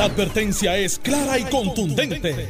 La 0.00 0.06
advertencia 0.06 0.78
es 0.78 0.98
clara 0.98 1.38
y 1.38 1.44
contundente. 1.44 2.48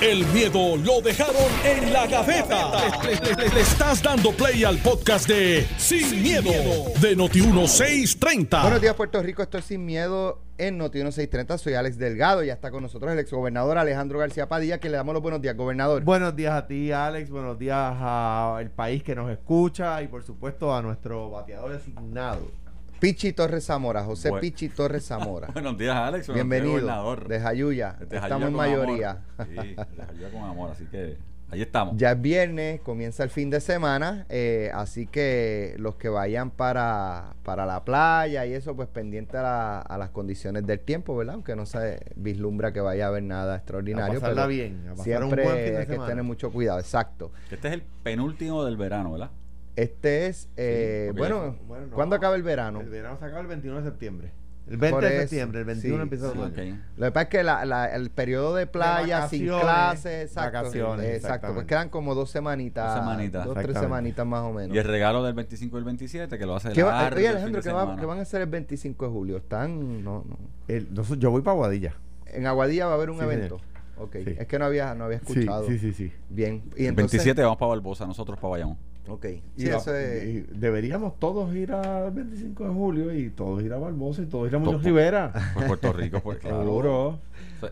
El 0.00 0.24
miedo 0.26 0.76
lo 0.76 1.00
dejaron 1.00 1.34
en 1.64 1.92
la 1.92 2.06
gaveta. 2.06 2.70
Le, 3.02 3.16
le- 3.16 3.34
le- 3.42 3.48
le 3.56 3.60
estás 3.60 4.00
dando 4.00 4.30
play 4.30 4.62
al 4.62 4.78
podcast 4.78 5.26
de 5.26 5.66
Sin, 5.78 6.22
miedo, 6.22 6.52
de 7.00 7.16
Noti1630. 7.16 8.62
Buenos 8.62 8.80
días, 8.80 8.94
Puerto 8.94 9.20
Rico. 9.20 9.42
Estoy 9.42 9.62
sin 9.62 9.84
miedo 9.84 10.42
en 10.58 10.78
Noti 10.78 10.98
1630. 10.98 11.58
Soy 11.58 11.74
Alex 11.74 11.98
Delgado. 11.98 12.44
Ya 12.44 12.52
está 12.52 12.70
con 12.70 12.84
nosotros 12.84 13.10
el 13.12 13.18
exgobernador 13.18 13.78
Alejandro 13.78 14.20
García 14.20 14.48
Padilla, 14.48 14.78
que 14.78 14.88
le 14.88 14.96
damos 14.96 15.12
los 15.12 15.24
buenos 15.24 15.42
días, 15.42 15.56
gobernador. 15.56 16.04
Buenos 16.04 16.36
días 16.36 16.52
a 16.54 16.68
ti, 16.68 16.92
Alex. 16.92 17.30
Buenos 17.30 17.58
días 17.58 17.96
al 18.00 18.70
país 18.70 19.02
que 19.02 19.16
nos 19.16 19.28
escucha 19.28 20.00
y, 20.02 20.06
por 20.06 20.22
supuesto, 20.22 20.72
a 20.72 20.80
nuestro 20.82 21.30
bateador 21.30 21.72
designado. 21.72 22.61
Pichi 23.02 23.32
Torres 23.32 23.64
Zamora, 23.66 24.04
José 24.04 24.30
Buen- 24.30 24.40
Pichi 24.40 24.68
Torres 24.68 25.04
Zamora. 25.04 25.48
Buenos 25.52 25.76
días, 25.76 25.96
Alex. 25.96 26.32
Bienvenido. 26.32 26.74
gobernador. 26.74 27.26
De 27.26 27.40
Jayuya. 27.40 27.96
De 27.98 28.04
Estamos 28.16 28.30
Jayuya 28.30 28.46
en 28.46 28.52
mayoría. 28.54 29.10
amor. 29.10 29.46
Sí, 29.48 29.54
de 29.54 29.74
Jayuya 30.06 30.30
con 30.30 30.42
amor, 30.44 30.70
así 30.70 30.84
que 30.84 31.16
ahí 31.50 31.62
estamos. 31.62 31.96
Ya 31.96 32.12
es 32.12 32.20
viernes, 32.22 32.80
comienza 32.80 33.24
el 33.24 33.30
fin 33.30 33.50
de 33.50 33.60
semana, 33.60 34.24
eh, 34.28 34.70
así 34.72 35.06
que 35.08 35.74
los 35.78 35.96
que 35.96 36.10
vayan 36.10 36.52
para, 36.52 37.34
para 37.42 37.66
la 37.66 37.84
playa 37.84 38.46
y 38.46 38.52
eso, 38.54 38.76
pues 38.76 38.86
pendiente 38.86 39.36
a, 39.36 39.42
la- 39.42 39.80
a 39.80 39.98
las 39.98 40.10
condiciones 40.10 40.64
del 40.64 40.78
tiempo, 40.78 41.16
¿verdad? 41.16 41.34
Aunque 41.34 41.56
no 41.56 41.66
se 41.66 41.98
vislumbra 42.14 42.72
que 42.72 42.80
vaya 42.80 43.06
a 43.06 43.08
haber 43.08 43.24
nada 43.24 43.56
extraordinario. 43.56 44.18
A 44.18 44.20
pasarla 44.20 44.42
pero 44.42 44.48
bien, 44.48 44.84
a 44.86 44.90
pasar 44.90 45.04
siempre 45.04 45.42
un 45.42 45.48
buen 45.48 45.64
fin 45.64 45.72
de 45.72 45.78
hay 45.80 45.86
que 45.86 45.92
semana. 45.94 46.08
tener 46.08 46.22
mucho 46.24 46.52
cuidado, 46.52 46.78
exacto. 46.78 47.32
Este 47.50 47.66
es 47.66 47.74
el 47.74 47.82
penúltimo 48.04 48.64
del 48.64 48.76
verano, 48.76 49.10
¿verdad? 49.10 49.30
Este 49.76 50.26
es, 50.26 50.48
eh, 50.56 51.06
porque 51.14 51.20
bueno, 51.32 51.56
bueno, 51.66 51.86
no. 51.86 51.94
¿cuándo 51.94 52.16
acaba 52.16 52.36
el 52.36 52.42
verano? 52.42 52.80
El 52.80 52.90
verano 52.90 53.16
se 53.18 53.24
acaba 53.24 53.40
el 53.40 53.46
21 53.46 53.78
de 53.78 53.84
septiembre. 53.84 54.32
El 54.68 54.76
20 54.76 54.90
Por 54.94 55.02
de 55.02 55.20
septiembre, 55.22 55.58
el 55.60 55.64
21 55.64 55.96
sí, 55.96 56.02
empieza 56.02 56.26
el 56.26 56.32
sí. 56.34 56.38
otoño. 56.38 56.74
Ok. 56.74 56.80
Lo 56.98 57.06
que 57.06 57.10
pasa 57.12 57.22
es 57.22 57.28
que 57.30 57.42
la- 57.42 57.64
la- 57.64 57.86
el 57.86 58.10
periodo 58.10 58.54
de 58.54 58.66
playa 58.68 59.26
sin 59.28 59.46
vacaciones, 59.48 59.60
clases, 59.64 60.22
exacto. 60.30 60.58
vacaciones, 60.58 61.06
exacto, 61.16 61.54
pues 61.54 61.66
quedan 61.66 61.88
como 61.88 62.14
dos 62.14 62.30
semanitas. 62.30 62.94
Dos 62.94 63.04
semanitas. 63.04 63.44
Dos, 63.46 63.54
tres 63.60 63.76
semanitas 63.78 64.24
más 64.26 64.42
o 64.42 64.52
menos. 64.52 64.74
Y 64.76 64.78
el 64.78 64.84
regalo 64.84 65.24
del 65.24 65.34
25 65.34 65.76
y 65.76 65.78
el 65.80 65.84
27, 65.84 66.38
que 66.38 66.46
lo 66.46 66.54
hace 66.54 66.70
¿Qué 66.72 66.82
va- 66.84 67.02
largo 67.02 67.16
oye, 67.16 67.26
el 67.26 67.32
Alejandro, 67.32 67.60
de 67.60 67.68
¿qué, 67.68 67.72
va- 67.74 67.96
qué 67.98 68.06
van 68.06 68.18
a 68.18 68.22
hacer 68.22 68.40
el 68.42 68.48
25 68.48 69.04
de 69.06 69.10
julio? 69.10 69.36
Están, 69.38 70.04
no, 70.04 70.24
no. 70.28 70.38
El- 70.68 70.88
yo 71.18 71.30
voy 71.32 71.42
para 71.42 71.56
Guadilla. 71.56 71.94
En 72.26 72.46
Aguadilla 72.46 72.86
va 72.86 72.92
a 72.92 72.94
haber 72.94 73.10
un 73.10 73.18
Sí, 73.18 73.24
evento. 73.24 73.58
Ok, 73.98 74.16
Sí. 74.24 74.36
es 74.38 74.46
que 74.46 74.58
no 74.60 74.64
había, 74.66 74.94
no 74.94 75.04
había 75.04 75.16
escuchado. 75.18 75.66
Sí, 75.66 75.78
sí, 75.78 75.92
sí. 75.92 76.08
sí. 76.08 76.12
Bien. 76.28 76.62
Y 76.76 76.82
El 76.84 76.90
entonces, 76.90 77.12
27 77.18 77.42
vamos 77.42 77.58
para 77.58 77.70
Barbosa, 77.70 78.06
nosotros 78.06 78.38
para 78.38 78.50
Bayamón. 78.52 78.78
Ok. 79.08 79.24
Y 79.56 79.62
Sí, 79.62 79.66
la- 79.66 79.76
eso 79.78 79.94
es- 79.96 80.24
y 80.24 80.40
deberíamos 80.54 81.18
todos 81.18 81.54
ir 81.56 81.72
al 81.72 82.12
25 82.12 82.64
de 82.64 82.70
julio 82.70 83.12
y 83.14 83.30
todos 83.30 83.62
ir 83.62 83.72
a 83.72 83.78
Barbosa 83.78 84.22
y 84.22 84.26
todos 84.26 84.48
ir 84.48 84.54
a 84.56 84.58
Muñoz. 84.60 84.82
Rivera. 84.84 85.32
Pues 85.54 85.66
Puerto 85.66 85.92
Rico, 85.92 86.20
pues 86.20 86.38
claro. 86.38 87.18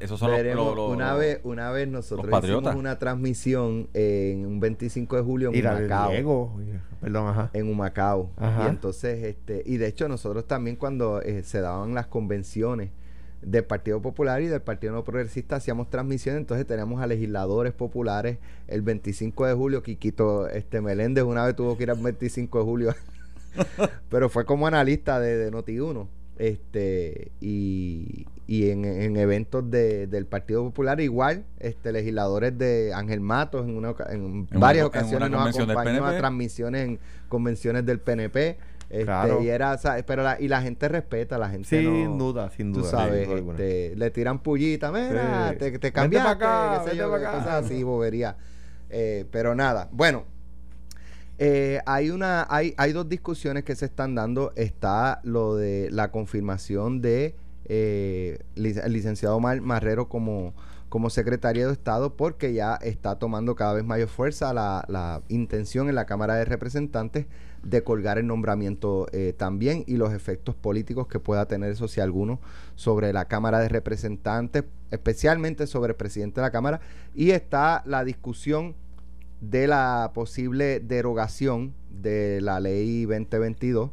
Esos 0.01 0.19
son 0.21 0.31
los, 0.31 0.37
veremos. 0.39 0.67
los- 0.67 0.77
los- 0.77 0.91
una, 0.93 1.15
vez, 1.15 1.41
una 1.45 1.71
vez 1.71 1.89
nosotros 1.89 2.27
hicimos 2.45 2.75
una 2.75 2.99
transmisión 2.99 3.89
en 3.95 4.47
un 4.47 4.61
25 4.61 5.17
de 5.17 5.23
julio 5.23 5.49
en 5.51 5.55
Ir 5.57 5.67
a 5.69 5.77
Humacao. 5.77 6.11
Diego. 6.11 6.53
Perdón, 7.01 7.29
ajá. 7.29 7.51
en 7.55 7.69
Humacao. 7.71 8.31
Ajá. 8.37 8.65
Y 8.67 8.69
entonces, 8.71 9.25
este, 9.25 9.63
y 9.67 9.79
de 9.79 9.87
hecho 9.87 10.09
nosotros 10.09 10.47
también 10.47 10.77
cuando 10.77 11.23
eh, 11.23 11.43
se 11.45 11.61
daban 11.61 11.95
las 11.95 12.07
convenciones 12.07 12.91
del 13.43 13.65
Partido 13.65 14.03
Popular 14.03 14.43
y 14.43 14.47
del 14.47 14.61
Partido 14.61 14.93
No 14.93 15.05
Progresista 15.05 15.57
hacíamos 15.57 15.89
transmisiones, 15.91 16.41
entonces 16.41 16.67
teníamos 16.67 17.01
a 17.01 17.07
legisladores 17.07 17.73
populares 17.73 18.39
el 18.69 18.83
25 18.83 19.47
de 19.47 19.55
julio, 19.55 19.83
Quiquito 19.83 20.49
este 20.49 20.81
Meléndez 20.81 21.25
una 21.25 21.45
vez 21.47 21.57
tuvo 21.57 21.77
que 21.77 21.85
ir 21.85 21.91
al 21.91 21.99
25 21.99 22.59
de 22.59 22.65
julio, 22.65 22.95
pero 24.09 24.29
fue 24.29 24.45
como 24.45 24.67
analista 24.67 25.21
de, 25.21 25.37
de 25.37 25.51
Noti1. 25.53 26.07
Este, 26.39 27.33
y, 27.43 28.27
y 28.47 28.71
en, 28.71 28.87
en 28.87 29.19
eventos 29.19 29.71
de- 29.71 30.07
del 30.07 30.25
Partido 30.25 30.63
Popular, 30.65 30.99
igual, 31.01 31.45
este, 31.59 31.93
legisladores 31.93 32.57
de 32.57 32.93
Ángel 32.95 33.21
Matos 33.21 33.69
en, 33.69 33.77
una, 33.77 33.95
en 34.09 34.47
En 34.51 34.61
varias 34.61 34.85
una- 34.87 34.89
ocasiones 34.89 35.31
nos 35.31 35.55
acompañó 35.59 36.07
a 36.07 36.17
transmisiones 36.17 36.89
en 36.89 36.99
convenciones 37.29 37.85
del 37.85 38.01
PNP. 38.01 38.57
Este, 38.91 39.05
Claro. 39.05 39.41
y 39.41 39.49
era, 39.49 39.73
o 39.73 39.79
sea, 39.79 40.05
pero 40.05 40.23
la, 40.25 40.41
y 40.41 40.49
la 40.49 40.61
gente 40.63 40.89
respeta, 40.89 41.39
la 41.39 41.49
gente 41.49 41.69
Sin 41.69 42.19
no, 42.19 42.25
duda, 42.25 42.51
sin 42.51 42.73
Tú 42.73 42.81
duda. 42.81 42.91
sabes, 42.91 43.29
este, 43.29 43.95
le 43.95 44.11
tiran 44.11 44.41
pullita, 44.43 44.91
mira, 44.91 45.51
Sí. 45.53 45.59
te, 45.59 45.79
te 45.79 45.93
cambiaste, 45.93 46.29
acá, 46.29 46.83
qué 46.85 46.91
sé 46.91 46.97
yo, 46.97 47.15
acá. 47.15 47.33
cosas 47.33 47.65
así, 47.65 47.83
bobería. 47.85 48.37
Eh, 48.91 49.27
pero 49.31 49.55
nada, 49.55 49.89
bueno, 49.93 50.25
eh, 51.39 51.81
hay 51.87 52.11
una, 52.11 52.47
hay, 52.51 52.75
hay 52.77 52.93
dos 52.93 53.09
discusiones 53.09 53.65
que 53.65 53.75
se 53.77 53.87
están 53.87 54.15
dando. 54.15 54.53
Está 54.57 55.21
lo 55.23 55.55
de 55.57 55.89
la 55.91 56.11
confirmación 56.11 57.01
de 57.01 57.35
eh, 57.67 58.41
lic- 58.57 58.85
el 58.85 58.93
licenciado 58.93 59.39
Mar- 59.41 59.61
Marrero 59.61 60.09
como, 60.09 60.53
como 60.91 61.09
secretario 61.09 61.69
de 61.69 61.73
Estado, 61.73 62.17
porque 62.17 62.53
ya 62.53 62.75
está 62.75 63.19
tomando 63.19 63.55
cada 63.55 63.73
vez 63.73 63.85
mayor 63.85 64.09
fuerza 64.09 64.53
la, 64.53 64.85
la 64.89 65.23
intención 65.29 65.89
en 65.89 65.95
la 65.95 66.05
Cámara 66.05 66.35
de 66.35 66.45
Representantes 66.45 67.27
de 67.63 67.83
colgar 67.83 68.19
el 68.19 68.27
nombramiento 68.27 69.07
eh, 69.13 69.35
también 69.37 69.85
y 69.87 69.97
los 69.97 70.13
efectos 70.13 70.55
políticos 70.55 71.07
que 71.07 71.21
pueda 71.21 71.47
tener 71.47 71.71
eso, 71.71 71.89
si 71.89 72.01
alguno, 72.01 72.41
sobre 72.75 73.13
la 73.13 73.27
Cámara 73.27 73.61
de 73.61 73.69
Representantes, 73.69 74.65
especialmente 74.91 75.67
sobre 75.67 75.91
el 75.91 75.97
presidente 75.97 76.41
de 76.41 76.47
la 76.47 76.51
Cámara. 76.51 76.81
Y 77.15 77.31
está 77.31 77.83
la 77.87 78.05
discusión 78.05 78.75
de 79.41 79.67
la 79.67 80.11
posible 80.15 80.81
derogación 80.81 81.75
de 81.91 82.41
la 82.41 82.61
ley 82.61 83.05
2022. 83.05 83.91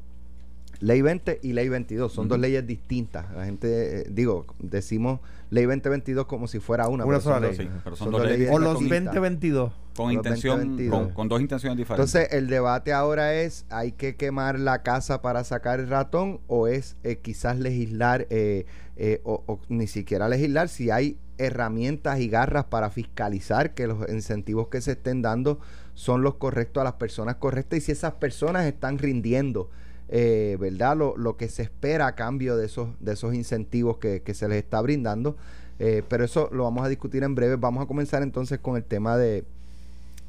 Ley 0.80 1.02
20 1.02 1.40
y 1.42 1.54
ley 1.54 1.70
22 1.70 2.14
son 2.14 2.28
dos 2.28 2.40
leyes 2.40 2.66
distintas. 2.66 3.34
La 3.34 3.46
gente, 3.46 4.02
eh, 4.02 4.08
digo, 4.12 4.46
decimos 4.60 5.22
ley 5.50 5.66
2022 5.66 6.26
como 6.26 6.48
si 6.48 6.60
fuera 6.60 6.88
una. 6.88 7.06
Una 7.06 7.20
sola 7.20 7.40
dos- 7.40 7.58
ley. 7.58 7.68
Sí, 7.68 7.72
pero 7.84 7.96
son 7.96 8.06
son 8.06 8.12
dos 8.12 8.22
dos 8.22 8.30
leyes 8.32 8.40
leyes 8.50 8.56
O 8.56 8.60
los 8.60 8.80
distintas. 8.80 9.06
2022. 9.16 9.72
Con 9.96 10.12
intención, 10.12 10.58
2022. 10.60 11.00
con, 11.06 11.14
con 11.14 11.28
dos 11.30 11.42
intenciones 11.42 11.78
diferentes. 11.78 12.14
Entonces, 12.16 12.38
el 12.38 12.48
debate 12.48 12.94
ahora 12.94 13.34
es, 13.34 13.66
¿hay 13.70 13.94
que 13.94 14.16
quemar 14.16 14.60
la 14.60 14.84
casa 14.84 15.22
para 15.24 15.44
sacar 15.44 15.80
el 15.80 15.90
ratón 15.90 16.40
o 16.48 16.68
es 16.68 16.98
eh, 17.04 17.18
quizás 17.18 17.58
legislar 17.58 18.28
eh, 18.30 18.66
eh, 18.96 19.22
o, 19.24 19.44
o 19.48 19.60
ni 19.70 19.88
siquiera 19.88 20.30
legislar 20.30 20.70
si 20.70 20.92
hay 20.92 21.18
herramientas 21.40 22.20
y 22.20 22.30
garras 22.30 22.66
para 22.66 22.90
fiscalizar 22.90 23.74
que 23.74 23.88
los 23.88 24.08
incentivos 24.10 24.68
que 24.68 24.82
se 24.82 24.92
estén 24.94 25.22
dando 25.22 25.60
son 25.94 26.22
los 26.22 26.36
correctos 26.36 26.82
a 26.82 26.84
las 26.84 26.94
personas 26.94 27.36
correctas 27.38 27.78
y 27.78 27.82
si 27.82 27.92
esas 27.92 28.14
personas 28.14 28.66
están 28.66 28.98
rindiendo, 29.00 29.70
eh, 30.10 30.58
¿verdad? 30.60 30.98
Lo, 30.98 31.18
lo 31.18 31.38
que 31.38 31.50
se 31.50 31.64
espera 31.64 32.08
a 32.08 32.16
cambio 32.16 32.56
de 32.58 32.66
esos, 32.66 32.90
de 33.00 33.14
esos 33.14 33.34
incentivos 33.34 33.98
que, 33.98 34.22
que 34.22 34.34
se 34.34 34.48
les 34.48 34.58
está 34.58 34.82
brindando. 34.82 35.36
Eh, 35.80 36.04
pero 36.08 36.24
eso 36.24 36.50
lo 36.52 36.64
vamos 36.64 36.86
a 36.86 36.90
discutir 36.90 37.24
en 37.24 37.36
breve. 37.36 37.56
Vamos 37.56 37.84
a 37.84 37.88
comenzar 37.88 38.24
entonces 38.24 38.60
con 38.60 38.78
el 38.78 38.84
tema 38.84 39.18
de, 39.18 39.44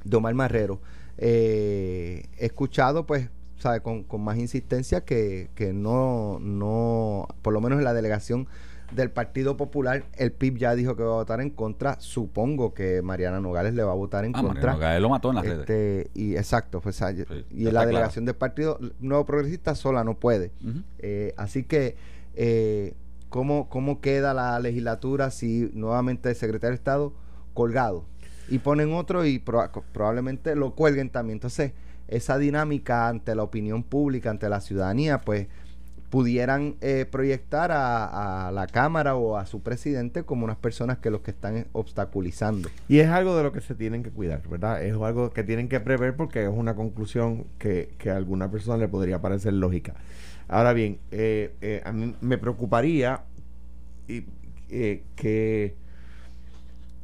de 0.05 0.17
Omar 0.17 0.35
Marrero. 0.35 0.81
Eh, 1.17 2.27
he 2.39 2.47
escuchado, 2.47 3.07
pues, 3.07 3.29
sabe, 3.59 3.81
con, 3.81 4.05
con 4.05 4.23
más 4.23 4.39
insistencia 4.39 5.05
que, 5.05 5.49
que 5.55 5.73
no, 5.73 6.39
no, 6.41 7.27
por 7.43 7.53
lo 7.53 7.61
menos 7.61 7.79
en 7.79 7.85
la 7.85 7.95
delegación 7.95 8.47
del 8.91 9.11
Partido 9.11 9.57
Popular, 9.57 10.05
el 10.17 10.33
PIB 10.33 10.57
ya 10.59 10.75
dijo 10.75 10.97
que 10.97 11.03
va 11.03 11.11
a 11.11 11.17
votar 11.17 11.41
en 11.41 11.51
contra. 11.51 12.01
Supongo 12.01 12.73
que 12.75 13.03
Mariana 13.03 13.41
Nogales 13.41 13.75
le 13.75 13.83
va 13.85 13.93
a 13.93 13.95
votar 13.95 14.25
en 14.25 14.33
ah, 14.35 14.41
contra. 14.41 14.73
Mariano 14.73 14.79
Gael 14.79 15.03
lo 15.03 15.09
mató 15.11 15.29
en 15.31 15.35
las 15.37 15.45
redes. 15.45 15.61
Este, 15.61 16.11
y 16.15 16.37
exacto, 16.37 16.81
pues, 16.81 16.97
Sí, 16.97 17.05
y 17.51 17.65
la 17.65 17.85
delegación 17.87 18.25
del 18.25 18.35
Partido 18.35 18.79
Nuevo 19.01 19.25
Progresista 19.27 19.75
sola 19.75 20.05
no 20.05 20.15
puede. 20.19 20.53
Eh, 20.99 21.35
así 21.37 21.65
que, 21.65 21.97
eh, 22.35 22.95
¿cómo, 23.29 23.69
¿cómo 23.69 24.01
queda 24.01 24.33
la 24.35 24.59
legislatura 24.61 25.31
si 25.31 25.71
nuevamente 25.75 26.31
el 26.31 26.37
secretario 26.37 26.71
de 26.71 26.77
Estado 26.77 27.13
colgado? 27.55 28.05
Y 28.49 28.61
ponen 28.61 28.95
otro 28.95 29.27
y 29.27 29.39
proba- 29.39 29.71
probablemente 29.93 30.57
lo 30.57 30.75
cuelguen 30.75 31.11
también. 31.11 31.37
Entonces, 31.37 31.73
esa 32.09 32.39
dinámica 32.39 33.07
ante 33.09 33.35
la 33.35 33.43
opinión 33.43 33.83
pública, 33.83 34.31
ante 34.31 34.49
la 34.49 34.63
ciudadanía, 34.63 35.21
pues 35.21 35.49
pudieran 36.11 36.77
eh, 36.81 37.07
proyectar 37.11 37.71
a, 37.73 38.51
la 38.53 38.67
Cámara 38.67 39.15
o 39.15 39.37
a 39.37 39.47
su 39.47 39.61
presidente 39.63 40.23
como 40.23 40.45
unas 40.45 40.57
personas 40.57 40.99
que 40.99 41.11
los 41.11 41.21
que 41.21 41.31
están 41.31 41.67
obstaculizando. 41.73 42.69
Y 42.89 43.01
es 43.01 43.09
algo 43.09 43.37
de 43.37 43.43
lo 43.43 43.53
que 43.53 43.61
se 43.61 43.75
tienen 43.75 44.03
que 44.03 44.11
cuidar, 44.11 44.47
¿verdad? 44.49 44.83
Es 44.83 44.95
algo 44.95 45.31
que 45.31 45.45
tienen 45.45 45.69
que 45.69 45.81
prever 45.81 46.17
porque 46.17 46.45
es 46.45 46.51
una 46.51 46.75
conclusión 46.75 47.45
que, 47.59 47.91
que 47.99 48.11
a 48.11 48.17
alguna 48.17 48.51
persona 48.51 48.79
le 48.79 48.89
podría 48.89 49.21
parecer 49.21 49.53
lógica. 49.53 49.95
Ahora 50.49 50.73
bien, 50.73 50.99
eh, 51.11 51.53
eh, 51.61 51.83
a 51.85 51.93
mí 51.93 52.15
me 52.23 52.39
preocuparía 52.39 53.21
eh, 54.09 54.25
que, 54.67 55.75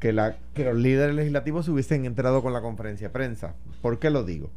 que, 0.01 0.33
que 0.55 0.65
los 0.65 0.77
líderes 0.77 1.15
legislativos 1.15 1.67
se 1.67 1.71
hubiesen 1.71 2.07
enterado 2.07 2.43
con 2.43 2.55
la 2.55 2.63
conferencia 2.63 3.09
de 3.09 3.13
prensa. 3.13 3.55
¿Por 3.83 3.99
qué 3.99 4.09
lo 4.09 4.25
digo? 4.25 4.51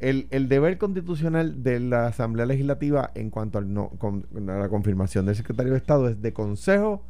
El, 0.00 0.28
el 0.30 0.48
deber 0.48 0.78
constitucional 0.78 1.62
de 1.64 1.80
la 1.80 2.06
Asamblea 2.06 2.46
Legislativa 2.46 3.10
en 3.14 3.30
cuanto 3.30 3.58
al 3.58 3.72
no, 3.72 3.88
con- 3.98 4.26
a 4.48 4.58
la 4.58 4.68
confirmación 4.68 5.26
del 5.26 5.34
secretario 5.34 5.72
de 5.72 5.78
Estado 5.78 6.08
es 6.08 6.22
de 6.22 6.32
consejo 6.32 7.02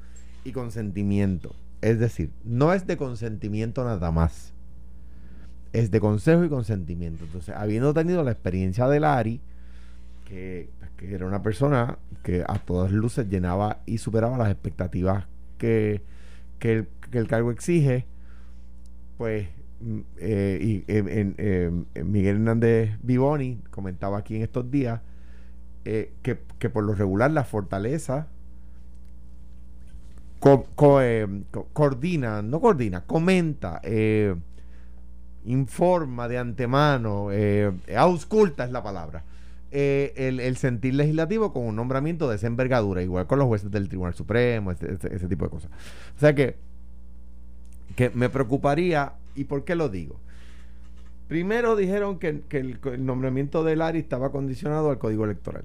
y 0.44 0.52
consentimiento. 0.52 1.55
Es 1.82 1.99
decir, 1.99 2.31
no 2.44 2.73
es 2.73 2.87
de 2.87 2.96
consentimiento 2.96 3.85
nada 3.85 4.11
más. 4.11 4.52
Es 5.75 5.90
de 5.90 6.00
consejo 6.00 6.44
y 6.44 6.49
consentimiento. 6.49 7.25
Entonces, 7.25 7.55
habiendo 7.55 7.93
tenido 7.93 8.25
la 8.25 8.32
experiencia 8.32 8.88
de 8.88 9.00
Lari, 9.00 9.40
que, 10.26 10.70
que 10.96 11.14
era 11.14 11.26
una 11.26 11.43
persona 11.43 11.99
que 12.23 12.43
a 12.46 12.58
todas 12.58 12.90
luces 12.90 13.29
llenaba 13.29 13.81
y 13.85 13.99
superaba 13.99 14.38
las 14.38 14.50
expectativas 14.50 15.26
que, 15.58 16.02
que, 16.58 16.73
el, 16.73 16.88
que 17.11 17.19
el 17.19 17.29
cargo 17.29 17.50
exige, 17.50 18.06
pues 19.19 19.49
eh, 20.16 20.58
y 20.60 20.84
eh, 20.88 21.34
eh, 21.38 22.02
Miguel 22.02 22.36
Hernández 22.36 22.98
Vivoni 23.00 23.60
comentaba 23.70 24.19
aquí 24.19 24.34
en 24.34 24.42
estos 24.42 24.69
días 24.70 25.00
que, 25.84 26.42
que, 26.58 26.69
por 26.69 26.84
lo 26.84 26.92
regular 26.92 27.30
la 27.30 27.44
fortaleza 27.44 28.26
coordina, 30.38 32.42
no 32.42 32.60
coordina, 32.60 33.06
comenta, 33.06 33.80
informa 35.46 36.28
de 36.28 36.36
antemano, 36.36 37.28
ausculta 37.96 38.64
es 38.64 38.70
la 38.70 38.82
palabra, 38.82 39.25
el, 39.70 40.56
sentir 40.58 40.92
legislativo 40.92 41.54
con 41.54 41.64
un 41.64 41.75
nombramiento 41.75 42.28
de 42.28 42.36
esa 42.36 42.48
envergadura, 42.48 43.02
igual 43.02 43.26
con 43.26 43.38
los 43.38 43.48
jueces 43.48 43.70
del 43.70 43.88
Tribunal 43.88 44.12
Supremo, 44.12 44.72
ese, 44.72 44.90
ese 44.90 45.26
tipo 45.26 45.46
de 45.46 45.50
cosas. 45.50 45.70
O 46.19 46.20
sea 46.20 46.34
que, 46.34 46.58
que 47.96 48.10
me 48.10 48.28
preocuparía 48.28 49.14
¿Y 49.38 49.44
por 49.44 49.64
qué 49.64 49.76
lo 49.76 49.88
digo? 49.88 50.20
Primero 51.29 51.76
dijeron 51.76 52.19
que, 52.19 52.43
el, 52.50 53.06
nombramiento 53.06 53.62
de 53.62 53.76
Lari 53.76 54.00
estaba 54.00 54.32
condicionado 54.32 54.90
al 54.90 54.99
código 54.99 55.25
electoral. 55.25 55.64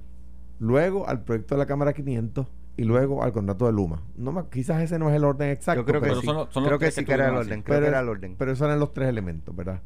Luego 0.60 1.08
al 1.08 1.24
proyecto 1.24 1.56
de 1.56 1.60
la 1.60 1.66
Cámara 1.66 1.94
500 1.94 2.46
y 2.78 2.84
luego 2.84 3.24
al 3.24 3.32
contrato 3.32 3.66
de 3.66 3.72
Luma. 3.72 4.04
No, 4.16 4.50
quizás 4.50 4.84
ese 4.84 5.00
no 5.00 5.10
es 5.10 5.16
el 5.16 5.24
orden 5.24 5.50
exacto. 5.50 5.82
Yo 5.82 5.86
creo 5.86 6.02
que, 6.02 6.22
sí, 6.22 6.28
creo 6.64 6.80
que, 6.80 6.92
sí 6.92 7.06
que 7.06 7.14
era 7.14 7.30
el 7.30 7.36
orden. 7.36 7.64
Creo 7.64 7.82
que 7.82 7.88
era 7.88 8.00
el 8.02 8.10
orden. 8.10 8.36
Pero 8.38 8.52
esos 8.52 8.66
eran 8.66 8.80
los 8.80 8.94
tres 8.94 9.10
elementos, 9.10 9.56
¿verdad? 9.56 9.82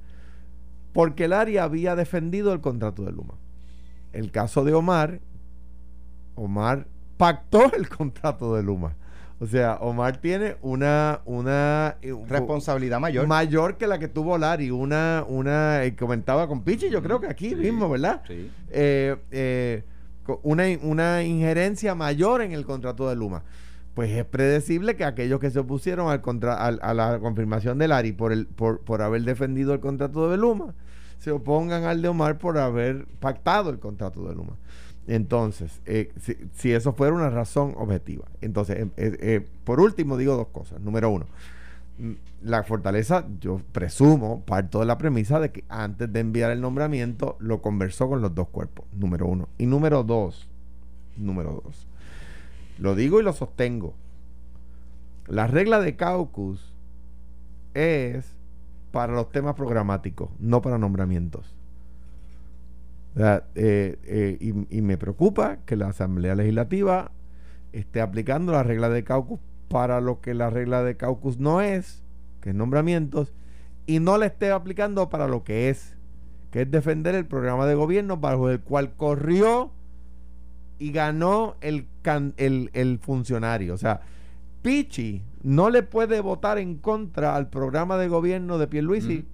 Porque 0.92 1.28
Lari 1.28 1.58
había 1.58 1.96
defendido 1.96 2.52
el 2.52 2.60
contrato 2.60 3.04
de 3.06 3.12
Luma. 3.12 3.36
El 4.12 4.32
caso 4.32 4.66
de 4.66 4.74
Omar, 4.74 5.22
Omar 6.36 6.88
pactó 7.16 7.72
el 7.74 7.88
contrato 7.88 8.56
de 8.56 8.64
Luma. 8.64 8.96
O 9.40 9.46
sea, 9.46 9.76
Omar 9.82 10.18
tiene 10.18 10.58
una, 10.62 11.22
una 11.26 11.98
eh, 12.02 12.16
responsabilidad 12.28 13.00
mayor. 13.00 13.28
Mayor 13.28 13.78
que 13.78 13.86
la 13.86 14.00
que 14.00 14.08
tuvo 14.08 14.38
Lari. 14.38 14.72
Una, 14.72 15.24
una, 15.28 15.84
eh, 15.84 15.96
comentaba 15.96 16.48
con 16.48 16.64
Pichi, 16.64 16.90
yo 16.90 17.04
creo 17.04 17.22
que 17.22 17.28
aquí 17.28 17.54
mismo, 17.54 17.88
¿verdad? 17.88 18.24
Sí. 18.28 18.50
Eh, 18.72 19.84
una, 20.42 20.64
una 20.82 21.24
injerencia 21.24 21.94
mayor 21.94 22.42
en 22.42 22.52
el 22.52 22.66
contrato 22.66 23.08
de 23.08 23.16
Luma. 23.16 23.44
Pues 23.94 24.12
es 24.12 24.26
predecible 24.26 24.96
que 24.96 25.06
aquellos 25.06 25.40
que 25.40 25.50
se 25.50 25.60
opusieron 25.60 26.10
al 26.10 26.22
contra, 26.22 26.56
a 26.56 26.94
la 26.94 27.20
confirmación 27.20 27.78
de 27.78 27.88
Lari 27.88 28.12
por, 28.14 28.32
el, 28.32 28.48
por, 28.48 28.82
por 28.82 29.02
haber 29.02 29.24
defendido 29.24 29.74
el 29.74 29.80
contrato 29.80 30.30
de 30.30 30.38
Luma, 30.38 30.74
se 31.20 31.32
opongan 31.32 31.84
al 31.84 32.02
de 32.02 32.08
Omar 32.08 32.38
por 32.38 32.58
haber 32.58 33.06
pactado 33.20 33.70
el 33.70 33.80
contrato 33.80 34.28
de 34.28 34.36
Luma. 34.36 34.54
Entonces, 35.08 35.82
eh, 35.86 36.12
si, 36.54 36.74
eso 36.74 36.94
fuera 36.94 37.14
una 37.14 37.30
razón 37.30 37.74
objetiva. 37.78 38.26
Entonces, 38.42 38.78
eh, 38.78 38.90
eh, 38.98 39.48
por 39.64 39.80
último, 39.80 40.18
digo 40.18 40.36
dos 40.36 40.50
cosas. 40.50 40.82
Número 40.82 41.10
uno, 41.10 41.26
mm, 41.98 42.12
la 42.44 42.64
fortaleza, 42.64 43.26
yo 43.40 43.62
presumo, 43.72 44.44
parto 44.46 44.82
de 44.82 44.86
la 44.86 44.98
premisa 44.98 45.40
de 45.40 45.52
que 45.52 45.64
antes 45.70 46.12
de 46.12 46.20
enviar 46.20 46.52
el 46.52 46.60
nombramiento 46.60 47.38
lo 47.40 47.62
conversó 47.62 48.10
con 48.10 48.22
los 48.22 48.36
dos 48.36 48.50
cuerpos. 48.50 48.86
Número 48.94 49.26
uno. 49.26 49.48
Y 49.58 49.66
número 49.66 50.04
dos, 50.04 50.50
número 51.16 51.62
dos. 51.64 51.88
Lo 52.78 52.94
digo 52.94 53.22
y 53.22 53.24
lo 53.24 53.32
sostengo. 53.32 53.94
La 55.26 55.48
regla 55.48 55.80
de 55.80 55.96
caucus 55.96 56.74
es 57.74 58.34
para 58.92 59.14
los 59.14 59.32
temas 59.32 59.56
programáticos, 59.56 60.30
no 60.40 60.62
para 60.62 60.78
nombramientos. 60.78 61.54
Eh, 63.56 63.98
eh, 64.04 64.38
y, 64.70 64.82
me 64.82 64.98
preocupa 64.98 65.58
que 65.66 65.76
la 65.76 65.88
Asamblea 65.88 66.36
Legislativa 66.36 67.12
esté 67.72 68.02
aplicando 68.02 68.52
la 68.52 68.64
regla 68.64 68.90
de 68.90 69.04
caucus 69.04 69.40
para 69.70 70.02
lo 70.02 70.22
que 70.22 70.34
la 70.34 70.50
regla 70.50 70.84
de 70.84 70.98
caucus 70.98 71.40
no 71.40 71.62
es, 71.62 72.04
que 72.42 72.50
es 72.50 72.56
nombramientos, 72.56 73.34
y 73.86 74.00
no 74.00 74.18
la 74.18 74.28
esté 74.28 74.52
aplicando 74.52 75.10
para 75.10 75.28
lo 75.28 75.44
que 75.44 75.70
es, 75.70 75.98
que 76.52 76.62
es 76.62 76.72
defender 76.72 77.16
el 77.16 77.26
programa 77.26 77.66
de 77.66 77.76
gobierno 77.76 78.18
bajo 78.18 78.50
el 78.50 78.60
cual 78.60 78.94
corrió 78.96 79.72
y 80.80 80.92
ganó 80.92 81.56
el, 81.62 81.88
el, 82.06 83.00
funcionario. 83.00 83.74
O 83.74 83.78
sea, 83.78 84.02
Pichi 84.62 85.24
no 85.42 85.70
le 85.70 85.82
puede 85.82 86.22
votar 86.22 86.60
en 86.60 86.78
contra 86.78 87.36
al 87.36 87.50
programa 87.50 87.98
de 87.98 88.08
gobierno 88.08 88.58
de 88.58 88.68
Pierluisi. 88.68 89.26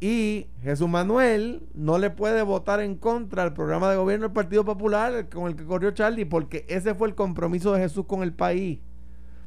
Y 0.00 0.46
Jesús 0.62 0.88
Manuel 0.88 1.62
no 1.74 1.98
le 1.98 2.10
puede 2.10 2.42
votar 2.42 2.80
en 2.80 2.94
contra 2.94 3.42
al 3.42 3.52
programa 3.52 3.90
de 3.90 3.96
gobierno 3.96 4.26
del 4.26 4.32
Partido 4.32 4.64
Popular 4.64 5.28
con 5.28 5.48
el 5.48 5.56
que 5.56 5.64
corrió 5.64 5.90
Charlie, 5.90 6.24
porque 6.24 6.64
ese 6.68 6.94
fue 6.94 7.08
el 7.08 7.16
compromiso 7.16 7.72
de 7.72 7.80
Jesús 7.80 8.06
con 8.06 8.22
el 8.22 8.32
país. 8.32 8.78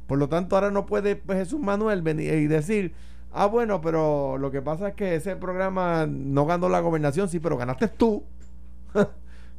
Por 0.06 0.18
lo 0.18 0.28
tanto, 0.28 0.54
ahora 0.54 0.70
no 0.70 0.84
puede 0.84 1.22
Jesús 1.26 1.58
Manuel 1.58 2.02
venir 2.02 2.34
y 2.34 2.46
decir, 2.48 2.92
ah, 3.32 3.46
bueno, 3.46 3.80
pero 3.80 4.36
lo 4.36 4.50
que 4.50 4.60
pasa 4.60 4.88
es 4.88 4.94
que 4.94 5.14
ese 5.14 5.36
programa 5.36 6.06
no 6.06 6.44
ganó 6.44 6.68
la 6.68 6.80
gobernación, 6.80 7.30
sí, 7.30 7.40
pero 7.40 7.56
ganaste 7.56 7.88
tú 7.88 8.22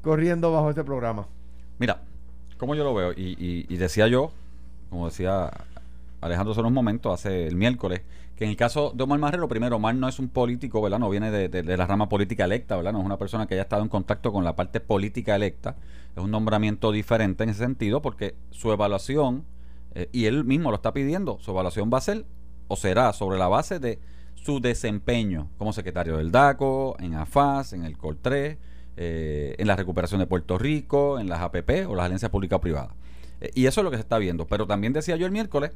corriendo 0.03 0.51
bajo 0.51 0.69
ese 0.69 0.83
programa. 0.83 1.27
Mira, 1.79 2.01
como 2.59 2.75
yo 2.75 2.83
lo 2.83 2.93
veo, 2.93 3.13
y, 3.13 3.35
y 3.67 3.77
decía 3.77 4.07
yo, 4.07 4.31
como 4.91 5.07
decía 5.07 5.49
Alejandro 6.25 6.51
hace 6.51 6.61
unos 6.61 6.71
momentos, 6.71 7.13
hace 7.13 7.47
el 7.47 7.55
miércoles, 7.55 8.01
que 8.35 8.45
en 8.45 8.49
el 8.49 8.55
caso 8.55 8.91
de 8.95 9.03
Omar 9.03 9.19
Marrero, 9.19 9.47
primero, 9.47 9.75
Omar 9.75 9.95
no 9.95 10.07
es 10.07 10.19
un 10.19 10.29
político, 10.29 10.81
¿verdad? 10.81 10.99
No 10.99 11.09
viene 11.09 11.29
de, 11.31 11.77
la 11.77 11.85
rama 11.85 12.09
política 12.09 12.45
electa, 12.45 12.75
¿verdad? 12.75 12.93
No 12.93 12.99
es 12.99 13.05
una 13.05 13.17
persona 13.17 13.47
que 13.47 13.53
haya 13.53 13.63
estado 13.63 13.83
en 13.83 13.89
contacto 13.89 14.31
con 14.31 14.43
la 14.43 14.55
parte 14.55 14.79
política 14.79 15.35
electa. 15.35 15.75
Es 16.15 16.23
un 16.23 16.31
nombramiento 16.31 16.91
diferente 16.91 17.43
en 17.43 17.49
ese 17.49 17.59
sentido 17.59 18.01
porque 18.01 18.35
su 18.51 18.71
evaluación, 18.71 19.45
eh, 19.93 20.09
y 20.11 20.25
él 20.25 20.45
mismo 20.45 20.71
lo 20.71 20.77
está 20.77 20.93
pidiendo, 20.93 21.37
su 21.39 21.51
evaluación 21.51 21.91
va 21.93 21.99
a 21.99 22.01
ser 22.01 22.25
o 22.67 22.75
será 22.75 23.13
sobre 23.13 23.37
la 23.37 23.47
base 23.47 23.79
de 23.79 23.99
su 24.35 24.59
desempeño 24.59 25.49
como 25.57 25.73
secretario 25.73 26.17
del 26.17 26.31
DACO, 26.31 26.95
en 26.99 27.13
AFAS, 27.15 27.73
en 27.73 27.85
el 27.85 27.97
COL3, 27.97 28.57
eh, 28.95 29.55
en 29.57 29.67
la 29.67 29.75
recuperación 29.75 30.19
de 30.19 30.27
Puerto 30.27 30.57
Rico, 30.57 31.19
en 31.19 31.29
las 31.29 31.39
APP 31.39 31.87
o 31.87 31.95
las 31.95 32.05
alianzas 32.05 32.29
públicas 32.29 32.59
privadas. 32.59 32.91
Eh, 33.41 33.51
y 33.53 33.65
eso 33.65 33.81
es 33.81 33.85
lo 33.85 33.91
que 33.91 33.97
se 33.97 34.01
está 34.01 34.17
viendo. 34.17 34.47
Pero 34.47 34.67
también 34.67 34.93
decía 34.93 35.15
yo 35.15 35.25
el 35.25 35.31
miércoles 35.31 35.71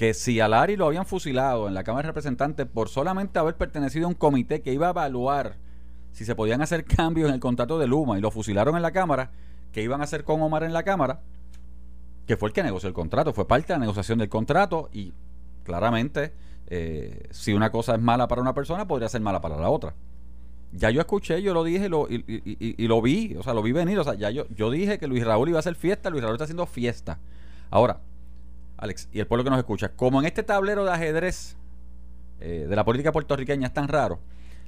que 0.00 0.14
si 0.14 0.40
a 0.40 0.48
Lari 0.48 0.76
lo 0.76 0.86
habían 0.86 1.04
fusilado 1.04 1.68
en 1.68 1.74
la 1.74 1.84
Cámara 1.84 2.06
de 2.06 2.12
Representantes 2.12 2.66
por 2.66 2.88
solamente 2.88 3.38
haber 3.38 3.56
pertenecido 3.56 4.06
a 4.06 4.08
un 4.08 4.14
comité 4.14 4.62
que 4.62 4.72
iba 4.72 4.86
a 4.86 4.90
evaluar 4.92 5.56
si 6.12 6.24
se 6.24 6.34
podían 6.34 6.62
hacer 6.62 6.84
cambios 6.96 7.28
en 7.28 7.34
el 7.34 7.40
contrato 7.40 7.78
de 7.78 7.86
Luma 7.86 8.16
y 8.16 8.22
lo 8.22 8.30
fusilaron 8.30 8.76
en 8.76 8.80
la 8.80 8.92
Cámara, 8.92 9.30
que 9.72 9.82
iban 9.82 10.00
a 10.00 10.04
hacer 10.04 10.24
con 10.24 10.40
Omar 10.40 10.62
en 10.62 10.72
la 10.72 10.84
Cámara, 10.84 11.20
que 12.26 12.38
fue 12.38 12.48
el 12.48 12.54
que 12.54 12.62
negoció 12.62 12.88
el 12.88 12.94
contrato, 12.94 13.34
fue 13.34 13.46
parte 13.46 13.74
de 13.74 13.74
la 13.74 13.80
negociación 13.80 14.20
del 14.20 14.30
contrato 14.30 14.88
y 14.90 15.12
claramente 15.64 16.32
eh, 16.68 17.28
si 17.28 17.52
una 17.52 17.70
cosa 17.70 17.94
es 17.94 18.00
mala 18.00 18.26
para 18.26 18.40
una 18.40 18.54
persona, 18.54 18.88
podría 18.88 19.10
ser 19.10 19.20
mala 19.20 19.42
para 19.42 19.58
la 19.58 19.68
otra. 19.68 19.94
Ya 20.72 20.88
yo 20.88 21.02
escuché, 21.02 21.42
yo 21.42 21.52
lo 21.52 21.62
dije 21.62 21.84
y 21.84 21.88
lo, 21.90 22.08
y, 22.08 22.86
lo 22.88 23.02
vi, 23.02 23.36
o 23.36 23.42
sea, 23.42 23.52
lo 23.52 23.60
vi 23.60 23.72
venir, 23.72 23.98
o 23.98 24.04
sea, 24.04 24.14
ya 24.14 24.30
yo, 24.30 24.46
yo 24.48 24.70
dije 24.70 24.98
que 24.98 25.06
Luis 25.06 25.26
Raúl 25.26 25.50
iba 25.50 25.58
a 25.58 25.60
hacer 25.60 25.74
fiesta, 25.74 26.08
Luis 26.08 26.22
Raúl 26.22 26.36
está 26.36 26.44
haciendo 26.44 26.64
fiesta. 26.64 27.18
Ahora, 27.68 28.00
Alex, 28.80 29.10
y 29.12 29.20
el 29.20 29.26
pueblo 29.26 29.44
que 29.44 29.50
nos 29.50 29.58
escucha, 29.58 29.90
como 29.90 30.20
en 30.20 30.26
este 30.26 30.42
tablero 30.42 30.86
de 30.86 30.90
ajedrez 30.90 31.54
eh, 32.40 32.66
de 32.66 32.76
la 32.76 32.82
política 32.82 33.12
puertorriqueña 33.12 33.66
es 33.66 33.74
tan 33.74 33.88
raro, 33.88 34.20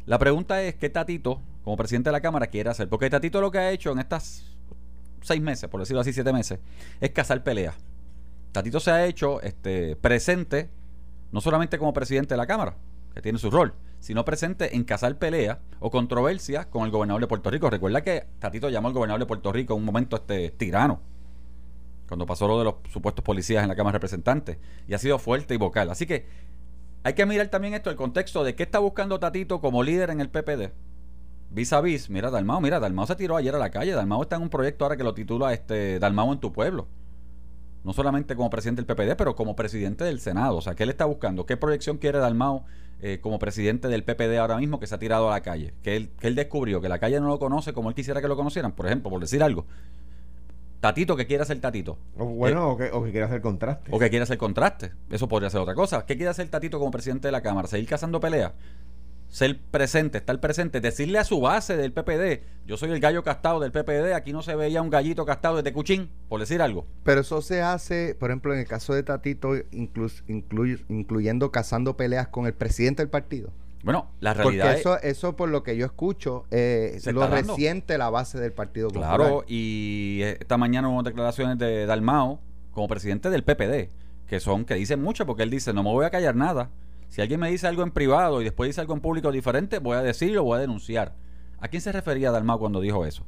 la 0.04 0.18
pregunta 0.18 0.62
es 0.62 0.74
qué 0.74 0.90
Tatito, 0.90 1.40
como 1.64 1.78
presidente 1.78 2.10
de 2.10 2.12
la 2.12 2.20
Cámara, 2.20 2.48
quiere 2.48 2.68
hacer. 2.68 2.90
Porque 2.90 3.08
Tatito 3.08 3.40
lo 3.40 3.50
que 3.50 3.58
ha 3.58 3.70
hecho 3.70 3.90
en 3.90 4.00
estas 4.00 4.44
seis 5.22 5.40
meses, 5.40 5.70
por 5.70 5.80
decirlo 5.80 6.02
así, 6.02 6.12
siete 6.12 6.30
meses, 6.30 6.58
es 7.00 7.10
cazar 7.10 7.42
peleas. 7.42 7.74
Tatito 8.52 8.80
se 8.80 8.90
ha 8.90 9.06
hecho 9.06 9.40
este, 9.40 9.96
presente, 9.96 10.68
no 11.30 11.40
solamente 11.40 11.78
como 11.78 11.94
presidente 11.94 12.34
de 12.34 12.38
la 12.38 12.46
Cámara, 12.46 12.76
que 13.14 13.22
tiene 13.22 13.38
su 13.38 13.50
rol, 13.50 13.72
sino 13.98 14.26
presente 14.26 14.76
en 14.76 14.84
cazar 14.84 15.16
peleas 15.16 15.56
o 15.80 15.90
controversias 15.90 16.66
con 16.66 16.84
el 16.84 16.90
gobernador 16.90 17.22
de 17.22 17.28
Puerto 17.28 17.50
Rico. 17.50 17.70
Recuerda 17.70 18.02
que 18.02 18.26
Tatito 18.40 18.68
llamó 18.68 18.88
al 18.88 18.94
gobernador 18.94 19.20
de 19.20 19.26
Puerto 19.26 19.52
Rico 19.52 19.72
en 19.72 19.80
un 19.80 19.86
momento 19.86 20.16
este 20.16 20.50
tirano 20.50 21.11
cuando 22.12 22.26
pasó 22.26 22.46
lo 22.46 22.58
de 22.58 22.64
los 22.64 22.74
supuestos 22.92 23.24
policías 23.24 23.62
en 23.62 23.70
la 23.70 23.74
Cámara 23.74 23.94
de 23.94 24.00
Representantes. 24.00 24.58
Y 24.86 24.92
ha 24.92 24.98
sido 24.98 25.18
fuerte 25.18 25.54
y 25.54 25.56
vocal. 25.56 25.88
Así 25.88 26.04
que 26.04 26.26
hay 27.04 27.14
que 27.14 27.24
mirar 27.24 27.48
también 27.48 27.72
esto, 27.72 27.88
el 27.88 27.96
contexto 27.96 28.44
de 28.44 28.54
qué 28.54 28.64
está 28.64 28.80
buscando 28.80 29.18
Tatito 29.18 29.62
como 29.62 29.82
líder 29.82 30.10
en 30.10 30.20
el 30.20 30.28
PPD. 30.28 30.72
Vis 31.48 31.72
a 31.72 31.80
vis, 31.80 32.10
mira 32.10 32.30
Dalmao, 32.30 32.60
mira, 32.60 32.80
Dalmao 32.80 33.06
se 33.06 33.16
tiró 33.16 33.34
ayer 33.38 33.54
a 33.54 33.58
la 33.58 33.70
calle. 33.70 33.92
Dalmao 33.92 34.20
está 34.20 34.36
en 34.36 34.42
un 34.42 34.50
proyecto 34.50 34.84
ahora 34.84 34.98
que 34.98 35.04
lo 35.04 35.14
titula 35.14 35.54
este 35.54 35.98
Dalmao 35.98 36.34
en 36.34 36.38
tu 36.38 36.52
pueblo. 36.52 36.86
No 37.82 37.94
solamente 37.94 38.36
como 38.36 38.50
presidente 38.50 38.82
del 38.82 38.94
PPD, 38.94 39.16
pero 39.16 39.34
como 39.34 39.56
presidente 39.56 40.04
del 40.04 40.20
Senado. 40.20 40.58
O 40.58 40.60
sea, 40.60 40.74
¿qué 40.74 40.82
él 40.82 40.90
está 40.90 41.06
buscando? 41.06 41.46
¿Qué 41.46 41.56
proyección 41.56 41.96
quiere 41.96 42.18
Dalmao 42.18 42.66
eh, 43.00 43.20
como 43.22 43.38
presidente 43.38 43.88
del 43.88 44.04
PPD 44.04 44.36
ahora 44.36 44.58
mismo 44.58 44.78
que 44.78 44.86
se 44.86 44.94
ha 44.94 44.98
tirado 44.98 45.30
a 45.30 45.32
la 45.32 45.40
calle? 45.40 45.72
Que 45.82 45.96
él, 45.96 46.10
que 46.20 46.26
él 46.26 46.34
descubrió 46.34 46.82
que 46.82 46.90
la 46.90 46.98
calle 46.98 47.18
no 47.20 47.28
lo 47.28 47.38
conoce 47.38 47.72
como 47.72 47.88
él 47.88 47.94
quisiera 47.94 48.20
que 48.20 48.28
lo 48.28 48.36
conocieran, 48.36 48.72
por 48.72 48.84
ejemplo, 48.84 49.08
por 49.08 49.18
decir 49.18 49.42
algo. 49.42 49.64
Tatito 50.82 51.14
que 51.16 51.28
quiere 51.28 51.44
hacer 51.44 51.60
Tatito. 51.60 51.96
O 52.18 52.24
bueno, 52.26 52.76
eh, 52.80 52.90
o, 52.92 53.04
que, 53.04 53.10
quiere 53.12 53.24
hacer 53.24 53.40
contraste. 53.40 53.88
O 53.94 54.00
que 54.00 54.10
quiere 54.10 54.24
hacer 54.24 54.36
contraste. 54.36 54.90
Eso 55.10 55.28
podría 55.28 55.48
ser 55.48 55.60
otra 55.60 55.76
cosa. 55.76 56.04
¿Qué 56.06 56.16
quiere 56.16 56.28
hacer 56.30 56.48
Tatito 56.48 56.80
como 56.80 56.90
presidente 56.90 57.28
de 57.28 57.32
la 57.32 57.40
Cámara? 57.40 57.68
¿Seguir 57.68 57.88
cazando 57.88 58.18
peleas? 58.18 58.52
ser 59.28 59.58
presente, 59.70 60.18
estar 60.18 60.38
presente, 60.40 60.82
decirle 60.82 61.18
a 61.18 61.24
su 61.24 61.40
base 61.40 61.74
del 61.74 61.90
PPD, 61.94 62.42
yo 62.66 62.76
soy 62.76 62.90
el 62.90 63.00
gallo 63.00 63.22
castado 63.22 63.60
del 63.60 63.72
PPD, 63.72 64.12
aquí 64.12 64.30
no 64.34 64.42
se 64.42 64.54
veía 64.56 64.82
un 64.82 64.90
gallito 64.90 65.24
castado 65.24 65.56
desde 65.56 65.72
Cuchín, 65.72 66.10
por 66.28 66.38
decir 66.38 66.60
algo. 66.60 66.86
Pero 67.02 67.22
eso 67.22 67.40
se 67.40 67.62
hace, 67.62 68.14
por 68.14 68.28
ejemplo, 68.28 68.52
en 68.52 68.58
el 68.60 68.66
caso 68.66 68.92
de 68.92 69.02
Tatito, 69.02 69.54
inclu- 69.54 70.22
incluy- 70.28 70.84
incluyendo 70.90 71.50
cazando 71.50 71.96
peleas 71.96 72.28
con 72.28 72.44
el 72.44 72.52
presidente 72.52 73.00
del 73.00 73.08
partido. 73.08 73.54
Bueno, 73.82 74.08
la 74.20 74.32
realidad 74.34 74.64
Porque 74.66 74.74
es... 74.74 74.80
eso, 74.80 75.00
eso 75.00 75.36
por 75.36 75.48
lo 75.48 75.62
que 75.62 75.76
yo 75.76 75.86
escucho, 75.86 76.44
eh, 76.50 76.96
Se 77.00 77.12
lo 77.12 77.26
resiente 77.26 77.98
la 77.98 78.10
base 78.10 78.38
del 78.38 78.52
Partido 78.52 78.88
Popular. 78.88 79.16
Claro, 79.16 79.44
y 79.48 80.20
esta 80.22 80.56
mañana 80.56 80.88
hubo 80.88 81.02
declaraciones 81.02 81.58
de 81.58 81.86
Dalmao 81.86 82.40
como 82.70 82.88
presidente 82.88 83.28
del 83.30 83.42
PPD, 83.42 83.90
que 84.28 84.40
son, 84.40 84.64
que 84.64 84.74
dicen 84.74 85.02
mucho, 85.02 85.26
porque 85.26 85.42
él 85.42 85.50
dice, 85.50 85.72
no 85.72 85.82
me 85.82 85.90
voy 85.90 86.06
a 86.06 86.10
callar 86.10 86.36
nada. 86.36 86.70
Si 87.08 87.20
alguien 87.20 87.40
me 87.40 87.50
dice 87.50 87.66
algo 87.66 87.82
en 87.82 87.90
privado 87.90 88.40
y 88.40 88.44
después 88.44 88.68
dice 88.68 88.80
algo 88.80 88.94
en 88.94 89.00
público 89.00 89.30
diferente, 89.32 89.78
voy 89.80 89.96
a 89.96 90.02
decirlo, 90.02 90.44
voy 90.44 90.58
a 90.58 90.60
denunciar. 90.60 91.14
¿A 91.60 91.68
quién 91.68 91.82
se 91.82 91.92
refería 91.92 92.30
Dalmao 92.30 92.58
cuando 92.58 92.80
dijo 92.80 93.04
eso? 93.04 93.24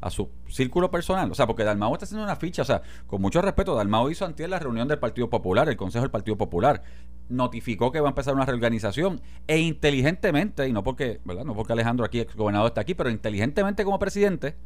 A 0.00 0.10
su 0.10 0.28
círculo 0.48 0.90
personal. 0.90 1.30
O 1.30 1.34
sea, 1.34 1.46
porque 1.46 1.64
Dalmao 1.64 1.94
está 1.94 2.04
haciendo 2.04 2.24
una 2.24 2.36
ficha, 2.36 2.62
o 2.62 2.64
sea, 2.66 2.82
con 3.06 3.22
mucho 3.22 3.40
respeto, 3.40 3.74
Dalmao 3.74 4.10
hizo 4.10 4.26
antes 4.26 4.46
la 4.48 4.58
reunión 4.58 4.88
del 4.88 4.98
Partido 4.98 5.30
Popular, 5.30 5.68
el 5.68 5.76
Consejo 5.76 6.02
del 6.02 6.10
Partido 6.10 6.36
Popular, 6.36 6.82
notificó 7.28 7.90
que 7.90 8.00
va 8.00 8.08
a 8.08 8.10
empezar 8.10 8.34
una 8.34 8.44
reorganización 8.44 9.20
e 9.46 9.58
inteligentemente, 9.58 10.68
y 10.68 10.72
no 10.72 10.84
porque, 10.84 11.20
¿verdad? 11.24 11.44
No 11.44 11.54
porque 11.54 11.72
Alejandro 11.72 12.04
aquí, 12.04 12.20
ex 12.20 12.34
gobernador, 12.36 12.68
está 12.68 12.82
aquí, 12.82 12.94
pero 12.94 13.10
inteligentemente 13.10 13.84
como 13.84 13.98
presidente, 13.98 14.56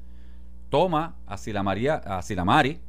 toma 0.68 1.16
a 1.26 1.36
Sila 1.36 1.62
María, 1.62 1.94
a 1.94 2.20
Sila 2.22 2.44
Mari, 2.44 2.80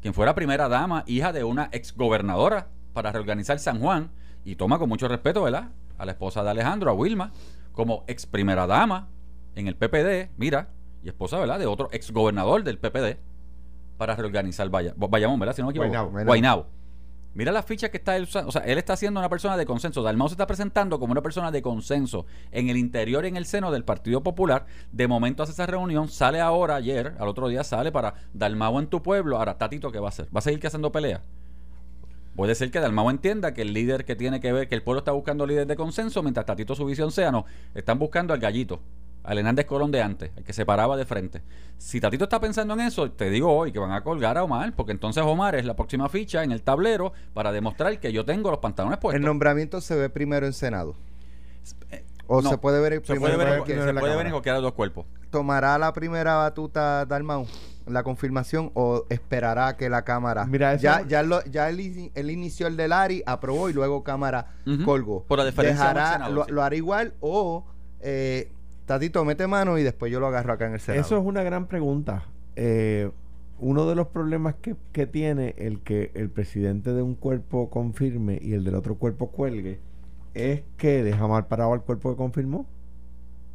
quien 0.00 0.14
fuera 0.14 0.34
primera 0.34 0.68
dama, 0.68 1.04
hija 1.06 1.32
de 1.32 1.44
una 1.44 1.68
ex 1.72 1.94
gobernadora, 1.96 2.68
para 2.92 3.12
reorganizar 3.12 3.58
San 3.58 3.80
Juan, 3.80 4.10
y 4.44 4.56
toma 4.56 4.78
con 4.78 4.88
mucho 4.88 5.08
respeto, 5.08 5.42
¿verdad? 5.42 5.70
A 5.98 6.04
la 6.04 6.12
esposa 6.12 6.42
de 6.42 6.50
Alejandro, 6.50 6.90
a 6.90 6.94
Wilma, 6.94 7.32
como 7.72 8.04
ex 8.06 8.26
primera 8.26 8.66
dama 8.66 9.08
en 9.54 9.68
el 9.68 9.76
PPD, 9.76 10.30
mira, 10.36 10.68
y 11.02 11.08
esposa, 11.08 11.38
¿verdad? 11.38 11.58
De 11.58 11.66
otro 11.66 11.88
ex 11.92 12.10
gobernador 12.10 12.64
del 12.64 12.78
PPD, 12.78 13.18
para 13.96 14.16
reorganizar 14.16 14.68
Bayamón, 14.70 15.38
¿verdad? 15.38 15.54
Si 15.54 15.62
no 15.62 15.68
me 15.68 15.72
equivoco. 15.72 16.10
Guaynabo. 16.26 16.66
Mira 17.34 17.50
las 17.50 17.64
fichas 17.64 17.90
que 17.90 17.96
está 17.96 18.16
él 18.16 18.24
usando. 18.24 18.48
O 18.48 18.52
sea, 18.52 18.62
él 18.62 18.78
está 18.78 18.96
siendo 18.96 19.18
una 19.18 19.28
persona 19.28 19.56
de 19.56 19.66
consenso. 19.66 20.02
Dalmau 20.02 20.28
se 20.28 20.34
está 20.34 20.46
presentando 20.46 21.00
como 21.00 21.12
una 21.12 21.22
persona 21.22 21.50
de 21.50 21.62
consenso 21.62 22.26
en 22.52 22.68
el 22.68 22.76
interior 22.76 23.24
y 23.24 23.28
en 23.28 23.36
el 23.36 23.46
seno 23.46 23.72
del 23.72 23.84
Partido 23.84 24.22
Popular. 24.22 24.66
De 24.92 25.08
momento 25.08 25.42
hace 25.42 25.52
esa 25.52 25.66
reunión, 25.66 26.08
sale 26.08 26.40
ahora, 26.40 26.76
ayer, 26.76 27.14
al 27.18 27.28
otro 27.28 27.48
día 27.48 27.64
sale 27.64 27.90
para 27.90 28.14
Dalmau 28.32 28.78
en 28.78 28.86
tu 28.86 29.02
pueblo. 29.02 29.36
Ahora, 29.36 29.58
Tatito, 29.58 29.90
¿qué 29.90 29.98
va 29.98 30.06
a 30.06 30.10
hacer? 30.10 30.26
¿Va 30.34 30.38
a 30.38 30.42
seguir 30.42 30.60
que 30.60 30.68
haciendo 30.68 30.92
pelea? 30.92 31.22
Puede 32.36 32.54
ser 32.54 32.70
que 32.70 32.80
Dalmau 32.80 33.10
entienda 33.10 33.52
que 33.52 33.62
el 33.62 33.72
líder 33.72 34.04
que 34.04 34.16
tiene 34.16 34.40
que 34.40 34.52
ver, 34.52 34.68
que 34.68 34.74
el 34.74 34.82
pueblo 34.82 35.00
está 35.00 35.12
buscando 35.12 35.46
líder 35.46 35.66
de 35.66 35.76
consenso, 35.76 36.22
mientras 36.22 36.46
Tatito 36.46 36.74
su 36.74 36.84
visión 36.84 37.12
sea, 37.12 37.30
no, 37.30 37.44
están 37.74 37.98
buscando 37.98 38.34
al 38.34 38.40
gallito, 38.40 38.80
al 39.24 39.38
Hernández 39.38 39.66
Colón 39.66 39.90
de 39.90 40.02
antes, 40.02 40.30
el 40.36 40.44
que 40.44 40.52
se 40.52 40.64
paraba 40.64 40.96
de 40.96 41.04
frente. 41.04 41.42
Si 41.78 42.00
Tatito 42.00 42.24
está 42.24 42.40
pensando 42.40 42.74
en 42.74 42.80
eso, 42.80 43.10
te 43.10 43.30
digo 43.30 43.52
hoy 43.52 43.72
que 43.72 43.78
van 43.78 43.90
a 43.92 44.02
colgar 44.02 44.38
a 44.38 44.44
Omar, 44.44 44.72
porque 44.76 44.92
entonces 44.92 45.22
Omar 45.24 45.54
es 45.56 45.64
la 45.64 45.74
próxima 45.74 46.08
ficha 46.08 46.44
en 46.44 46.52
el 46.52 46.62
tablero 46.62 47.12
para 47.32 47.50
demostrar 47.50 47.98
que 47.98 48.12
yo 48.12 48.24
tengo 48.24 48.50
los 48.50 48.60
pantalones 48.60 48.98
puestos. 48.98 49.18
El 49.18 49.26
nombramiento 49.26 49.80
se 49.80 49.96
ve 49.96 50.08
primero 50.10 50.46
en 50.46 50.52
Senado. 50.52 50.94
Eh, 51.90 52.04
O 52.26 52.40
no, 52.42 52.50
se 52.50 52.58
puede 52.58 52.80
ver 52.80 52.92
se 52.94 53.00
primero 53.00 53.34
puede 53.34 53.36
ver, 53.36 53.58
en 53.58 53.64
se 53.64 53.94
puede 53.94 54.16
ver 54.16 54.26
en 54.26 54.32
cualquiera 54.32 54.56
de 54.58 54.62
los 54.62 54.70
dos 54.70 54.76
cuerpos. 54.76 55.06
¿Tomará 55.30 55.76
la 55.78 55.92
primera 55.92 56.36
batuta 56.36 57.04
Dalmau 57.06 57.46
la 57.86 58.02
confirmación 58.02 58.70
o 58.74 59.04
esperará 59.10 59.76
que 59.76 59.90
la 59.90 60.02
Cámara 60.04 60.46
Mira, 60.46 60.72
eso- 60.72 60.82
ya 60.84 61.02
ya 61.06 61.22
lo, 61.22 61.44
ya 61.44 61.70
inició 61.70 62.66
el 62.66 62.76
del 62.78 62.92
ARI 62.92 63.22
aprobó 63.26 63.68
y 63.68 63.74
luego 63.74 64.02
Cámara 64.04 64.54
Ujú. 64.66 64.84
colgó 64.84 65.24
Por 65.24 65.38
la 65.38 65.44
diferencia 65.44 65.84
Dejará- 65.84 66.12
Senado, 66.14 66.32
lo, 66.34 66.44
sí. 66.46 66.52
lo 66.52 66.62
hará 66.62 66.76
igual 66.76 67.12
o 67.20 67.64
eh, 68.00 68.50
Tatito 68.86 69.24
mete 69.24 69.46
mano 69.46 69.78
y 69.78 69.82
después 69.82 70.12
yo 70.12 70.20
lo 70.20 70.26
agarro 70.26 70.52
acá 70.52 70.66
en 70.66 70.74
el 70.74 70.80
Senado 70.80 71.00
Eso 71.04 71.16
es 71.18 71.24
una 71.24 71.42
gran 71.42 71.66
pregunta. 71.66 72.24
Eh, 72.56 73.10
uno 73.58 73.86
de 73.86 73.94
los 73.94 74.08
problemas 74.08 74.56
que, 74.56 74.76
que 74.92 75.06
tiene 75.06 75.54
el 75.58 75.80
que 75.80 76.10
el 76.14 76.28
presidente 76.28 76.92
de 76.92 77.02
un 77.02 77.14
cuerpo 77.14 77.70
confirme 77.70 78.38
y 78.42 78.52
el 78.52 78.64
del 78.64 78.74
otro 78.74 78.96
cuerpo 78.96 79.30
cuelgue 79.30 79.80
es 80.34 80.62
que 80.76 81.02
deja 81.02 81.26
mal 81.28 81.46
parado 81.46 81.72
al 81.72 81.82
cuerpo 81.82 82.10
que 82.10 82.16
confirmó. 82.16 82.66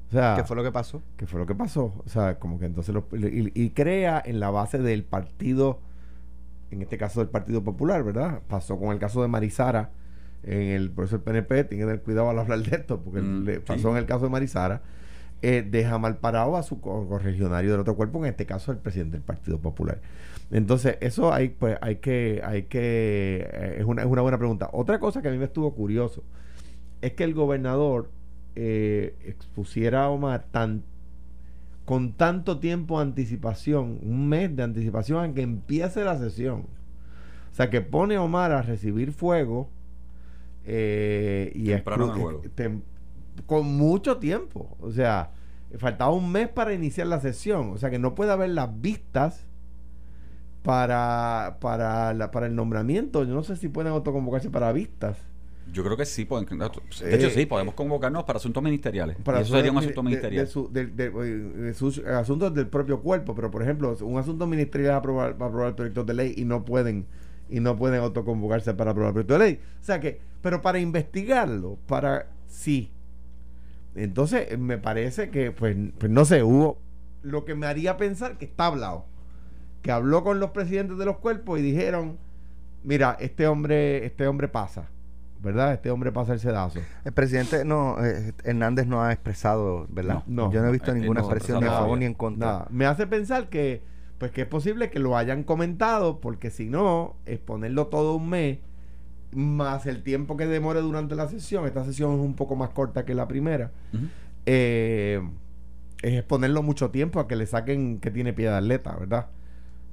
O 0.07 0.12
sea, 0.12 0.33
¿qué 0.38 0.43
fue 0.43 0.55
lo 0.55 0.63
que 0.63 0.71
pasó? 0.71 1.03
¿qué 1.17 1.27
fue 1.27 1.39
lo 1.39 1.45
que 1.45 1.53
pasó? 1.53 1.93
O 2.03 2.09
sea, 2.09 2.39
como 2.39 2.57
que 2.59 2.65
entonces 2.65 2.95
lo- 2.95 3.05
y, 3.15 3.51
y 3.53 3.69
crea 3.71 4.21
en 4.25 4.39
la 4.39 4.50
base 4.50 4.79
del 4.79 5.03
partido, 5.03 5.79
en 6.71 6.81
este 6.81 6.98
caso 6.98 7.19
del 7.19 7.29
Partido 7.29 7.63
Popular, 7.63 8.01
¿verdad? 8.03 8.41
Pasó 8.48 8.79
con 8.79 8.91
el 8.91 8.98
caso 9.00 9.21
de 9.21 9.27
Marisara, 9.27 9.91
en 10.41 10.62
el, 10.69 10.89
por 10.89 11.05
eso 11.05 11.17
el 11.17 11.21
PNP 11.21 11.65
tiene 11.65 11.83
que 11.83 11.88
tener 11.89 12.01
cuidado 12.01 12.29
al 12.29 12.39
hablar 12.39 12.59
de 12.59 12.77
esto, 12.77 13.00
porque 13.01 13.21
Mm, 13.21 13.43
le 13.43 13.55
sí. 13.57 13.62
pasó 13.67 13.91
en 13.91 13.98
el 13.98 14.05
caso 14.07 14.24
de 14.25 14.31
Marisara, 14.31 14.81
eh, 15.41 15.65
deja 15.69 15.98
mal 15.98 16.17
parado 16.17 16.58
a 16.58 16.63
su 16.63 16.79
co- 16.81 17.08
corregionario 17.08 17.72
del 17.72 17.79
otro 17.81 17.96
cuerpo, 17.96 18.19
en 18.19 18.31
este 18.31 18.46
caso 18.46 18.72
el 18.72 18.77
presidente 18.79 19.13
del 19.17 19.24
Partido 19.24 19.58
Popular. 19.60 20.01
Entonces, 20.51 20.98
eso 21.01 21.31
hay, 21.34 21.50
pues, 21.50 21.77
hay 21.81 21.98
que, 21.98 22.41
hay 22.43 22.63
que, 22.63 23.48
eh, 23.53 23.75
es 23.79 23.86
una, 23.86 24.01
es 24.01 24.08
una 24.08 24.22
buena 24.22 24.38
pregunta. 24.38 24.69
Otra 24.74 25.00
cosa 25.00 25.22
que 25.22 25.27
a 25.29 25.31
mí 25.31 25.38
me 25.38 25.46
estuvo 25.46 25.74
curioso 25.74 26.24
es 27.01 27.13
que 27.13 27.24
el 27.24 27.34
gobernador 27.34 28.10
eh, 28.55 29.15
expusiera 29.25 30.05
a 30.05 30.10
Omar 30.10 30.46
tan, 30.51 30.84
con 31.86 32.13
tanto 32.13 32.60
tiempo 32.60 32.98
de 32.98 33.03
anticipación, 33.05 34.00
un 34.01 34.27
mes 34.27 34.55
de 34.55 34.63
anticipación 34.63 35.24
a 35.24 35.34
que 35.34 35.41
empiece 35.41 36.03
la 36.03 36.17
sesión. 36.17 36.65
O 37.51 37.55
sea, 37.55 37.69
que 37.69 37.81
pone 37.81 38.15
a 38.15 38.22
Omar 38.22 38.51
a 38.51 38.62
recibir 38.62 39.12
fuego 39.12 39.69
eh, 40.65 41.51
y 41.55 41.65
exclu- 42.08 42.41
tem- 42.55 42.81
con 43.46 43.65
mucho 43.65 44.17
tiempo. 44.17 44.77
O 44.81 44.91
sea, 44.91 45.31
faltaba 45.77 46.12
un 46.12 46.31
mes 46.31 46.48
para 46.50 46.74
iniciar 46.74 47.08
la 47.08 47.19
sesión. 47.19 47.72
O 47.72 47.77
sea, 47.77 47.89
que 47.89 48.00
no 48.00 48.15
puede 48.15 48.31
haber 48.31 48.50
las 48.51 48.69
vistas 48.81 49.46
para, 50.63 51.58
para, 51.62 52.13
la- 52.13 52.31
para 52.31 52.48
el 52.48 52.55
nombramiento. 52.55 53.24
Yo 53.24 53.34
no 53.34 53.43
sé 53.43 53.55
si 53.55 53.69
pueden 53.69 53.91
autoconvocarse 53.93 54.50
para 54.50 54.72
vistas. 54.72 55.17
Yo 55.72 55.84
creo 55.84 55.96
que 55.96 56.05
sí. 56.05 56.25
pueden- 56.25 56.46
de 56.48 56.65
hecho, 56.65 56.81
Eh, 57.03 57.29
sí, 57.31 57.46
podemos 57.46 57.75
convocarnos 57.75 58.24
para 58.24 58.38
asuntos 58.38 58.62
ministeriales. 58.63 59.17
para 59.24 59.41
eso 59.41 59.53
sería 59.55 59.72
un 59.72 59.77
asunto 59.77 60.01
de- 60.01 60.05
ministerial. 60.05 60.46
De, 60.46 60.51
su- 60.51 60.69
de- 60.72 60.88
de- 60.88 61.10
de 61.12 61.74
sus 61.75 62.00
asuntos 62.00 62.53
del 62.55 62.67
propio 62.67 63.01
cuerpo, 63.01 63.36
pero 63.36 63.51
por 63.51 63.62
ejemplo, 63.62 63.96
un 64.01 64.17
asunto 64.17 64.48
ministerial 64.48 64.96
aprobar, 64.96 65.36
para 65.38 65.50
aprobar 65.50 65.75
proyectos 65.75 66.05
de 66.08 66.13
ley 66.15 66.34
y 66.38 66.46
no 66.46 66.65
pueden 66.65 67.05
y 67.51 67.60
no 67.62 67.75
pueden 67.75 68.00
autoconvocarse 68.01 68.74
para 68.75 68.91
aprobar 68.91 69.13
proyectos 69.13 69.39
de 69.39 69.46
ley. 69.46 69.60
O 69.79 69.84
sea 69.84 70.00
que, 70.00 70.19
pero 70.41 70.62
para 70.62 70.79
investigarlo, 70.79 71.77
para 71.88 72.27
sí. 72.48 72.91
Entonces, 74.03 74.48
eh, 74.51 74.58
me 74.58 74.77
parece 74.77 75.29
que, 75.29 75.51
pues, 75.51 75.75
pues 75.98 76.12
no 76.12 76.25
sé, 76.25 76.44
hubo 76.44 76.77
lo 77.22 77.46
que 77.46 77.56
me 77.56 77.68
haría 77.68 77.98
pensar 77.98 78.38
que 78.38 78.46
está 78.46 78.68
hablado. 78.68 79.06
Que 79.82 79.91
habló 79.91 80.24
con 80.24 80.39
los 80.39 80.51
presidentes 80.51 80.98
de 80.98 81.06
los 81.06 81.18
cuerpos 81.18 81.60
y 81.60 81.62
dijeron, 81.62 82.18
mira, 82.84 83.18
este 83.20 83.48
hombre, 83.48 84.06
este 84.06 84.27
hombre 84.27 84.48
pasa, 84.48 84.89
¿verdad? 85.41 85.74
Este 85.74 85.91
hombre 85.91 86.12
pasa 86.12 86.34
el 86.34 86.39
sedazo. 86.39 86.79
El 87.03 87.12
presidente 87.12 87.63
no 87.65 88.03
eh, 88.03 88.34
Hernández 88.44 88.88
no 88.88 89.03
ha 89.03 89.12
expresado, 89.12 89.86
¿verdad? 89.89 90.24
No, 90.27 90.46
no. 90.46 90.51
Yo 90.51 90.62
no 90.62 90.70
he 90.70 90.72
visto 90.72 90.91
Eh, 90.91 90.96
ninguna 90.96 91.22
no 91.22 91.27
expresión 91.27 91.62
ni 91.62 91.68
a 91.68 91.72
favor 91.72 91.98
ni 91.98 92.06
en 92.06 92.13
contra. 92.13 92.48
Nada, 92.48 92.68
me 92.70 92.86
hace 92.86 93.08
pensar 93.08 93.50
que 93.50 93.82
pues 94.18 94.32
que 94.32 94.41
es 94.41 94.48
posible 94.48 94.89
que 94.89 95.00
lo 95.00 95.15
hayan 95.15 95.44
comentado 95.44 96.20
porque 96.20 96.50
si 96.50 96.70
no, 96.70 97.15
exponerlo 97.25 97.88
todo 97.88 98.15
un 98.15 98.29
mes 98.29 98.60
más 99.31 99.86
el 99.86 100.01
tiempo 100.03 100.36
que 100.38 100.45
demore 100.48 100.81
durante 100.81 101.15
la 101.15 101.27
sesión, 101.27 101.65
esta 101.65 101.83
sesión 101.86 102.13
es 102.13 102.19
un 102.19 102.36
poco 102.36 102.55
más 102.55 102.69
corta 102.69 103.05
que 103.05 103.13
la 103.13 103.27
primera, 103.27 103.71
eh, 104.45 105.21
es 106.01 106.13
exponerlo 106.13 106.63
mucho 106.63 106.89
tiempo 106.91 107.19
a 107.19 107.27
que 107.27 107.36
le 107.36 107.45
saquen 107.45 108.00
que 108.00 108.09
tiene 108.12 108.33
pie 108.33 108.50
de 108.50 108.55
atleta, 108.55 108.95
¿verdad? 108.95 109.27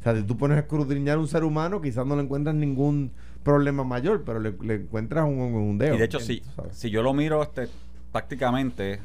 O 0.01 0.03
sea, 0.03 0.15
si 0.17 0.23
tú 0.23 0.37
pones 0.37 0.57
a 0.57 0.61
escudriñar 0.61 1.17
a 1.17 1.21
un 1.21 1.27
ser 1.29 1.43
humano, 1.45 1.81
quizás 1.81 2.07
no 2.07 2.15
le 2.17 2.23
encuentras 2.23 2.55
ningún 2.55 3.11
problema 3.43 3.83
mayor, 3.85 4.23
pero 4.25 4.39
le, 4.39 4.55
le 4.63 4.75
encuentras 4.75 5.25
un, 5.25 5.39
un 5.41 5.79
dedo. 5.79 5.97
Y 5.97 5.99
de 5.99 6.05
hecho, 6.05 6.21
si, 6.21 6.43
si 6.71 6.91
yo 6.91 7.03
lo 7.03 7.13
miro 7.13 7.43
este, 7.43 7.69
tácticamente, 8.13 9.01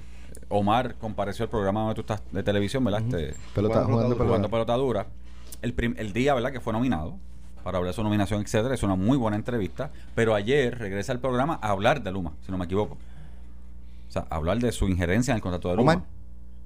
Omar 0.50 0.96
compareció 0.96 1.44
al 1.44 1.50
programa 1.50 1.82
donde 1.82 1.96
tú 1.96 2.02
estás 2.02 2.22
de 2.32 2.44
televisión, 2.44 2.84
¿verdad? 2.84 3.02
Este, 3.02 3.34
Pelota, 3.56 3.84
Jugando 3.84 3.94
jugando 3.94 4.16
pelota 4.16 4.26
jugando 4.28 4.50
pelota. 4.50 4.50
pelota 4.50 4.74
dura. 4.76 5.08
El, 5.62 5.74
prim- 5.74 5.96
el 5.98 6.14
día, 6.14 6.34
¿verdad? 6.36 6.52
Que 6.52 6.60
fue 6.60 6.72
nominado 6.74 7.18
para 7.64 7.78
hablar 7.78 7.92
de 7.92 7.96
su 7.96 8.04
nominación, 8.04 8.42
etcétera. 8.42 8.74
Es 8.76 8.84
una 8.84 8.96
muy 8.96 9.18
buena 9.18 9.38
entrevista. 9.38 9.92
Pero 10.16 10.36
ayer 10.36 10.78
regresa 10.78 11.12
al 11.12 11.20
programa 11.20 11.60
a 11.62 11.70
hablar 11.70 12.02
de 12.04 12.12
Luma, 12.12 12.34
si 12.46 12.52
no 12.52 12.58
me 12.58 12.66
equivoco. 12.66 12.98
O 14.08 14.12
sea, 14.12 14.26
a 14.30 14.36
hablar 14.36 14.60
de 14.60 14.72
su 14.72 14.88
injerencia 14.88 15.32
en 15.32 15.36
el 15.38 15.42
contrato 15.42 15.70
de 15.70 15.76
Luma. 15.78 15.94
¿Omar? 15.94 16.06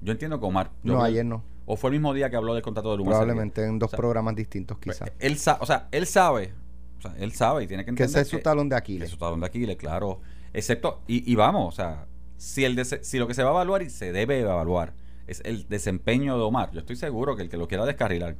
Yo 0.02 0.12
entiendo 0.12 0.38
que 0.40 0.46
Omar. 0.46 0.70
yo 0.82 0.92
No, 0.92 0.98
creo- 0.98 1.04
ayer 1.04 1.24
no. 1.24 1.42
O 1.68 1.76
fue 1.76 1.90
el 1.90 1.94
mismo 1.94 2.14
día 2.14 2.30
que 2.30 2.36
habló 2.36 2.54
del 2.54 2.62
contrato 2.62 2.90
de 2.92 2.98
Luma. 2.98 3.10
Probablemente 3.10 3.64
en 3.64 3.78
dos 3.78 3.88
O 3.88 3.90
sea, 3.90 3.96
programas 3.96 4.36
distintos, 4.36 4.78
pues, 4.80 4.98
quizás. 4.98 5.12
Él 5.18 5.36
sabe, 5.36 5.58
o 5.62 5.66
sea, 5.66 5.88
él 5.90 6.06
sabe. 6.06 6.54
O 6.98 7.02
sea, 7.02 7.14
él 7.18 7.32
sabe 7.32 7.64
y 7.64 7.66
tiene 7.66 7.82
que 7.84 7.86
Que 7.94 8.02
entender. 8.04 8.10
ese 8.10 8.20
es 8.22 8.28
su 8.28 8.38
talón 8.40 8.68
de 8.68 8.76
Aquiles. 8.76 9.08
Que 9.08 9.12
su 9.12 9.18
talón 9.18 9.40
de 9.40 9.46
Aquiles, 9.46 9.76
claro. 9.76 10.20
Excepto, 10.52 11.00
y, 11.06 11.30
y 11.30 11.34
vamos, 11.34 11.74
o 11.74 11.76
sea, 11.76 12.06
si, 12.36 12.64
el 12.64 12.82
si 12.84 13.18
lo 13.18 13.26
que 13.26 13.34
se 13.34 13.42
va 13.42 13.50
a 13.50 13.52
evaluar 13.52 13.82
y 13.82 13.90
se 13.90 14.12
debe 14.12 14.40
evaluar 14.40 14.94
es 15.26 15.42
el 15.44 15.68
desempeño 15.68 16.36
de 16.38 16.42
Omar, 16.44 16.70
yo 16.72 16.80
estoy 16.80 16.96
seguro 16.96 17.34
que 17.36 17.42
el 17.42 17.48
que 17.48 17.56
lo 17.56 17.66
quiera 17.68 17.84
descarrilar 17.84 18.36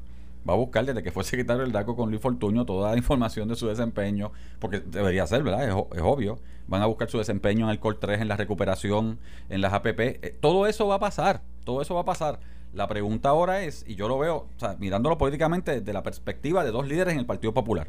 va 0.48 0.54
a 0.54 0.56
buscar 0.56 0.84
desde 0.84 1.02
que 1.02 1.10
fue 1.10 1.24
secretario 1.24 1.62
del 1.62 1.72
DACO 1.72 1.96
con 1.96 2.10
Luis 2.10 2.22
Fortuño 2.22 2.64
toda 2.64 2.92
la 2.92 2.96
información 2.96 3.48
de 3.48 3.56
su 3.56 3.66
desempeño, 3.66 4.32
porque 4.58 4.80
debería 4.80 5.26
ser, 5.26 5.42
¿verdad? 5.42 5.68
Es, 5.68 6.02
obvio. 6.02 6.38
Van 6.68 6.82
a 6.82 6.86
buscar 6.86 7.10
su 7.10 7.18
desempeño 7.18 7.66
en 7.66 7.70
el 7.70 7.80
Col 7.80 7.98
3, 7.98 8.20
en 8.20 8.28
la 8.28 8.36
recuperación, 8.36 9.18
en 9.48 9.60
las 9.60 9.72
APP. 9.72 10.00
Eh, 10.00 10.38
todo 10.40 10.66
eso 10.66 10.86
va 10.86 10.96
a 10.96 10.98
pasar, 10.98 11.42
todo 11.64 11.82
eso 11.82 11.94
va 11.94 12.02
a 12.02 12.04
pasar. 12.04 12.40
La 12.72 12.88
pregunta 12.88 13.28
ahora 13.28 13.62
es, 13.62 13.84
y 13.86 13.94
yo 13.94 14.08
lo 14.08 14.18
veo, 14.18 14.48
o 14.56 14.58
sea, 14.58 14.76
mirándolo 14.78 15.16
políticamente 15.16 15.80
desde 15.80 15.92
la 15.92 16.02
perspectiva 16.02 16.64
de 16.64 16.70
dos 16.70 16.86
líderes 16.86 17.14
en 17.14 17.20
el 17.20 17.26
Partido 17.26 17.54
Popular. 17.54 17.88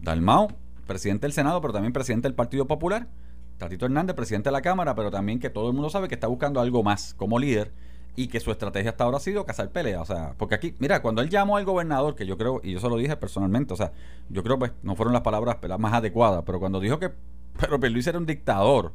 Dalmao, 0.00 0.48
presidente 0.86 1.26
del 1.26 1.32
Senado, 1.32 1.60
pero 1.60 1.72
también 1.72 1.92
presidente 1.92 2.28
del 2.28 2.34
Partido 2.34 2.66
Popular. 2.66 3.08
Tatito 3.56 3.86
Hernández, 3.86 4.14
presidente 4.14 4.48
de 4.48 4.52
la 4.52 4.62
Cámara, 4.62 4.94
pero 4.94 5.10
también 5.10 5.40
que 5.40 5.50
todo 5.50 5.68
el 5.68 5.74
mundo 5.74 5.90
sabe 5.90 6.08
que 6.08 6.14
está 6.14 6.28
buscando 6.28 6.60
algo 6.60 6.82
más 6.84 7.14
como 7.14 7.38
líder 7.38 7.72
y 8.18 8.26
que 8.26 8.40
su 8.40 8.50
estrategia 8.50 8.90
hasta 8.90 9.04
ahora 9.04 9.18
ha 9.18 9.20
sido 9.20 9.46
cazar 9.46 9.70
pelea. 9.70 10.00
O 10.02 10.04
sea, 10.04 10.34
porque 10.36 10.56
aquí, 10.56 10.74
mira, 10.80 11.02
cuando 11.02 11.22
él 11.22 11.30
llamó 11.30 11.56
al 11.56 11.64
gobernador, 11.64 12.16
que 12.16 12.26
yo 12.26 12.36
creo, 12.36 12.60
y 12.64 12.72
yo 12.72 12.80
se 12.80 12.88
lo 12.88 12.96
dije 12.96 13.16
personalmente, 13.16 13.74
o 13.74 13.76
sea, 13.76 13.92
yo 14.28 14.42
creo 14.42 14.58
pues, 14.58 14.72
no 14.82 14.96
fueron 14.96 15.12
las 15.12 15.22
palabras 15.22 15.58
más 15.78 15.92
adecuadas, 15.94 16.42
pero 16.44 16.58
cuando 16.58 16.80
dijo 16.80 16.98
que 16.98 17.10
Pedro 17.60 17.78
Pierluisi 17.78 18.08
era 18.08 18.18
un 18.18 18.26
dictador, 18.26 18.92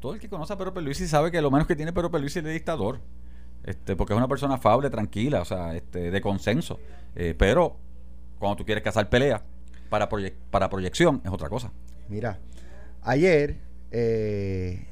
todo 0.00 0.14
el 0.14 0.18
que 0.18 0.28
conoce 0.28 0.54
a 0.54 0.58
Pedro 0.58 0.72
Pierluisi 0.72 1.06
sabe 1.06 1.30
que 1.30 1.40
lo 1.40 1.52
menos 1.52 1.68
que 1.68 1.76
tiene 1.76 1.92
Pedro 1.92 2.10
Pierluisi 2.10 2.40
es 2.40 2.44
dictador. 2.46 2.98
Este, 3.62 3.94
porque 3.94 4.12
es 4.12 4.16
una 4.16 4.26
persona 4.26 4.54
afable, 4.54 4.90
tranquila, 4.90 5.40
o 5.42 5.44
sea, 5.44 5.76
este, 5.76 6.10
de 6.10 6.20
consenso. 6.20 6.80
Eh, 7.14 7.36
pero 7.38 7.76
cuando 8.40 8.56
tú 8.56 8.64
quieres 8.64 8.82
cazar 8.82 9.08
pelea 9.08 9.40
para, 9.88 10.08
para 10.50 10.68
proyección, 10.68 11.20
es 11.24 11.30
otra 11.30 11.48
cosa. 11.48 11.70
Mira, 12.08 12.40
ayer 13.02 13.58
eh, 13.92 14.84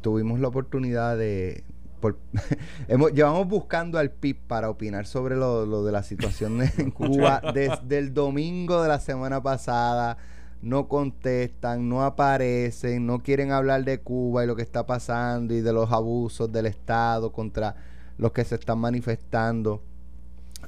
tuvimos 0.00 0.40
la 0.40 0.48
oportunidad 0.48 1.18
de... 1.18 1.64
hemos, 2.88 3.12
llevamos 3.12 3.48
buscando 3.48 3.98
al 3.98 4.10
PIB 4.10 4.36
para 4.46 4.70
opinar 4.70 5.06
sobre 5.06 5.36
lo, 5.36 5.84
de 5.84 5.92
la 5.92 6.02
situación 6.02 6.60
en 6.78 6.90
Cuba 6.90 7.42
desde 7.54 7.98
el 7.98 8.14
domingo 8.14 8.82
de 8.82 8.88
la 8.88 9.00
semana 9.00 9.42
pasada. 9.42 10.18
No 10.60 10.88
contestan, 10.88 11.88
no 11.88 12.02
aparecen, 12.02 13.06
no 13.06 13.22
quieren 13.22 13.52
hablar 13.52 13.84
de 13.84 14.00
Cuba 14.00 14.42
y 14.42 14.46
lo 14.46 14.56
que 14.56 14.62
está 14.62 14.86
pasando 14.86 15.54
y 15.54 15.60
de 15.60 15.72
los 15.72 15.92
abusos 15.92 16.50
del 16.50 16.66
Estado 16.66 17.30
contra 17.32 17.76
los 18.16 18.32
que 18.32 18.44
se 18.44 18.56
están 18.56 18.78
manifestando. 18.78 19.82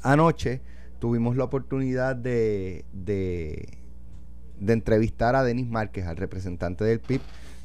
Anoche 0.02 0.60
tuvimos 1.00 1.36
la 1.36 1.44
oportunidad 1.44 2.14
de 2.14 2.84
de 4.60 4.74
entrevistar 4.74 5.34
a 5.34 5.42
Denis 5.42 5.66
Márquez, 5.66 6.06
al 6.06 6.16
representante 6.16 6.84
del 6.84 7.00
PIB. 7.00 7.20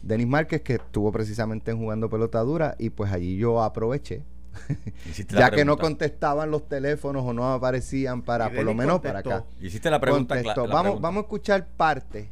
Denis 0.06 0.28
Márquez, 0.28 0.62
que 0.62 0.76
estuvo 0.76 1.12
precisamente 1.12 1.72
en 1.72 1.80
jugando 1.80 2.10
pelotadura, 2.10 2.76
y 2.78 2.92
pues 2.92 3.12
allí 3.12 3.38
yo 3.38 3.62
aproveché. 3.62 4.24
ya 5.30 5.52
que 5.52 5.66
no 5.66 5.78
contestaban 5.78 6.50
los 6.50 6.70
teléfonos 6.70 7.24
o 7.26 7.34
no 7.34 7.52
aparecían 7.52 8.22
para, 8.22 8.50
por 8.50 8.64
lo 8.64 8.74
menos 8.74 9.02
para 9.02 9.20
acá. 9.20 9.44
Hiciste 9.60 9.90
la 9.90 10.00
pregunta. 10.00 10.36
vamos, 10.70 11.02
vamos 11.02 11.24
a 11.24 11.26
escuchar 11.26 11.68
parte. 11.68 12.30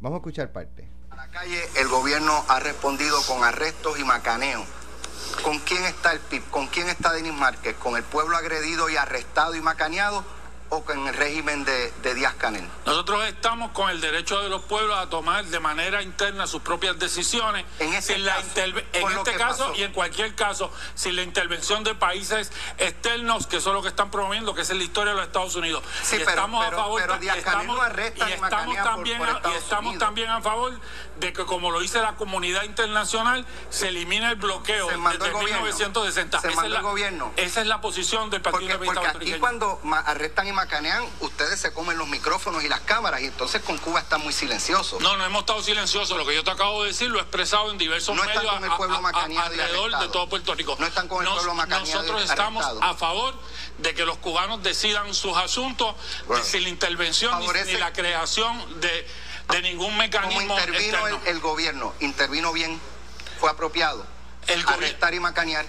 Vamos 0.00 0.16
a 0.16 0.18
escuchar 0.18 0.52
parte. 0.52 0.86
A 1.10 1.16
la 1.16 1.28
calle 1.28 1.58
el 1.80 1.88
gobierno 1.88 2.32
ha 2.48 2.60
respondido 2.60 3.16
con 3.28 3.42
arrestos 3.44 3.98
y 3.98 4.04
macaneos. 4.04 4.66
¿Con 5.42 5.58
quién 5.60 5.84
está 5.84 6.12
el 6.12 6.20
PIB? 6.20 6.42
¿Con 6.50 6.66
quién 6.66 6.88
está 6.88 7.12
Denis 7.12 7.32
Márquez? 7.32 7.74
¿Con 7.76 7.96
el 7.96 8.02
pueblo 8.02 8.36
agredido 8.36 8.90
y 8.90 8.96
arrestado 8.96 9.54
y 9.54 9.60
macaneado? 9.60 10.24
O 10.74 10.84
con 10.84 11.06
el 11.06 11.14
régimen 11.14 11.64
de, 11.64 12.14
Díaz 12.14 12.34
Canel. 12.34 12.66
Nosotros 12.84 13.24
estamos 13.26 13.70
con 13.70 13.90
el 13.90 14.00
derecho 14.00 14.42
de 14.42 14.48
los 14.48 14.62
pueblos 14.62 14.96
a 14.98 15.08
tomar 15.08 15.44
de 15.44 15.60
manera 15.60 16.02
interna 16.02 16.46
sus 16.46 16.62
propias 16.62 16.98
decisiones. 16.98 17.64
En, 17.78 17.94
ese 17.94 18.14
en 18.16 18.26
este 19.12 19.34
caso 19.36 19.72
y 19.76 19.82
en 19.82 19.92
cualquier 19.92 20.34
caso, 20.34 20.72
sin 20.94 21.16
la 21.16 21.22
intervención 21.22 21.84
de 21.84 21.94
países 21.94 22.50
externos 22.78 23.46
que 23.46 23.60
son 23.60 23.74
los 23.74 23.82
que 23.82 23.88
están 23.88 24.10
promoviendo, 24.10 24.54
que 24.54 24.62
es 24.62 24.70
la 24.70 24.82
historia 24.82 25.12
de 25.12 25.18
los 25.18 25.26
Estados 25.26 25.54
Unidos. 25.54 25.84
Sí, 26.02 26.16
pero, 26.18 26.30
estamos 26.30 26.64
a 26.64 26.70
favor 26.70 27.00
y 27.20 27.28
estamos, 27.28 27.78
y 28.16 28.32
estamos 28.32 28.76
también 28.76 29.22
y 29.22 29.56
estamos 29.56 29.98
también 29.98 30.30
a 30.30 30.40
favor 30.40 30.72
de 31.18 31.32
que 31.32 31.44
como 31.44 31.70
lo 31.70 31.80
dice 31.80 32.00
la 32.00 32.16
comunidad 32.16 32.64
internacional 32.64 33.46
se 33.70 33.88
elimine 33.88 34.28
el 34.30 34.36
bloqueo 34.36 34.88
se 34.88 34.96
desde 34.96 35.28
el 35.28 35.44
1960. 35.44 36.40
Se 36.40 36.48
esa, 36.48 36.64
es 36.64 36.70
la, 36.70 36.80
gobierno. 36.80 37.32
esa 37.36 37.60
es 37.60 37.66
la 37.66 37.80
posición 37.80 38.30
del 38.30 38.42
Partido 38.42 38.78
porque, 38.78 38.86
porque 38.86 39.06
aquí 39.06 39.32
cuando 39.38 39.80
arrestan 40.06 40.48
y 40.48 40.52
macanean, 40.52 41.04
ustedes 41.20 41.60
se 41.60 41.72
comen 41.72 41.98
los 41.98 42.08
micrófonos 42.08 42.64
y 42.64 42.68
las 42.68 42.80
cámaras 42.80 43.20
y 43.20 43.26
entonces 43.26 43.62
con 43.62 43.78
Cuba 43.78 44.00
está 44.00 44.18
muy 44.18 44.32
silencioso. 44.32 44.98
No, 45.00 45.16
no 45.16 45.24
hemos 45.24 45.40
estado 45.40 45.62
silenciosos. 45.62 46.16
Lo 46.16 46.26
que 46.26 46.34
yo 46.34 46.44
te 46.44 46.50
acabo 46.50 46.82
de 46.82 46.88
decir 46.88 47.10
lo 47.10 47.18
he 47.18 47.22
expresado 47.22 47.70
en 47.70 47.78
diversos 47.78 48.16
no 48.16 48.24
medios 48.24 48.44
con 48.44 48.64
el 48.64 48.70
pueblo 48.72 49.00
alrededor 49.06 49.98
de 49.98 50.08
todo 50.08 50.28
Puerto 50.28 50.54
Rico. 50.54 50.76
No 50.78 50.86
están 50.86 51.08
con 51.08 51.24
el 51.24 51.32
pueblo 51.32 51.54
macaneado 51.54 52.02
Nosotros 52.02 52.30
estamos 52.30 52.64
a 52.80 52.94
favor 52.94 53.34
de 53.78 53.94
que 53.94 54.04
los 54.04 54.18
cubanos 54.18 54.62
decidan 54.62 55.14
sus 55.14 55.36
asuntos 55.36 55.94
sin 56.42 56.64
la 56.64 56.68
intervención 56.68 57.40
ni 57.66 57.72
la 57.74 57.92
creación 57.92 58.80
de 58.80 59.06
de 59.48 59.62
ningún 59.62 59.96
mecanismo. 59.96 60.40
intervino 60.40 61.06
el, 61.26 61.40
gobierno, 61.40 61.94
intervino 62.00 62.52
bien, 62.52 62.80
fue 63.40 63.50
apropiado. 63.50 64.06
El 64.46 64.66
arrestar 64.68 65.14
y 65.14 65.20
macanear. 65.20 65.66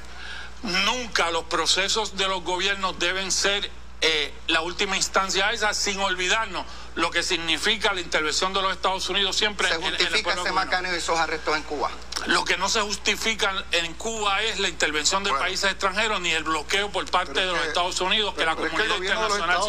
Nunca 0.63 1.31
los 1.31 1.45
procesos 1.45 2.17
de 2.17 2.27
los 2.27 2.43
gobiernos 2.43 2.97
deben 2.99 3.31
ser 3.31 3.69
eh, 4.01 4.33
la 4.47 4.61
última 4.61 4.97
instancia 4.97 5.51
esa, 5.51 5.73
sin 5.73 5.99
olvidarnos 5.99 6.65
lo 6.95 7.11
que 7.11 7.23
significa 7.23 7.93
la 7.93 8.01
intervención 8.01 8.53
de 8.53 8.61
los 8.61 8.73
Estados 8.73 9.07
Unidos 9.09 9.35
siempre. 9.35 9.67
¿Se 9.67 9.75
justifica 9.75 10.33
ese 10.33 10.51
macaneo 10.51 10.93
y 10.93 10.97
esos 10.97 11.17
arrestos 11.17 11.55
en 11.55 11.63
Cuba? 11.63 11.91
Lo 12.27 12.45
que 12.45 12.57
no 12.57 12.69
se 12.69 12.81
justifica 12.81 13.65
en 13.71 13.93
Cuba 13.93 14.41
es 14.43 14.59
la 14.59 14.69
intervención 14.69 15.23
de 15.23 15.31
países 15.31 15.71
extranjeros 15.71 16.21
ni 16.21 16.31
el 16.31 16.43
bloqueo 16.43 16.91
por 16.91 17.09
parte 17.09 17.39
de 17.39 17.47
los 17.47 17.65
Estados 17.65 17.99
Unidos 18.01 18.33
que 18.35 18.45
la 18.45 18.55
comunidad 18.55 18.95
internacional 18.95 19.59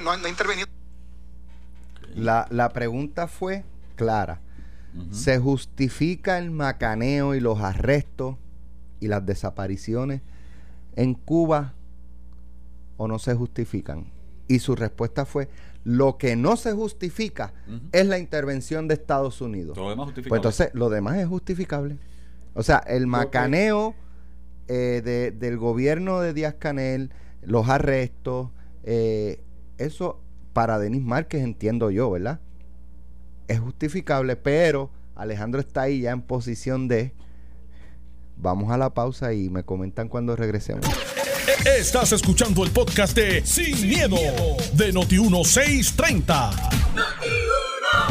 no 0.00 0.10
ha 0.10 0.28
intervenido. 0.28 0.73
La, 2.14 2.46
la 2.50 2.68
pregunta 2.70 3.26
fue 3.28 3.64
clara. 3.96 4.40
¿Se 5.10 5.38
justifica 5.38 6.38
el 6.38 6.52
macaneo 6.52 7.34
y 7.34 7.40
los 7.40 7.60
arrestos 7.60 8.36
y 9.00 9.08
las 9.08 9.26
desapariciones 9.26 10.22
en 10.94 11.14
Cuba 11.14 11.74
o 12.96 13.08
no 13.08 13.18
se 13.18 13.34
justifican? 13.34 14.12
Y 14.46 14.60
su 14.60 14.76
respuesta 14.76 15.24
fue, 15.24 15.48
lo 15.84 16.16
que 16.16 16.36
no 16.36 16.56
se 16.56 16.72
justifica 16.72 17.52
es 17.92 18.06
la 18.06 18.18
intervención 18.18 18.86
de 18.86 18.94
Estados 18.94 19.40
Unidos. 19.40 19.76
Lo 19.76 19.90
demás 19.90 20.12
pues 20.14 20.26
entonces, 20.26 20.70
lo 20.74 20.88
demás 20.90 21.16
es 21.18 21.26
justificable. 21.26 21.98
O 22.54 22.62
sea, 22.62 22.78
el 22.78 23.06
macaneo 23.08 23.94
eh, 24.68 25.02
de, 25.04 25.32
del 25.32 25.58
gobierno 25.58 26.20
de 26.20 26.32
Díaz 26.32 26.54
Canel, 26.54 27.10
los 27.42 27.68
arrestos, 27.68 28.50
eh, 28.84 29.42
eso 29.76 30.20
para 30.54 30.78
Denis 30.78 31.02
Márquez, 31.02 31.42
entiendo 31.42 31.90
yo, 31.90 32.10
¿verdad? 32.10 32.40
Es 33.48 33.60
justificable, 33.60 34.36
pero 34.36 34.90
Alejandro 35.14 35.60
está 35.60 35.82
ahí 35.82 36.02
ya 36.02 36.12
en 36.12 36.22
posición 36.22 36.88
de... 36.88 37.12
Vamos 38.36 38.72
a 38.72 38.78
la 38.78 38.94
pausa 38.94 39.34
y 39.34 39.50
me 39.50 39.64
comentan 39.64 40.08
cuando 40.08 40.34
regresemos. 40.34 40.86
Estás 41.78 42.12
escuchando 42.12 42.64
el 42.64 42.70
podcast 42.70 43.16
de 43.16 43.44
Sin, 43.44 43.88
miedo, 43.88 44.16
de 44.72 44.92
Noti1630. 44.92 46.50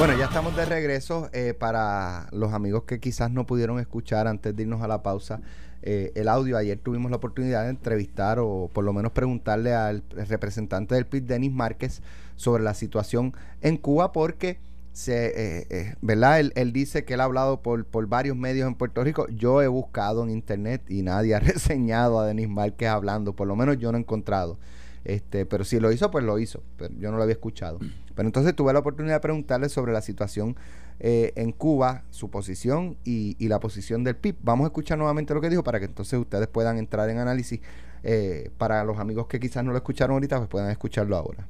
Bueno, 0.05 0.19
ya 0.19 0.25
estamos 0.25 0.53
de 0.57 0.65
regreso. 0.65 1.29
Eh, 1.31 1.53
para 1.53 2.27
los 2.33 2.51
amigos 2.51 2.83
que 2.83 2.99
quizás 2.99 3.31
no 3.31 3.45
pudieron 3.45 3.79
escuchar 3.79 4.27
antes 4.27 4.53
de 4.53 4.63
irnos 4.63 4.81
a 4.81 4.87
la 4.89 5.01
pausa, 5.01 5.39
eh, 5.81 6.11
el 6.15 6.27
audio. 6.27 6.57
Ayer 6.57 6.77
tuvimos 6.77 7.09
la 7.09 7.15
oportunidad 7.15 7.63
de 7.63 7.69
entrevistar 7.69 8.37
o 8.37 8.69
por 8.73 8.83
lo 8.83 8.91
menos 8.91 9.13
preguntarle 9.13 9.73
al 9.73 10.03
representante 10.09 10.93
del 10.95 11.05
PIB, 11.05 11.23
Denis 11.23 11.53
Márquez, 11.53 12.01
sobre 12.35 12.63
la 12.63 12.73
situación 12.73 13.33
en 13.61 13.77
Cuba 13.77 14.11
porque 14.11 14.59
se, 14.91 15.27
eh, 15.27 15.67
eh, 15.69 15.95
¿verdad? 16.01 16.41
Él, 16.53 16.73
dice 16.73 17.05
que 17.05 17.13
él 17.13 17.21
ha 17.21 17.23
hablado 17.23 17.61
por, 17.61 17.85
por 17.85 18.05
varios 18.07 18.35
medios 18.35 18.67
en 18.67 18.75
Puerto 18.75 19.05
Rico. 19.05 19.29
Yo 19.29 19.61
he 19.61 19.69
buscado 19.69 20.25
en 20.25 20.31
internet 20.31 20.81
y 20.89 21.03
nadie 21.03 21.33
ha 21.33 21.39
reseñado 21.39 22.19
a 22.19 22.27
Denis 22.27 22.49
Márquez 22.49 22.89
hablando, 22.89 23.37
por 23.37 23.47
lo 23.47 23.55
menos 23.55 23.77
yo 23.77 23.89
no 23.93 23.97
he 23.97 24.01
encontrado. 24.01 24.57
Este, 25.05 25.45
pero 25.45 25.65
si 25.65 25.79
lo 25.79 25.91
hizo, 25.91 26.09
pues 26.11 26.23
lo 26.23 26.39
hizo. 26.39 26.63
Pero 26.77 26.93
yo 26.97 27.11
no 27.11 27.17
lo 27.17 27.23
había 27.23 27.33
escuchado. 27.33 27.79
Pero 28.15 28.27
entonces 28.27 28.55
tuve 28.55 28.73
la 28.73 28.79
oportunidad 28.79 29.15
de 29.15 29.19
preguntarle 29.19 29.69
sobre 29.69 29.91
la 29.91 30.01
situación 30.01 30.55
eh, 30.99 31.33
en 31.35 31.51
Cuba, 31.51 32.03
su 32.11 32.29
posición 32.29 32.97
y, 33.03 33.35
la 33.47 33.59
posición 33.59 34.03
del 34.03 34.15
PIB. 34.15 34.37
Vamos 34.41 34.65
a 34.65 34.67
escuchar 34.67 34.97
nuevamente 34.97 35.33
lo 35.33 35.41
que 35.41 35.49
dijo 35.49 35.63
para 35.63 35.79
que 35.79 35.85
entonces 35.85 36.19
ustedes 36.19 36.47
puedan 36.47 36.77
entrar 36.77 37.09
en 37.09 37.19
análisis. 37.19 37.59
Eh, 38.05 38.51
para 38.57 38.83
los 38.83 38.99
amigos 38.99 39.27
que 39.27 39.39
quizás 39.39 39.63
no 39.63 39.71
lo 39.71 39.77
escucharon 39.77 40.15
ahorita, 40.15 40.37
pues 40.37 40.49
puedan 40.49 40.69
escucharlo 40.69 41.15
ahora. 41.15 41.47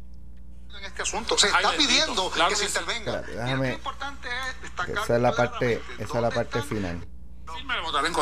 En 0.78 0.86
este 0.86 1.02
asunto 1.02 1.38
se 1.38 1.48
está 1.48 1.72
pidiendo 1.78 2.32
que 2.50 2.56
se 2.56 2.66
intervenga. 2.66 3.22
déjame, 3.22 3.78
esa 4.88 5.16
es 5.16 5.22
la 5.22 5.32
parte, 5.32 5.82
esa 6.00 6.16
es 6.18 6.22
la 6.22 6.30
parte 6.30 6.62
final. 6.62 7.08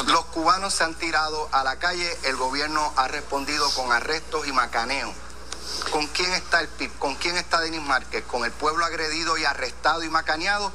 Los 0.07 0.25
cubanos 0.25 0.73
se 0.73 0.83
han 0.83 0.95
tirado 0.95 1.49
a 1.51 1.63
la 1.63 1.77
calle, 1.77 2.17
el 2.23 2.35
gobierno 2.35 2.93
ha 2.95 3.07
respondido 3.07 3.69
con 3.71 3.91
arrestos 3.91 4.47
y 4.47 4.51
macaneos. 4.51 5.13
¿Con 5.91 6.07
quién 6.07 6.31
está 6.33 6.61
el 6.61 6.67
PIB? 6.67 6.97
¿Con 6.97 7.15
quién 7.15 7.37
está 7.37 7.59
Denis 7.59 7.81
Márquez? 7.81 8.23
¿Con 8.25 8.45
el 8.45 8.51
pueblo 8.51 8.85
agredido 8.85 9.37
y 9.37 9.45
arrestado 9.45 10.03
y 10.03 10.09
macaneado 10.09 10.71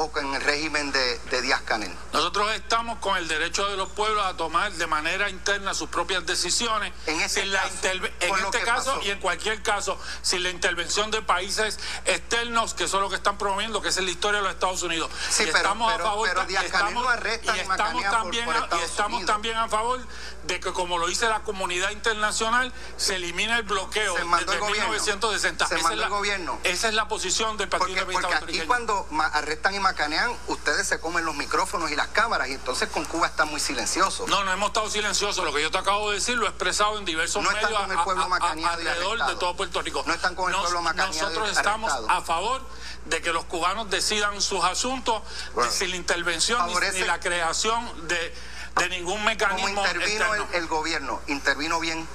o 0.00 0.18
en 0.18 0.34
el 0.34 0.40
régimen 0.40 0.90
de, 0.92 1.18
de 1.30 1.42
Díaz 1.42 1.60
Canel. 1.62 1.94
Nosotros 2.12 2.50
estamos 2.54 2.98
con 3.00 3.18
el 3.18 3.28
derecho 3.28 3.68
de 3.68 3.76
los 3.76 3.90
pueblos 3.90 4.24
a 4.24 4.34
tomar 4.34 4.72
de 4.72 4.86
manera 4.86 5.28
interna 5.28 5.74
sus 5.74 5.90
propias 5.90 6.24
decisiones. 6.24 6.92
En, 7.06 7.20
ese 7.20 7.44
la 7.44 7.62
en 7.66 8.34
este 8.34 8.60
caso 8.62 8.98
y 9.02 9.10
en 9.10 9.20
cualquier 9.20 9.62
caso, 9.62 9.98
sin 10.22 10.42
la 10.42 10.50
intervención 10.50 11.10
de 11.10 11.20
países 11.20 11.78
externos 12.06 12.72
que 12.72 12.88
son 12.88 13.02
los 13.02 13.10
que 13.10 13.16
están 13.16 13.36
promoviendo, 13.36 13.82
que 13.82 13.88
es 13.88 13.96
la 13.98 14.10
historia 14.10 14.40
de 14.40 14.44
los 14.44 14.54
Estados 14.54 14.82
Unidos. 14.82 15.10
Sí, 15.28 15.44
pero, 15.44 15.58
estamos 15.58 15.92
a 15.92 15.98
favor 15.98 16.28
y 16.48 16.56
estamos, 16.56 17.04
y 17.42 17.58
estamos 17.58 18.04
también, 18.04 18.48
y 18.48 18.84
estamos 18.84 19.26
también 19.26 19.56
a 19.56 19.68
favor 19.68 20.00
de 20.44 20.60
que 20.60 20.72
como 20.72 20.96
lo 20.96 21.06
dice 21.08 21.28
la 21.28 21.40
comunidad 21.40 21.90
internacional, 21.90 22.72
se 22.96 23.16
elimine 23.16 23.54
el 23.56 23.64
bloqueo 23.64 24.16
se 24.16 24.24
desde 24.24 24.54
el 24.54 24.72
1960. 24.72 25.66
Se 25.66 25.74
esa, 25.74 25.92
es 25.92 25.98
la, 25.98 26.04
el 26.04 26.10
gobierno. 26.10 26.58
esa 26.64 26.88
es 26.88 26.94
la 26.94 27.06
posición 27.06 27.58
del 27.58 27.68
Partido 27.68 28.06
Porque, 28.06 28.20
porque 28.20 28.34
aquí 28.34 28.60
cuando 28.66 29.06
arrestan 29.32 29.74
y 29.74 29.80
macanean, 29.90 30.32
ustedes 30.46 30.86
se 30.86 31.00
comen 31.00 31.24
los 31.24 31.34
micrófonos 31.34 31.90
y 31.90 31.96
las 31.96 32.08
cámaras 32.08 32.48
y 32.48 32.52
entonces 32.52 32.88
con 32.88 33.04
Cuba 33.04 33.26
está 33.26 33.44
muy 33.44 33.58
silencioso. 33.58 34.26
No, 34.28 34.44
no 34.44 34.52
hemos 34.52 34.68
estado 34.68 34.88
silenciosos. 34.88 35.44
Lo 35.44 35.52
que 35.52 35.62
yo 35.62 35.70
te 35.70 35.78
acabo 35.78 36.10
de 36.10 36.16
decir 36.16 36.38
lo 36.38 36.46
he 36.46 36.48
expresado 36.48 36.98
en 36.98 37.04
diversos 37.04 37.42
no 37.42 37.50
medios 37.50 37.70
con 37.72 37.90
el 37.90 37.98
pueblo 37.98 38.28
alrededor 38.42 39.26
de 39.26 39.34
todo 39.36 39.56
Puerto 39.56 39.82
Rico. 39.82 40.04
No 40.06 40.14
están 40.14 40.34
con 40.34 40.52
el 40.52 40.58
pueblo 40.58 40.80
macaneado 40.82 41.12
Nosotros 41.12 41.50
estamos 41.50 41.92
a 42.08 42.20
favor 42.22 42.62
de 43.06 43.20
que 43.20 43.32
los 43.32 43.44
cubanos 43.46 43.90
decidan 43.90 44.40
sus 44.40 44.62
asuntos 44.64 45.22
sin 45.70 45.90
la 45.90 45.96
intervención 45.96 46.64
ni, 46.94 47.00
la 47.00 47.18
creación 47.18 48.08
de, 48.08 48.34
de 48.76 48.88
ningún 48.90 49.24
mecanismo. 49.24 49.74
Como 49.74 49.86
intervino 49.86 50.34
el, 50.52 50.66
gobierno, 50.68 51.20
intervino 51.26 51.80
bien, 51.80 52.06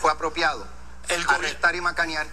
fue 0.00 0.10
apropiado. 0.10 0.66
El 1.08 1.26
arrestar 1.28 1.74
y 1.74 1.80
macanear. 1.80 2.26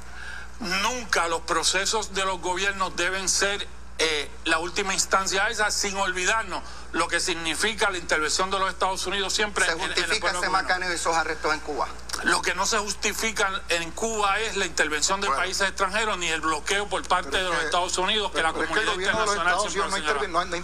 Nunca 0.60 1.28
los 1.28 1.42
procesos 1.42 2.14
de 2.14 2.24
los 2.26 2.40
gobiernos 2.40 2.96
deben 2.96 3.30
ser 3.30 3.68
eh, 4.04 4.28
la 4.46 4.58
última 4.58 4.96
instancia 4.96 5.48
esa, 5.50 5.70
sin 5.70 5.96
olvidarnos 5.96 6.64
lo 6.92 7.08
que 7.08 7.20
significa 7.20 7.92
la 7.92 8.00
intervención 8.00 8.50
de 8.50 8.58
los 8.58 8.70
Estados 8.70 9.06
Unidos 9.06 9.32
siempre. 9.32 9.64
¿Se 9.64 9.74
justifica 9.74 10.32
ese 10.32 10.50
macaneo 10.50 10.92
y 10.92 10.96
esos 10.96 11.16
arrestos 11.16 11.54
en 11.54 11.60
Cuba? 11.60 11.88
Lo 12.24 12.42
que 12.42 12.56
no 12.56 12.66
se 12.66 12.80
justifica 12.80 13.62
en 13.70 13.92
Cuba 13.92 14.40
es 14.40 14.58
la 14.58 14.66
intervención 14.66 15.22
de 15.22 15.28
países 15.28 15.68
extranjeros 15.68 16.18
ni 16.18 16.28
el 16.28 16.42
bloqueo 16.42 16.88
por 16.90 17.08
parte 17.08 17.38
de 17.38 17.44
los 17.44 17.64
Estados 17.64 17.96
Unidos 18.00 18.32
que 18.32 18.42
la 18.42 18.54
comunidad 18.54 18.94
internacional 18.96 19.58
siempre 19.70 20.64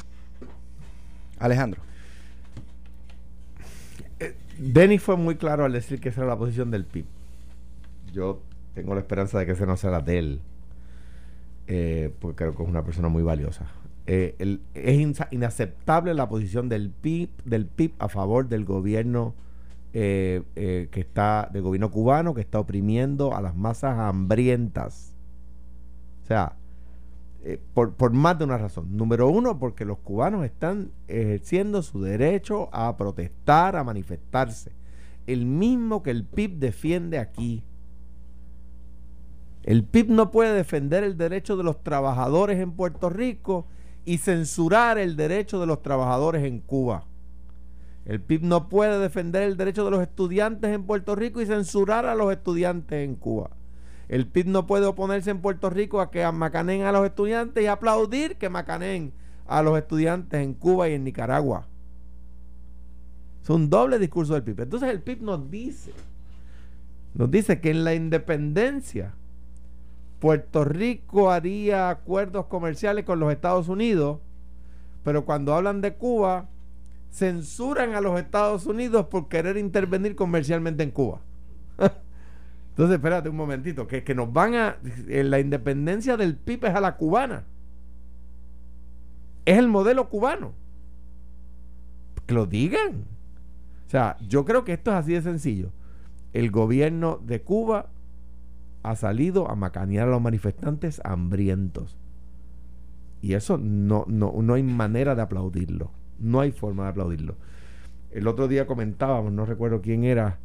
Alejandro. 1.37 1.81
Eh, 4.19 4.35
Denis 4.57 5.03
fue 5.03 5.15
muy 5.15 5.35
claro 5.35 5.63
al 5.63 5.73
decir 5.73 6.01
que 6.01 6.09
esa 6.09 6.21
era 6.21 6.31
la 6.31 6.37
posición 6.37 6.71
del 6.71 6.85
PIB. 6.85 7.05
Yo 8.11 8.41
tengo 8.73 8.95
la 8.95 9.01
esperanza 9.01 9.37
de 9.37 9.45
que 9.45 9.51
esa 9.51 9.67
no 9.67 9.77
sea 9.77 9.91
la 9.91 10.01
de 10.01 10.17
él 10.17 10.41
eh, 11.67 12.13
porque 12.19 12.37
creo 12.37 12.55
que 12.55 12.63
es 12.63 12.69
una 12.69 12.83
persona 12.83 13.09
muy 13.09 13.23
valiosa. 13.23 13.67
Eh, 14.05 14.59
es 14.73 15.19
inaceptable 15.31 16.13
la 16.13 16.29
posición 16.29 16.69
del 16.69 16.91
PIB, 16.91 17.29
del 17.43 17.65
PIB 17.65 17.93
a 17.99 18.07
favor 18.07 18.47
del 18.47 18.63
gobierno 18.63 19.35
eh, 19.93 20.43
que 20.55 20.99
está, 20.99 21.49
del 21.51 21.63
gobierno 21.63 21.91
cubano 21.91 22.33
que 22.33 22.41
está 22.41 22.59
oprimiendo 22.59 23.35
a 23.35 23.41
las 23.41 23.55
masas 23.55 23.99
hambrientas. 23.99 25.13
O 26.23 26.25
sea, 26.27 26.55
por, 27.73 27.95
por, 27.95 28.13
más 28.13 28.37
de 28.37 28.45
una 28.45 28.57
razón. 28.57 28.95
Número 28.95 29.27
uno, 29.29 29.59
porque 29.59 29.83
los 29.83 29.97
cubanos 29.97 30.45
están 30.45 30.91
ejerciendo 31.07 31.81
su 31.81 32.01
derecho 32.01 32.69
a 32.73 32.95
protestar, 32.95 33.75
a 33.75 33.83
manifestarse. 33.83 34.71
El 35.25 35.45
mismo 35.45 36.01
que 36.01 36.11
el 36.11 36.23
PIB 36.23 36.59
defiende 36.59 37.19
aquí. 37.19 37.63
El 39.67 39.83
PIB 39.83 40.11
no 40.11 40.31
puede 40.31 40.53
defender 40.53 41.03
el 41.03 41.17
derecho 41.17 41.57
de 41.57 41.63
los 41.65 41.83
trabajadores 41.83 42.57
en 42.61 42.71
Puerto 42.71 43.09
Rico 43.09 43.67
y 44.05 44.19
censurar 44.19 44.97
el 44.97 45.17
derecho 45.17 45.59
de 45.59 45.65
los 45.65 45.81
trabajadores 45.81 46.45
en 46.45 46.61
Cuba. 46.61 47.03
El 48.05 48.21
PIB 48.21 48.43
no 48.43 48.69
puede 48.69 48.97
defender 48.97 49.43
el 49.43 49.57
derecho 49.57 49.83
de 49.83 49.91
los 49.91 50.01
estudiantes 50.01 50.73
en 50.73 50.85
Puerto 50.85 51.17
Rico 51.17 51.41
y 51.41 51.45
censurar 51.45 52.05
a 52.05 52.15
los 52.15 52.31
estudiantes 52.31 53.03
en 53.03 53.15
Cuba. 53.15 53.49
El 54.07 54.25
PIB 54.27 54.47
no 54.47 54.67
puede 54.67 54.85
oponerse 54.85 55.31
en 55.31 55.41
Puerto 55.41 55.69
Rico 55.69 55.99
a 55.99 56.11
que 56.11 56.25
macaneen 56.31 56.83
a 56.83 56.93
los 56.93 57.05
estudiantes 57.05 57.61
y 57.61 57.67
aplaudir 57.67 58.37
que 58.37 58.47
macaneen 58.47 59.11
a 59.47 59.61
los 59.63 59.77
estudiantes 59.77 60.41
en 60.41 60.53
Cuba 60.53 60.87
y 60.87 60.93
en 60.93 61.03
Nicaragua. 61.03 61.67
Es 63.43 63.49
un 63.49 63.69
doble 63.69 63.99
discurso 63.99 64.33
del 64.33 64.43
PIB. 64.43 64.61
Entonces 64.61 64.89
el 64.89 65.01
PIB 65.01 65.23
nos 65.23 65.51
dice, 65.51 65.91
nos 67.13 67.29
dice 67.29 67.59
que 67.59 67.71
en 67.71 67.83
la 67.83 67.95
independencia 67.95 69.13
Puerto 70.19 70.63
Rico 70.63 71.31
haría 71.31 71.89
acuerdos 71.89 72.47
comerciales 72.47 73.05
con 73.05 73.19
los 73.19 73.31
Estados 73.31 73.67
Unidos, 73.67 74.19
pero 75.03 75.25
cuando 75.25 75.53
hablan 75.53 75.81
de 75.81 75.93
Cuba, 75.93 76.49
censuran 77.11 77.93
a 77.93 78.01
los 78.01 78.19
Estados 78.19 78.65
Unidos 78.65 79.07
por 79.07 79.27
querer 79.27 79.57
intervenir 79.57 80.15
comercialmente 80.15 80.83
en 80.83 80.91
Cuba. 80.91 81.21
Entonces, 82.71 82.95
espérate 82.95 83.29
un 83.29 83.35
momentito, 83.35 83.87
que, 83.87 84.03
que 84.03 84.15
nos 84.15 84.31
van 84.31 84.55
a... 84.55 84.77
En 85.07 85.29
la 85.29 85.39
independencia 85.39 86.17
del 86.17 86.35
PIB 86.35 86.65
es 86.65 86.75
a 86.75 86.81
la 86.81 86.95
cubana. 86.95 87.43
Es 89.45 89.57
el 89.57 89.67
modelo 89.67 90.09
cubano. 90.09 90.53
Que 92.25 92.33
lo 92.33 92.45
digan. 92.45 93.05
O 93.87 93.89
sea, 93.89 94.17
yo 94.27 94.45
creo 94.45 94.65
que 94.65 94.73
esto 94.73 94.91
es 94.91 94.97
así 94.97 95.13
de 95.13 95.21
sencillo. 95.21 95.71
El 96.33 96.51
gobierno 96.51 97.19
de 97.23 97.41
Cuba 97.41 97.87
ha 98.83 98.95
salido 98.95 99.49
a 99.49 99.55
macanear 99.55 100.07
a 100.07 100.11
los 100.11 100.21
manifestantes 100.21 101.01
hambrientos. 101.03 101.97
Y 103.21 103.33
eso 103.33 103.57
no, 103.57 104.05
no, 104.07 104.33
no 104.41 104.53
hay 104.53 104.63
manera 104.63 105.15
de 105.15 105.21
aplaudirlo. 105.21 105.91
No 106.19 106.39
hay 106.39 106.51
forma 106.51 106.83
de 106.83 106.89
aplaudirlo. 106.89 107.35
El 108.11 108.27
otro 108.27 108.47
día 108.47 108.67
comentábamos, 108.67 109.31
no 109.31 109.45
recuerdo 109.45 109.81
quién 109.81 110.03
era, 110.03 110.39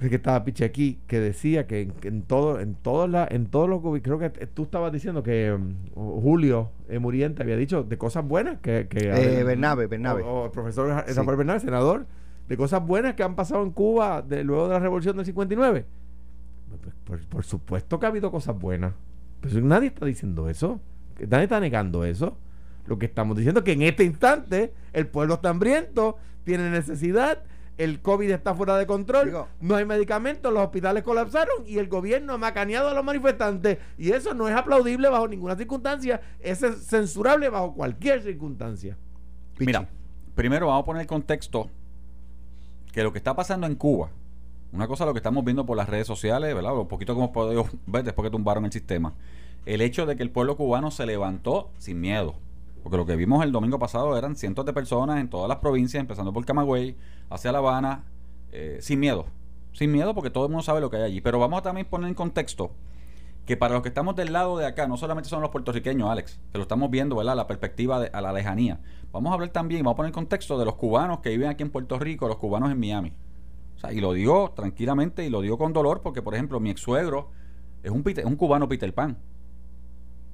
el 0.00 0.10
que 0.10 0.16
estaba 0.16 0.44
piche 0.44 0.64
aquí, 0.64 0.98
que 1.06 1.20
decía 1.20 1.66
que 1.66 1.92
en, 2.02 2.22
todo, 2.22 2.60
en 2.60 2.74
todos 2.74 3.08
la, 3.08 3.26
en 3.30 3.46
todos 3.46 3.68
los 3.68 3.80
creo 4.02 4.18
que 4.18 4.28
tú 4.30 4.64
estabas 4.64 4.92
diciendo 4.92 5.22
que 5.22 5.52
um, 5.52 6.20
Julio 6.20 6.70
eh, 6.88 6.98
Muriente 6.98 7.42
había 7.42 7.56
dicho 7.56 7.84
de 7.84 7.96
cosas 7.96 8.26
buenas 8.26 8.58
que, 8.60 8.88
que 8.88 9.08
eh, 9.08 9.44
Bernabe, 9.44 9.86
Bernabe. 9.86 10.22
O, 10.22 10.46
el 10.46 10.50
profesor 10.50 11.04
sí. 11.06 11.20
Bernabe, 11.24 11.60
senador, 11.60 12.06
de 12.48 12.56
cosas 12.56 12.84
buenas 12.84 13.14
que 13.14 13.22
han 13.22 13.36
pasado 13.36 13.62
en 13.62 13.70
Cuba 13.70 14.20
de, 14.22 14.42
luego 14.42 14.68
de 14.68 14.74
la 14.74 14.80
revolución 14.80 15.16
del 15.16 15.26
59 15.26 15.86
por, 17.28 17.44
supuesto 17.44 17.98
que 17.98 18.06
ha 18.06 18.08
habido 18.08 18.30
cosas 18.30 18.58
buenas. 18.58 18.94
Pero 19.40 19.60
nadie 19.60 19.88
está 19.88 20.06
diciendo 20.06 20.48
eso. 20.48 20.80
Nadie 21.28 21.44
está 21.44 21.60
negando 21.60 22.04
eso. 22.04 22.36
Lo 22.86 22.98
que 22.98 23.06
estamos 23.06 23.36
diciendo 23.36 23.60
es 23.60 23.64
que 23.64 23.72
en 23.72 23.82
este 23.82 24.04
instante 24.04 24.74
el 24.92 25.06
pueblo 25.06 25.34
está 25.34 25.50
hambriento, 25.50 26.16
tiene 26.44 26.70
necesidad, 26.70 27.42
el 27.78 28.00
COVID 28.00 28.30
está 28.30 28.54
fuera 28.54 28.76
de 28.76 28.86
control, 28.86 29.46
no 29.60 29.74
hay 29.74 29.84
medicamentos, 29.84 30.52
los 30.52 30.62
hospitales 30.62 31.02
colapsaron 31.02 31.64
y 31.66 31.78
el 31.78 31.88
gobierno 31.88 32.34
ha 32.34 32.38
macaneado 32.38 32.88
a 32.88 32.94
los 32.94 33.04
manifestantes. 33.04 33.78
Y 33.96 34.12
eso 34.12 34.34
no 34.34 34.48
es 34.48 34.54
aplaudible 34.54 35.08
bajo 35.08 35.26
ninguna 35.28 35.56
circunstancia, 35.56 36.20
es 36.40 36.58
censurable 36.58 37.48
bajo 37.48 37.74
cualquier 37.74 38.22
circunstancia. 38.22 38.96
Mira, 39.58 39.88
primero 40.34 40.66
vamos 40.66 40.82
a 40.82 40.86
poner 40.86 41.02
el 41.02 41.08
contexto 41.08 41.70
que 42.92 43.02
lo 43.02 43.12
que 43.12 43.18
está 43.18 43.34
pasando 43.34 43.66
en 43.66 43.74
Cuba 43.74 44.10
una 44.74 44.88
cosa 44.88 45.06
lo 45.06 45.12
que 45.14 45.18
estamos 45.18 45.44
viendo 45.44 45.64
por 45.64 45.76
las 45.76 45.88
redes 45.88 46.06
sociales, 46.08 46.52
¿verdad? 46.52 46.76
Un 46.76 46.88
poquito 46.88 47.14
como 47.14 47.26
hemos 47.26 47.34
podido 47.34 47.66
ver 47.86 48.02
después 48.02 48.26
que 48.26 48.30
tumbaron 48.30 48.64
el 48.64 48.72
sistema. 48.72 49.12
El 49.66 49.80
hecho 49.80 50.04
de 50.04 50.16
que 50.16 50.24
el 50.24 50.30
pueblo 50.30 50.56
cubano 50.56 50.90
se 50.90 51.06
levantó 51.06 51.70
sin 51.78 52.00
miedo. 52.00 52.34
Porque 52.82 52.96
lo 52.96 53.06
que 53.06 53.14
vimos 53.14 53.44
el 53.44 53.52
domingo 53.52 53.78
pasado 53.78 54.18
eran 54.18 54.34
cientos 54.34 54.66
de 54.66 54.72
personas 54.72 55.20
en 55.20 55.30
todas 55.30 55.48
las 55.48 55.58
provincias, 55.58 56.00
empezando 56.00 56.32
por 56.32 56.44
Camagüey, 56.44 56.96
hacia 57.30 57.52
La 57.52 57.58
Habana, 57.58 58.04
eh, 58.50 58.78
sin 58.80 58.98
miedo. 58.98 59.26
Sin 59.72 59.92
miedo 59.92 60.12
porque 60.12 60.28
todo 60.28 60.46
el 60.46 60.50
mundo 60.50 60.64
sabe 60.64 60.80
lo 60.80 60.90
que 60.90 60.96
hay 60.96 61.04
allí. 61.04 61.20
Pero 61.20 61.38
vamos 61.38 61.60
a 61.60 61.62
también 61.62 61.86
poner 61.86 62.08
en 62.08 62.14
contexto 62.14 62.72
que 63.46 63.56
para 63.56 63.74
los 63.74 63.82
que 63.82 63.90
estamos 63.90 64.16
del 64.16 64.32
lado 64.32 64.58
de 64.58 64.66
acá, 64.66 64.88
no 64.88 64.96
solamente 64.96 65.30
son 65.30 65.40
los 65.40 65.50
puertorriqueños, 65.50 66.10
Alex, 66.10 66.40
que 66.50 66.58
lo 66.58 66.62
estamos 66.62 66.90
viendo, 66.90 67.14
¿verdad? 67.14 67.36
La 67.36 67.46
perspectiva 67.46 68.00
de, 68.00 68.10
a 68.12 68.20
la 68.20 68.32
lejanía. 68.32 68.80
Vamos 69.12 69.30
a 69.30 69.34
hablar 69.34 69.50
también, 69.50 69.84
vamos 69.84 69.94
a 69.94 69.96
poner 69.98 70.08
en 70.08 70.14
contexto 70.14 70.58
de 70.58 70.64
los 70.64 70.74
cubanos 70.74 71.20
que 71.20 71.30
viven 71.30 71.48
aquí 71.48 71.62
en 71.62 71.70
Puerto 71.70 71.96
Rico, 72.00 72.26
los 72.26 72.38
cubanos 72.38 72.72
en 72.72 72.80
Miami 72.80 73.12
y 73.92 74.00
lo 74.00 74.12
digo 74.12 74.52
tranquilamente 74.54 75.24
y 75.24 75.30
lo 75.30 75.40
digo 75.40 75.58
con 75.58 75.72
dolor 75.72 76.00
porque, 76.02 76.22
por 76.22 76.34
ejemplo, 76.34 76.60
mi 76.60 76.70
ex 76.70 76.80
suegro 76.80 77.30
es 77.82 77.90
un, 77.90 78.04
un 78.24 78.36
cubano 78.36 78.68
Peter 78.68 78.92
Pan. 78.92 79.16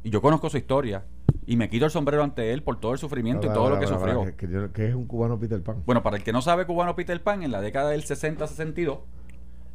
Y 0.02 0.10
yo 0.10 0.22
conozco 0.22 0.48
su 0.48 0.56
historia. 0.56 1.04
Y 1.46 1.56
me 1.56 1.68
quito 1.68 1.84
el 1.84 1.90
sombrero 1.90 2.22
ante 2.22 2.52
él 2.52 2.62
por 2.62 2.78
todo 2.78 2.92
el 2.92 2.98
sufrimiento 2.98 3.46
y 3.46 3.52
todo 3.52 3.70
lo 3.70 3.80
que 3.80 3.86
sufrió. 3.86 4.24
¿Qué 4.72 4.88
es 4.88 4.94
un 4.94 5.06
cubano 5.06 5.38
Peter 5.38 5.62
Pan? 5.62 5.82
Bueno, 5.84 6.02
para 6.02 6.16
el 6.16 6.22
que 6.22 6.32
no 6.32 6.42
sabe 6.42 6.64
cubano 6.64 6.94
Peter 6.94 7.20
Pan, 7.22 7.42
en 7.42 7.50
la 7.50 7.60
década 7.60 7.90
del 7.90 8.04
60-62 8.04 9.00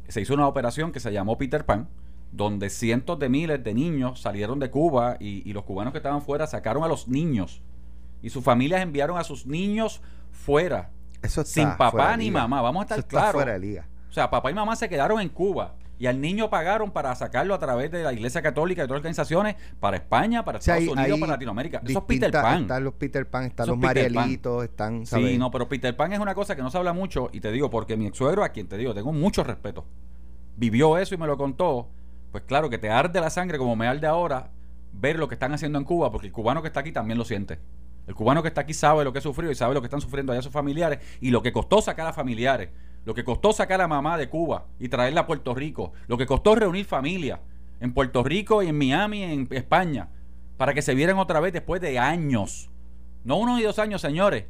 se 0.08 0.20
hizo 0.20 0.34
una 0.34 0.46
operación 0.46 0.92
que 0.92 1.00
se 1.00 1.12
llamó 1.12 1.36
Peter 1.36 1.66
Pan, 1.66 1.88
donde 2.32 2.70
cientos 2.70 3.18
de 3.18 3.28
miles 3.28 3.62
de 3.62 3.74
niños 3.74 4.20
salieron 4.20 4.58
de 4.58 4.70
Cuba 4.70 5.16
y, 5.18 5.48
y 5.48 5.52
los 5.52 5.64
cubanos 5.64 5.92
que 5.92 5.98
estaban 5.98 6.22
fuera 6.22 6.46
sacaron 6.46 6.84
a 6.84 6.88
los 6.88 7.08
niños. 7.08 7.62
Y 8.22 8.30
sus 8.30 8.42
familias 8.42 8.82
enviaron 8.82 9.18
a 9.18 9.24
sus 9.24 9.46
niños 9.46 10.00
fuera 10.30 10.90
sin 11.22 11.76
papá 11.76 12.16
ni 12.16 12.30
mamá, 12.30 12.62
vamos 12.62 12.82
a 12.82 12.94
estar 12.94 13.06
claros. 13.06 13.32
Fuera 13.32 13.52
de 13.52 13.58
liga. 13.58 13.86
O 14.08 14.12
sea, 14.12 14.30
papá 14.30 14.50
y 14.50 14.54
mamá 14.54 14.76
se 14.76 14.88
quedaron 14.88 15.20
en 15.20 15.28
Cuba 15.28 15.74
Y 15.98 16.06
al 16.06 16.20
niño 16.20 16.50
pagaron 16.50 16.90
para 16.90 17.14
sacarlo 17.14 17.54
a 17.54 17.58
través 17.58 17.90
de 17.90 18.02
la 18.02 18.12
Iglesia 18.12 18.42
Católica 18.42 18.82
y 18.82 18.84
otras 18.84 18.98
organizaciones 18.98 19.56
para 19.80 19.96
España, 19.96 20.44
para 20.44 20.58
Estados 20.58 20.88
Unidos, 20.88 21.18
para 21.18 21.32
Latinoamérica. 21.32 21.80
Eso 21.84 21.98
es 21.98 22.04
Peter 22.04 22.30
Pan. 22.30 22.62
Están 22.62 22.84
los 22.84 22.94
Peter 22.94 23.28
Pan, 23.28 23.44
están 23.44 23.66
los 23.68 23.78
Marielitos, 23.78 24.64
están. 24.64 25.06
Sí, 25.06 25.38
no, 25.38 25.50
pero 25.50 25.68
Peter 25.68 25.96
Pan 25.96 26.12
es 26.12 26.18
una 26.18 26.34
cosa 26.34 26.54
que 26.54 26.62
no 26.62 26.70
se 26.70 26.78
habla 26.78 26.92
mucho 26.92 27.30
y 27.32 27.40
te 27.40 27.50
digo, 27.50 27.70
porque 27.70 27.96
mi 27.96 28.06
ex 28.06 28.18
suegro, 28.18 28.44
a 28.44 28.50
quien 28.50 28.68
te 28.68 28.76
digo, 28.76 28.94
tengo 28.94 29.12
mucho 29.12 29.42
respeto, 29.42 29.86
vivió 30.56 30.98
eso 30.98 31.14
y 31.14 31.18
me 31.18 31.26
lo 31.26 31.36
contó. 31.36 31.88
Pues 32.32 32.44
claro 32.44 32.68
que 32.68 32.76
te 32.76 32.90
arde 32.90 33.20
la 33.20 33.30
sangre 33.30 33.56
como 33.56 33.76
me 33.76 33.86
arde 33.86 34.06
ahora 34.06 34.50
ver 34.92 35.18
lo 35.18 35.28
que 35.28 35.34
están 35.34 35.54
haciendo 35.54 35.78
en 35.78 35.84
Cuba, 35.84 36.10
porque 36.10 36.26
el 36.26 36.32
cubano 36.32 36.60
que 36.60 36.68
está 36.68 36.80
aquí 36.80 36.92
también 36.92 37.18
lo 37.18 37.24
siente. 37.24 37.58
El 38.06 38.14
cubano 38.14 38.42
que 38.42 38.48
está 38.48 38.60
aquí 38.60 38.74
sabe 38.74 39.04
lo 39.04 39.12
que 39.12 39.18
ha 39.18 39.22
sufrido 39.22 39.50
y 39.50 39.54
sabe 39.54 39.74
lo 39.74 39.80
que 39.80 39.86
están 39.86 40.00
sufriendo 40.00 40.32
allá 40.32 40.42
sus 40.42 40.52
familiares 40.52 41.00
y 41.20 41.30
lo 41.30 41.42
que 41.42 41.52
costó 41.52 41.82
sacar 41.82 42.06
a 42.06 42.12
familiares 42.12 42.70
lo 43.06 43.14
que 43.14 43.24
costó 43.24 43.52
sacar 43.52 43.80
a 43.80 43.86
mamá 43.86 44.18
de 44.18 44.28
Cuba 44.28 44.66
y 44.80 44.88
traerla 44.88 45.22
a 45.22 45.26
Puerto 45.28 45.54
Rico, 45.54 45.92
lo 46.08 46.18
que 46.18 46.26
costó 46.26 46.56
reunir 46.56 46.84
familia 46.84 47.40
en 47.80 47.94
Puerto 47.94 48.24
Rico 48.24 48.64
y 48.64 48.68
en 48.68 48.76
Miami, 48.76 49.22
en 49.22 49.48
España, 49.52 50.08
para 50.56 50.74
que 50.74 50.82
se 50.82 50.92
vieran 50.92 51.16
otra 51.18 51.38
vez 51.38 51.52
después 51.52 51.80
de 51.80 52.00
años. 52.00 52.68
No 53.22 53.36
uno 53.36 53.60
y 53.60 53.62
dos 53.62 53.78
años, 53.78 54.00
señores. 54.00 54.46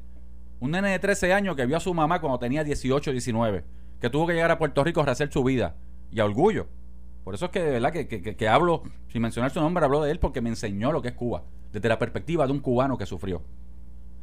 Un 0.59 0.71
nene 0.71 0.89
de 0.89 0.99
13 0.99 1.35
años 1.35 1.55
que 1.55 1.67
vio 1.67 1.77
a 1.77 1.81
su 1.81 1.93
mamá 1.93 2.19
cuando 2.19 2.39
tenía 2.39 2.65
18, 2.65 3.13
19, 3.13 3.63
que 4.01 4.09
tuvo 4.09 4.27
que 4.27 4.33
llegar 4.33 4.51
a 4.51 4.59
Puerto 4.59 4.83
Rico 4.83 5.03
a 5.03 5.05
rehacer 5.05 5.31
su 5.31 5.45
vida. 5.45 5.77
Y 6.11 6.21
a 6.21 6.25
orgullo. 6.25 6.67
Por 7.25 7.35
eso 7.35 7.47
es 7.47 7.51
que, 7.51 7.63
¿verdad? 7.63 7.93
Que, 7.93 8.09
que, 8.09 8.37
que 8.37 8.49
hablo, 8.49 8.85
sin 9.09 9.21
mencionar 9.21 9.51
su 9.51 9.61
nombre, 9.61 9.85
hablo 9.85 10.03
de 10.03 10.13
él 10.13 10.19
porque 10.19 10.41
me 10.41 10.49
enseñó 10.49 10.93
lo 10.93 11.03
que 11.03 11.09
es 11.09 11.15
Cuba, 11.15 11.43
desde 11.77 11.91
la 11.91 11.99
perspectiva 11.99 12.47
de 12.47 12.53
un 12.53 12.61
cubano 12.61 12.97
que 12.97 13.05
sufrió. 13.05 13.43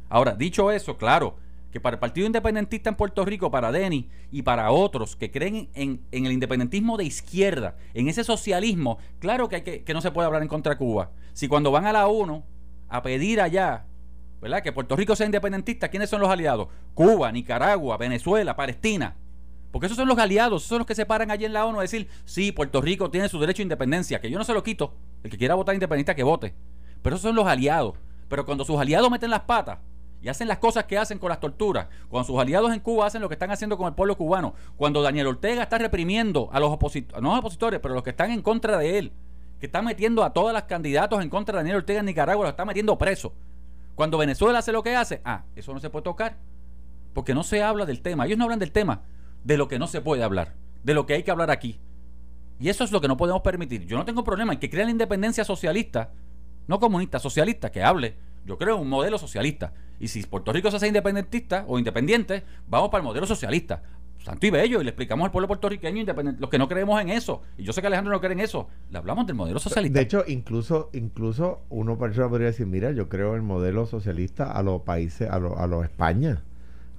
Ahora, 0.08 0.34
dicho 0.34 0.72
eso, 0.72 0.98
claro, 0.98 1.36
que 1.70 1.80
para 1.80 1.94
el 1.94 2.00
Partido 2.00 2.26
Independentista 2.26 2.90
en 2.90 2.96
Puerto 2.96 3.24
Rico, 3.24 3.48
para 3.48 3.70
Denny 3.70 4.10
y 4.32 4.42
para 4.42 4.72
otros 4.72 5.14
que 5.14 5.30
creen 5.30 5.68
en, 5.74 6.00
el 6.10 6.32
independentismo 6.32 6.96
de 6.96 7.04
izquierda, 7.04 7.76
en 7.94 8.08
ese 8.08 8.24
socialismo, 8.24 8.98
claro 9.20 9.48
que, 9.48 9.56
hay 9.56 9.62
que, 9.62 9.94
no 9.94 10.00
se 10.00 10.10
puede 10.10 10.26
hablar 10.26 10.42
en 10.42 10.48
contra 10.48 10.72
de 10.72 10.78
Cuba. 10.78 11.12
Si 11.32 11.46
cuando 11.46 11.70
van 11.70 11.86
a 11.86 11.92
la 11.92 12.08
ONU 12.08 12.42
a 12.88 13.02
pedir 13.02 13.40
allá, 13.40 13.86
¿verdad? 14.42 14.60
Que 14.60 14.72
Puerto 14.72 14.96
Rico 14.96 15.14
sea 15.14 15.26
independentista, 15.26 15.88
¿quiénes 15.88 16.10
son 16.10 16.20
los 16.20 16.30
aliados? 16.30 16.66
Cuba, 16.92 17.30
Nicaragua, 17.30 17.96
Venezuela, 17.98 18.56
Palestina. 18.56 19.14
Porque 19.70 19.86
esos 19.86 19.96
son 19.96 20.08
los 20.08 20.18
aliados, 20.18 20.62
esos 20.62 20.70
son 20.70 20.78
los 20.78 20.88
que 20.88 20.96
se 20.96 21.06
paran 21.06 21.30
allí 21.30 21.44
en 21.44 21.52
la 21.52 21.66
ONU 21.66 21.78
a 21.78 21.82
decir, 21.82 22.08
sí, 22.24 22.50
Puerto 22.50 22.80
Rico 22.80 23.12
tiene 23.12 23.28
su 23.28 23.38
derecho 23.38 23.62
a 23.62 23.64
independencia, 23.64 24.20
que 24.20 24.28
yo 24.28 24.38
no 24.38 24.44
se 24.44 24.54
lo 24.54 24.64
quito. 24.64 24.94
El 25.22 25.30
que 25.30 25.38
quiera 25.38 25.54
votar 25.54 25.74
independentista, 25.74 26.16
que 26.16 26.24
vote. 26.24 26.52
Pero 27.04 27.16
esos 27.16 27.28
son 27.28 27.36
los 27.36 27.46
aliados. 27.46 27.96
Pero 28.28 28.46
cuando 28.46 28.64
sus 28.64 28.80
aliados 28.80 29.10
meten 29.10 29.28
las 29.28 29.42
patas, 29.42 29.78
y 30.22 30.28
hacen 30.30 30.48
las 30.48 30.56
cosas 30.56 30.84
que 30.84 30.96
hacen 30.96 31.18
con 31.18 31.28
las 31.28 31.38
torturas, 31.38 31.86
cuando 32.08 32.26
sus 32.26 32.40
aliados 32.40 32.72
en 32.72 32.80
Cuba 32.80 33.04
hacen 33.04 33.20
lo 33.20 33.28
que 33.28 33.34
están 33.34 33.50
haciendo 33.50 33.76
con 33.76 33.88
el 33.88 33.92
pueblo 33.92 34.16
cubano, 34.16 34.54
cuando 34.78 35.02
Daniel 35.02 35.26
Ortega 35.26 35.64
está 35.64 35.76
reprimiendo 35.76 36.48
a 36.50 36.60
los 36.60 36.70
opositores, 36.70 37.22
no 37.22 37.28
los 37.28 37.40
opositores, 37.40 37.78
pero 37.80 37.92
los 37.92 38.02
que 38.02 38.08
están 38.08 38.30
en 38.30 38.40
contra 38.40 38.78
de 38.78 38.98
él, 38.98 39.12
que 39.60 39.66
está 39.66 39.82
metiendo 39.82 40.24
a 40.24 40.32
todas 40.32 40.54
las 40.54 40.62
candidatos 40.62 41.22
en 41.22 41.28
contra 41.28 41.52
de 41.52 41.58
Daniel 41.58 41.76
Ortega 41.76 42.00
en 42.00 42.06
Nicaragua, 42.06 42.44
los 42.44 42.52
está 42.52 42.64
metiendo 42.64 42.96
preso. 42.96 43.34
Cuando 43.94 44.16
Venezuela 44.16 44.60
hace 44.60 44.72
lo 44.72 44.82
que 44.82 44.96
hace, 44.96 45.20
ah, 45.26 45.44
eso 45.56 45.74
no 45.74 45.80
se 45.80 45.90
puede 45.90 46.04
tocar, 46.04 46.38
porque 47.12 47.34
no 47.34 47.42
se 47.42 47.62
habla 47.62 47.84
del 47.84 48.00
tema. 48.00 48.24
Ellos 48.24 48.38
no 48.38 48.44
hablan 48.44 48.60
del 48.60 48.72
tema, 48.72 49.02
de 49.44 49.58
lo 49.58 49.68
que 49.68 49.78
no 49.78 49.88
se 49.88 50.00
puede 50.00 50.24
hablar, 50.24 50.54
de 50.82 50.94
lo 50.94 51.04
que 51.04 51.12
hay 51.12 51.22
que 51.22 51.30
hablar 51.30 51.50
aquí. 51.50 51.78
Y 52.58 52.70
eso 52.70 52.82
es 52.82 52.92
lo 52.92 53.02
que 53.02 53.08
no 53.08 53.18
podemos 53.18 53.42
permitir. 53.42 53.84
Yo 53.84 53.98
no 53.98 54.06
tengo 54.06 54.24
problema 54.24 54.54
en 54.54 54.58
que 54.58 54.70
crean 54.70 54.86
la 54.86 54.92
independencia 54.92 55.44
socialista, 55.44 56.12
no 56.66 56.80
comunista, 56.80 57.18
socialista, 57.18 57.70
que 57.70 57.82
hable. 57.82 58.16
Yo 58.44 58.58
creo 58.58 58.76
en 58.76 58.82
un 58.82 58.88
modelo 58.88 59.18
socialista. 59.18 59.72
Y 60.00 60.08
si 60.08 60.22
Puerto 60.24 60.52
Rico 60.52 60.70
se 60.70 60.76
hace 60.76 60.88
independentista 60.88 61.64
o 61.66 61.78
independiente, 61.78 62.42
vamos 62.68 62.90
para 62.90 63.00
el 63.00 63.06
modelo 63.06 63.26
socialista. 63.26 63.82
Santo 64.18 64.46
y 64.46 64.50
bello, 64.50 64.80
y 64.80 64.84
le 64.84 64.90
explicamos 64.90 65.26
al 65.26 65.30
pueblo 65.30 65.48
puertorriqueño 65.48 66.00
independiente, 66.00 66.40
los 66.40 66.48
que 66.48 66.56
no 66.56 66.66
creemos 66.66 66.98
en 67.00 67.10
eso, 67.10 67.42
y 67.58 67.62
yo 67.62 67.74
sé 67.74 67.82
que 67.82 67.88
Alejandro 67.88 68.14
no 68.14 68.20
cree 68.20 68.32
en 68.32 68.40
eso, 68.40 68.68
le 68.90 68.96
hablamos 68.96 69.26
del 69.26 69.36
modelo 69.36 69.58
socialista. 69.58 69.98
De 69.98 70.02
hecho, 70.02 70.24
incluso, 70.26 70.88
incluso 70.94 71.60
uno 71.68 71.98
podría 71.98 72.46
decir, 72.46 72.66
mira, 72.66 72.90
yo 72.92 73.10
creo 73.10 73.30
en 73.30 73.36
el 73.36 73.42
modelo 73.42 73.84
socialista 73.84 74.50
a 74.50 74.62
los 74.62 74.80
países, 74.80 75.28
a 75.30 75.38
los 75.38 75.58
a 75.58 75.66
los 75.66 75.84
España. 75.84 76.42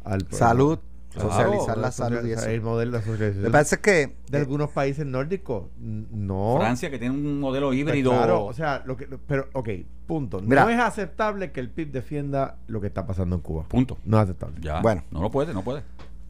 Al, 0.04 0.28
Salud 0.30 0.78
socializar 1.17 1.78
la 1.78 1.91
salud 1.91 2.25
y 2.25 2.32
eso. 2.32 2.47
El 2.47 2.62
modelo 2.62 2.99
de 2.99 3.32
Me 3.34 3.49
parece 3.49 3.80
que 3.80 4.15
de 4.30 4.38
algunos 4.38 4.69
países 4.71 5.06
nórdicos 5.06 5.65
no. 5.78 6.58
Francia 6.60 6.89
que 6.89 6.99
tiene 6.99 7.15
un 7.15 7.39
modelo 7.39 7.67
pues 7.67 7.80
híbrido. 7.80 8.12
claro, 8.12 8.45
o 8.45 8.54
sea, 8.54 8.84
lo 8.86 8.97
que 8.97 9.08
pero 9.28 9.47
ok, 9.54 9.69
punto. 10.06 10.41
no 10.41 10.69
es 10.69 10.80
aceptable 10.80 11.51
que 11.51 11.60
el 11.60 11.69
PIB 11.69 11.91
defienda 11.91 12.58
lo 12.67 12.82
que 12.82 12.88
está 12.88 13.06
pasando 13.06 13.36
en 13.36 13.41
Cuba. 13.41 13.63
Punto. 13.67 13.97
No 14.06 14.17
es 14.17 14.23
aceptable. 14.23 14.58
Ya. 14.62 14.82
Bueno, 14.82 15.04
no 15.12 15.21
lo 15.21 15.32
puede, 15.32 15.54
no 15.54 15.63
puede. 15.63 15.84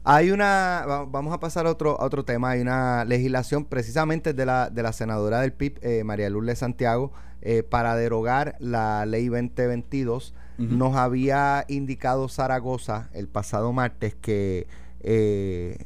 Hay 0.08 0.30
una, 0.30 0.84
vamos 1.08 1.34
a 1.34 1.40
pasar 1.40 1.66
a 1.66 1.70
otro, 1.70 1.96
otro 1.98 2.24
tema, 2.24 2.50
hay 2.50 2.60
una 2.60 3.04
legislación 3.04 3.64
precisamente 3.64 4.34
de 4.34 4.46
la, 4.46 4.70
de 4.70 4.84
la 4.84 4.92
senadora 4.92 5.40
del 5.40 5.52
PIB, 5.52 5.80
eh, 5.82 6.04
María 6.04 6.30
Lourdes 6.30 6.60
Santiago, 6.60 7.12
eh, 7.42 7.64
para 7.64 7.96
derogar 7.96 8.54
la 8.60 9.04
ley 9.04 9.26
2022 9.26 10.32
nos 10.58 10.96
había 10.96 11.64
indicado 11.68 12.28
Zaragoza 12.28 13.10
el 13.12 13.28
pasado 13.28 13.72
martes 13.72 14.14
que 14.14 14.66
eh, 15.00 15.84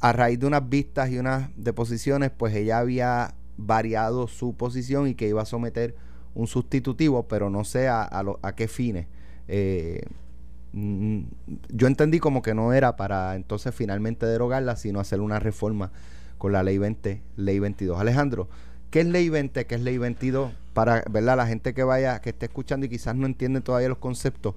a 0.00 0.12
raíz 0.12 0.40
de 0.40 0.46
unas 0.46 0.68
vistas 0.68 1.10
y 1.10 1.18
unas 1.18 1.50
deposiciones, 1.56 2.30
pues 2.30 2.54
ella 2.54 2.78
había 2.78 3.34
variado 3.56 4.28
su 4.28 4.54
posición 4.56 5.08
y 5.08 5.14
que 5.14 5.28
iba 5.28 5.42
a 5.42 5.46
someter 5.46 5.94
un 6.34 6.46
sustitutivo, 6.46 7.28
pero 7.28 7.48
no 7.48 7.64
sé 7.64 7.88
a, 7.88 8.08
a, 8.42 8.54
qué 8.54 8.66
fines. 8.66 9.06
Eh, 9.46 10.02
yo 10.76 11.86
entendí 11.86 12.18
como 12.18 12.42
que 12.42 12.54
no 12.54 12.72
era 12.72 12.96
para 12.96 13.34
entonces 13.34 13.74
finalmente 13.74 14.26
derogarla, 14.26 14.76
sino 14.76 15.00
hacer 15.00 15.20
una 15.20 15.38
reforma 15.38 15.90
con 16.38 16.52
la 16.52 16.62
ley 16.62 16.78
20, 16.78 17.22
ley 17.36 17.58
22. 17.58 17.98
Alejandro, 17.98 18.48
¿qué 18.90 19.00
es 19.00 19.06
ley 19.06 19.28
20? 19.28 19.66
¿Qué 19.66 19.74
es 19.74 19.80
ley 19.80 19.98
22? 19.98 20.52
para 20.76 21.02
¿verdad? 21.10 21.38
la 21.38 21.46
gente 21.46 21.72
que 21.72 21.82
vaya, 21.84 22.20
que 22.20 22.28
esté 22.28 22.44
escuchando 22.44 22.84
y 22.84 22.90
quizás 22.90 23.16
no 23.16 23.24
entiende 23.24 23.62
todavía 23.62 23.88
los 23.88 23.96
conceptos, 23.96 24.54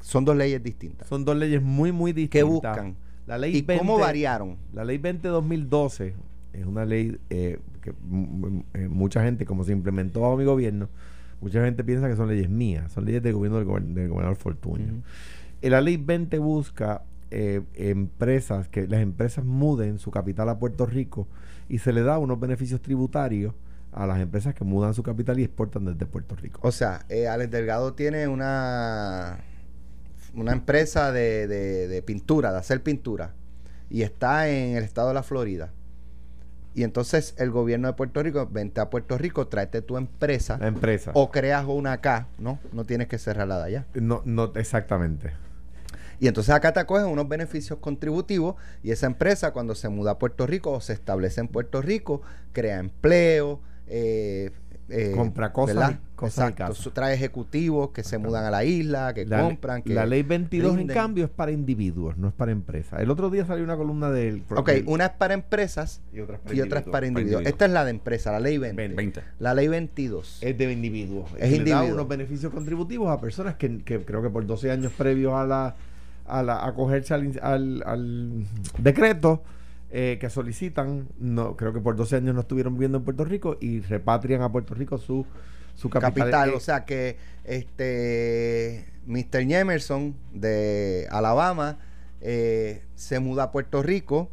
son 0.00 0.24
dos 0.24 0.34
leyes 0.34 0.62
distintas. 0.62 1.06
Son 1.08 1.26
dos 1.26 1.36
leyes 1.36 1.60
muy, 1.60 1.92
muy 1.92 2.14
distintas. 2.14 2.38
¿Qué 2.38 2.42
buscan? 2.42 2.96
La 3.26 3.36
ley 3.36 3.54
¿Y 3.54 3.62
cómo 3.62 3.98
variaron? 3.98 4.56
La 4.72 4.82
ley 4.82 4.96
20-2012 4.96 6.14
es 6.54 6.66
una 6.66 6.86
ley 6.86 7.18
eh, 7.28 7.58
que 7.82 7.90
eh, 7.90 8.88
mucha 8.88 9.22
gente, 9.22 9.44
como 9.44 9.62
se 9.62 9.72
implementó 9.72 10.22
bajo 10.22 10.38
mi 10.38 10.44
gobierno, 10.44 10.88
mucha 11.42 11.62
gente 11.62 11.84
piensa 11.84 12.08
que 12.08 12.16
son 12.16 12.28
leyes 12.28 12.48
mías, 12.48 12.90
son 12.90 13.04
leyes 13.04 13.22
del 13.22 13.34
gobierno 13.34 13.58
del, 13.58 13.66
gobernador 14.08 14.36
Fortunio. 14.36 14.86
Eh, 14.86 15.02
la 15.62 15.80
ley 15.80 15.96
20 15.96 16.38
busca 16.38 17.02
empresas, 17.30 18.68
que 18.68 18.86
las 18.86 19.00
empresas 19.00 19.44
muden 19.44 19.98
su 19.98 20.10
capital 20.10 20.48
a 20.48 20.58
Puerto 20.58 20.86
Rico 20.86 21.28
y 21.68 21.78
se 21.78 21.92
le 21.92 22.02
da 22.02 22.18
unos 22.18 22.40
beneficios 22.40 22.80
tributarios 22.80 23.54
a 23.92 24.06
las 24.06 24.20
empresas 24.20 24.54
que 24.54 24.64
mudan 24.64 24.94
su 24.94 25.02
capital 25.02 25.38
y 25.38 25.44
exportan 25.44 25.84
desde 25.84 26.06
Puerto 26.06 26.36
Rico. 26.36 26.60
O 26.62 26.72
sea, 26.72 27.04
eh, 27.08 27.28
Alex 27.28 27.50
Delgado 27.50 27.94
tiene 27.94 28.28
una, 28.28 29.38
una 30.34 30.52
empresa 30.52 31.12
de, 31.12 31.46
de, 31.46 32.02
pintura, 32.02 32.52
de 32.52 32.58
hacer 32.58 32.82
pintura, 32.82 33.32
y 33.90 34.02
está 34.02 34.48
en 34.48 34.76
el 34.76 34.84
estado 34.84 35.08
de 35.08 35.14
la 35.14 35.22
Florida. 35.22 35.72
Y 36.74 36.84
entonces 36.84 37.34
el 37.38 37.50
gobierno 37.50 37.88
de 37.88 37.94
Puerto 37.94 38.22
Rico, 38.22 38.46
vente 38.50 38.80
a 38.80 38.88
Puerto 38.88 39.18
Rico, 39.18 39.48
tráete 39.48 39.82
tu 39.82 39.96
empresa. 39.96 40.58
La 40.58 40.68
empresa. 40.68 41.10
O 41.14 41.30
creas 41.30 41.64
una 41.66 41.92
acá, 41.92 42.28
¿no? 42.38 42.60
No 42.72 42.84
tienes 42.84 43.08
que 43.08 43.18
cerrarla 43.18 43.58
de 43.58 43.64
allá. 43.64 43.86
No, 43.94 44.22
no, 44.24 44.52
exactamente. 44.54 45.32
Y 46.20 46.28
entonces 46.28 46.54
acá 46.54 46.72
te 46.72 46.80
acogen 46.80 47.06
unos 47.06 47.28
beneficios 47.28 47.78
contributivos 47.78 48.56
y 48.82 48.90
esa 48.90 49.06
empresa 49.06 49.52
cuando 49.52 49.74
se 49.74 49.88
muda 49.88 50.12
a 50.12 50.18
Puerto 50.18 50.46
Rico 50.46 50.72
o 50.72 50.80
se 50.80 50.92
establece 50.92 51.40
en 51.40 51.48
Puerto 51.48 51.82
Rico, 51.82 52.22
crea 52.52 52.78
empleo, 52.78 53.60
eh, 53.86 54.50
eh, 54.90 55.12
compra 55.14 55.52
cosas, 55.52 55.98
cosas 56.14 56.50
Exacto. 56.50 56.90
trae 56.92 57.14
ejecutivos 57.14 57.90
que 57.90 58.02
se 58.02 58.16
mudan 58.16 58.46
a 58.46 58.50
la 58.50 58.64
isla, 58.64 59.12
que 59.12 59.26
compran. 59.26 59.82
Que 59.82 59.92
la 59.92 60.06
ley 60.06 60.22
22, 60.22 60.78
en 60.78 60.86
cambio, 60.86 61.24
es 61.24 61.30
para 61.30 61.52
individuos, 61.52 62.16
no 62.16 62.28
es 62.28 62.34
para 62.34 62.52
empresas. 62.52 63.00
El 63.00 63.10
otro 63.10 63.28
día 63.28 63.44
salió 63.44 63.64
una 63.64 63.76
columna 63.76 64.10
del. 64.10 64.44
Ok, 64.48 64.70
una 64.86 65.06
es 65.06 65.12
para 65.12 65.34
empresas 65.34 66.00
y 66.12 66.20
otra 66.20 66.80
es 66.80 66.86
para, 66.86 67.06
individuos. 67.06 67.44
Esta 67.44 67.66
es 67.66 67.70
la 67.70 67.84
de 67.84 67.90
empresa, 67.90 68.32
la 68.32 68.40
ley 68.40 68.56
20. 68.56 69.22
La 69.38 69.52
ley 69.52 69.68
22. 69.68 70.38
Es 70.40 70.56
de 70.56 70.72
individuos. 70.72 71.30
Es 71.38 71.50
individuo. 71.52 71.82
da 71.82 71.92
unos 71.92 72.08
beneficios 72.08 72.52
contributivos 72.52 73.10
a 73.10 73.20
personas 73.20 73.56
que, 73.56 73.82
creo 73.84 74.22
que 74.22 74.30
por 74.30 74.46
12 74.46 74.70
años 74.70 74.92
previos 74.96 75.34
a 75.34 75.44
la 75.44 75.76
a, 76.28 76.42
la, 76.42 76.64
acogerse 76.64 77.14
al, 77.14 77.38
al, 77.42 77.82
al 77.86 78.44
decreto 78.78 79.42
eh, 79.90 80.18
que 80.20 80.28
solicitan, 80.28 81.08
no 81.18 81.56
creo 81.56 81.72
que 81.72 81.80
por 81.80 81.96
12 81.96 82.16
años 82.16 82.34
no 82.34 82.42
estuvieron 82.42 82.74
viviendo 82.74 82.98
en 82.98 83.04
Puerto 83.04 83.24
Rico 83.24 83.56
y 83.58 83.80
repatrian 83.80 84.42
a 84.42 84.52
Puerto 84.52 84.74
Rico 84.74 84.98
su, 84.98 85.24
su 85.74 85.88
capital. 85.88 86.50
Eh, 86.50 86.54
o 86.54 86.60
sea 86.60 86.84
que 86.84 87.16
este 87.44 88.84
Mr. 89.06 89.50
Emerson 89.50 90.14
de 90.34 91.06
Alabama 91.10 91.78
eh, 92.20 92.84
se 92.96 93.18
muda 93.18 93.44
a 93.44 93.50
Puerto 93.50 93.82
Rico 93.82 94.30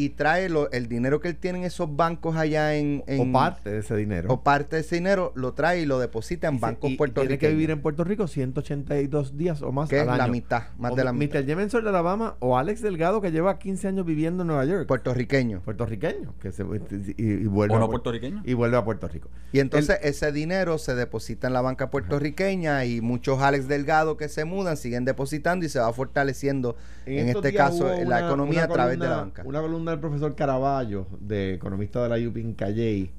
y 0.00 0.10
trae 0.10 0.48
lo- 0.48 0.70
el 0.70 0.88
dinero 0.88 1.20
que 1.20 1.28
él 1.28 1.36
tiene 1.36 1.58
en 1.58 1.64
esos 1.64 1.94
bancos 1.94 2.36
allá 2.36 2.74
en, 2.76 3.04
en- 3.06 3.28
o 3.28 3.32
parte 3.32 3.70
de 3.70 3.78
ese 3.80 3.94
dinero. 3.96 4.32
o 4.32 4.42
parte 4.42 4.76
de 4.76 4.82
ese 4.82 4.96
dinero 4.96 5.32
lo 5.34 5.52
trae 5.52 5.80
y 5.82 5.86
lo 5.86 5.98
deposita 5.98 6.48
en 6.48 6.54
Y 6.54 6.58
bancos 6.58 6.90
puertorriqueños. 6.96 7.38
Tiene 7.38 7.38
que 7.38 7.54
vivir 7.56 7.70
en 7.70 7.82
Puerto 7.82 8.02
Rico 8.04 8.26
182 8.26 9.36
días 9.36 9.62
o 9.62 9.72
más 9.72 9.88
que 9.88 10.04
la 10.04 10.26
mitad, 10.28 10.64
más 10.78 10.92
O 10.92 10.96
de 10.96 11.04
la 11.04 11.12
Mr. 11.12 11.18
mitad. 11.18 11.44
Jemensor 11.44 11.82
de 11.82 11.88
Alabama 11.90 12.36
o 12.40 12.56
Alex 12.56 12.82
Delgado 12.82 13.20
que 13.20 13.30
lleva 13.32 13.58
15 13.58 13.88
años 13.88 14.06
viviendo 14.06 14.42
en 14.42 14.48
Nueva 14.48 14.64
York. 14.64 14.86
Puertorriqueño. 14.86 15.60
puertorriqueño 15.62 16.34
que 16.40 16.52
se, 16.52 16.62
y, 16.62 17.22
y 17.22 17.46
vuelve 17.46 17.74
¿O 17.74 17.78
no 17.78 17.84
a 17.84 17.88
Puer- 17.88 17.90
puertorriqueño? 17.90 18.42
y 18.44 18.54
vuelve 18.54 18.76
a 18.76 18.84
Puerto 18.84 19.08
Rico. 19.08 19.28
Y 19.52 19.60
entonces 19.60 19.98
ese 20.02 20.32
dinero 20.32 20.78
se 20.78 20.94
deposita 20.94 21.46
en 21.46 21.52
la 21.52 21.60
banca 21.60 21.90
puertorriqueña 21.90 22.84
y 22.84 23.00
muchos 23.00 23.40
Alex 23.40 23.68
Delgado 23.68 24.16
que 24.16 24.28
se 24.28 24.44
mudan 24.44 24.76
siguen 24.76 25.04
depositando 25.04 25.64
y 25.66 25.68
se 25.68 25.78
va 25.78 25.92
fortaleciendo 25.92 26.76
en, 27.06 27.28
este 27.28 27.52
caso 27.54 27.88
la 27.88 28.00
una- 28.06 28.18
economía 28.20 28.60
una 28.60 28.64
a 28.64 28.68
través 28.68 28.98
de 28.98 29.08
la 29.08 29.16
banca. 29.16 29.42
Una 29.44 29.60
columna 29.60 29.89
del 29.90 30.00
profesor 30.00 30.34
Caraballo, 30.34 31.06
de 31.20 31.54
economista 31.54 32.02
de 32.02 32.08
la 32.08 32.28
UP 32.28 32.36
en 32.38 32.54
Calley, 32.54 33.10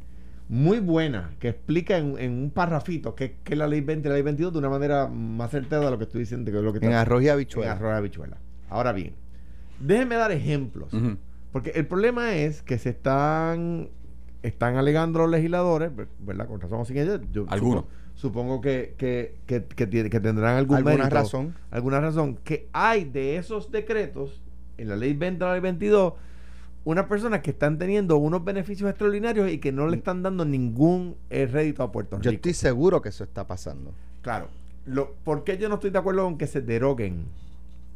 muy 0.50 0.80
buena, 0.80 1.32
que 1.40 1.50
explica 1.50 1.98
en, 1.98 2.18
en 2.20 2.32
un 2.34 2.50
parrafito 2.52 3.16
que 3.16 3.38
es 3.46 3.58
la 3.58 3.68
ley 3.68 3.80
20 3.82 4.08
y 4.08 4.10
la 4.10 4.16
ley 4.16 4.24
22 4.24 4.52
de 4.54 4.60
una 4.60 4.70
manera 4.70 5.08
más 5.08 5.52
certera 5.52 5.86
de 5.86 5.92
lo 5.92 5.98
que 5.98 6.04
estoy 6.04 6.22
diciendo. 6.22 6.52
Que 6.52 6.58
es 6.58 6.64
lo 6.64 6.74
que 6.74 6.86
En 6.86 6.94
arroz 6.94 7.22
y 7.24 7.28
en 7.28 7.32
habichuela. 7.34 7.72
arroz 7.72 7.94
y 7.94 7.96
habichuela. 7.98 8.38
Ahora 8.70 8.92
bien, 8.92 9.14
déjenme 9.80 10.16
dar 10.16 10.32
ejemplos. 10.32 10.92
Porque 11.54 11.72
el 11.72 11.86
problema 11.88 12.34
es 12.36 12.62
que 12.62 12.78
se 12.78 12.90
están 12.90 13.90
están 14.44 14.76
alegando 14.78 15.20
los 15.20 15.30
legisladores, 15.30 15.96
ver- 15.96 16.08
¿verdad? 16.20 16.48
Con 16.48 16.60
razón 16.60 16.82
o 16.82 16.86
sin 16.86 16.98
ella. 16.98 17.20
Yo 17.32 17.46
Algunos. 17.50 17.86
Supongo, 18.16 18.58
supongo 18.58 18.62
que, 18.62 18.96
que, 18.98 19.36
que, 19.46 19.64
que 19.66 19.86
tiene- 19.88 20.10
que 20.10 20.20
tendrán 20.20 20.58
algún 20.58 20.78
Alguna 20.78 20.96
mérito, 20.96 21.14
razón. 21.16 21.54
Alguna 21.70 22.00
razón. 22.02 22.38
Que 22.44 22.68
hay 22.74 23.06
de 23.06 23.36
esos 23.38 23.72
decretos, 23.72 24.42
en 24.78 24.90
la 24.90 24.96
ley 24.96 25.14
20 25.14 25.44
y 25.44 25.48
la 25.48 25.52
ley 25.54 25.62
22, 25.62 26.14
unas 26.84 27.06
personas 27.06 27.42
que 27.42 27.52
están 27.52 27.78
teniendo 27.78 28.18
unos 28.18 28.44
beneficios 28.44 28.90
extraordinarios 28.90 29.52
y 29.52 29.60
que 29.60 29.72
no 29.72 29.88
le 29.88 29.98
están 29.98 30.24
dando 30.24 30.46
ningún 30.46 31.16
eh, 31.30 31.46
rédito 31.46 31.84
a 31.84 31.92
Puerto 31.92 32.18
Rico. 32.18 32.24
Yo 32.24 32.32
estoy 32.32 32.54
seguro 32.54 33.02
que 33.02 33.10
eso 33.10 33.24
está 33.24 33.46
pasando. 33.46 33.94
Claro. 34.22 34.48
Lo, 34.86 35.14
¿Por 35.24 35.44
qué 35.44 35.58
yo 35.58 35.70
no 35.70 35.76
estoy 35.76 35.92
de 35.92 36.00
acuerdo 36.00 36.24
con 36.24 36.38
que 36.38 36.48
se 36.48 36.62
deroguen? 36.62 37.26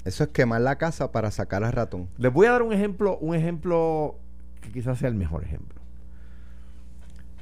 Eso 0.03 0.23
es 0.23 0.29
quemar 0.29 0.61
la 0.61 0.77
casa 0.77 1.11
para 1.11 1.31
sacar 1.31 1.63
al 1.63 1.71
ratón. 1.71 2.07
Les 2.17 2.31
voy 2.31 2.45
a 2.45 2.51
dar 2.51 2.61
un 2.61 2.73
ejemplo, 2.73 3.17
un 3.17 3.33
ejemplo 3.33 4.15
que 4.61 4.71
quizás 4.71 4.99
sea 4.99 5.09
el 5.09 5.15
mejor 5.15 5.43
ejemplo. 5.43 5.81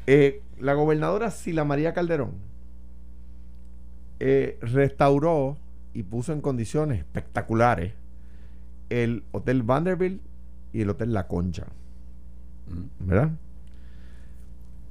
Eh, 0.08 0.41
la 0.60 0.73
gobernadora 0.73 1.29
Sila 1.29 1.65
María 1.65 1.93
Calderón 1.93 2.36
eh, 4.19 4.58
restauró 4.62 5.58
y 5.93 6.03
puso 6.03 6.32
en 6.32 6.39
condiciones 6.39 6.99
espectaculares 6.99 7.93
el 8.89 9.23
Hotel 9.32 9.63
Vanderbilt 9.63 10.21
y 10.73 10.81
el 10.81 10.89
Hotel 10.89 11.13
La 11.13 11.27
Concha, 11.27 11.67
Ujú. 12.69 12.88
¿verdad? 12.99 13.31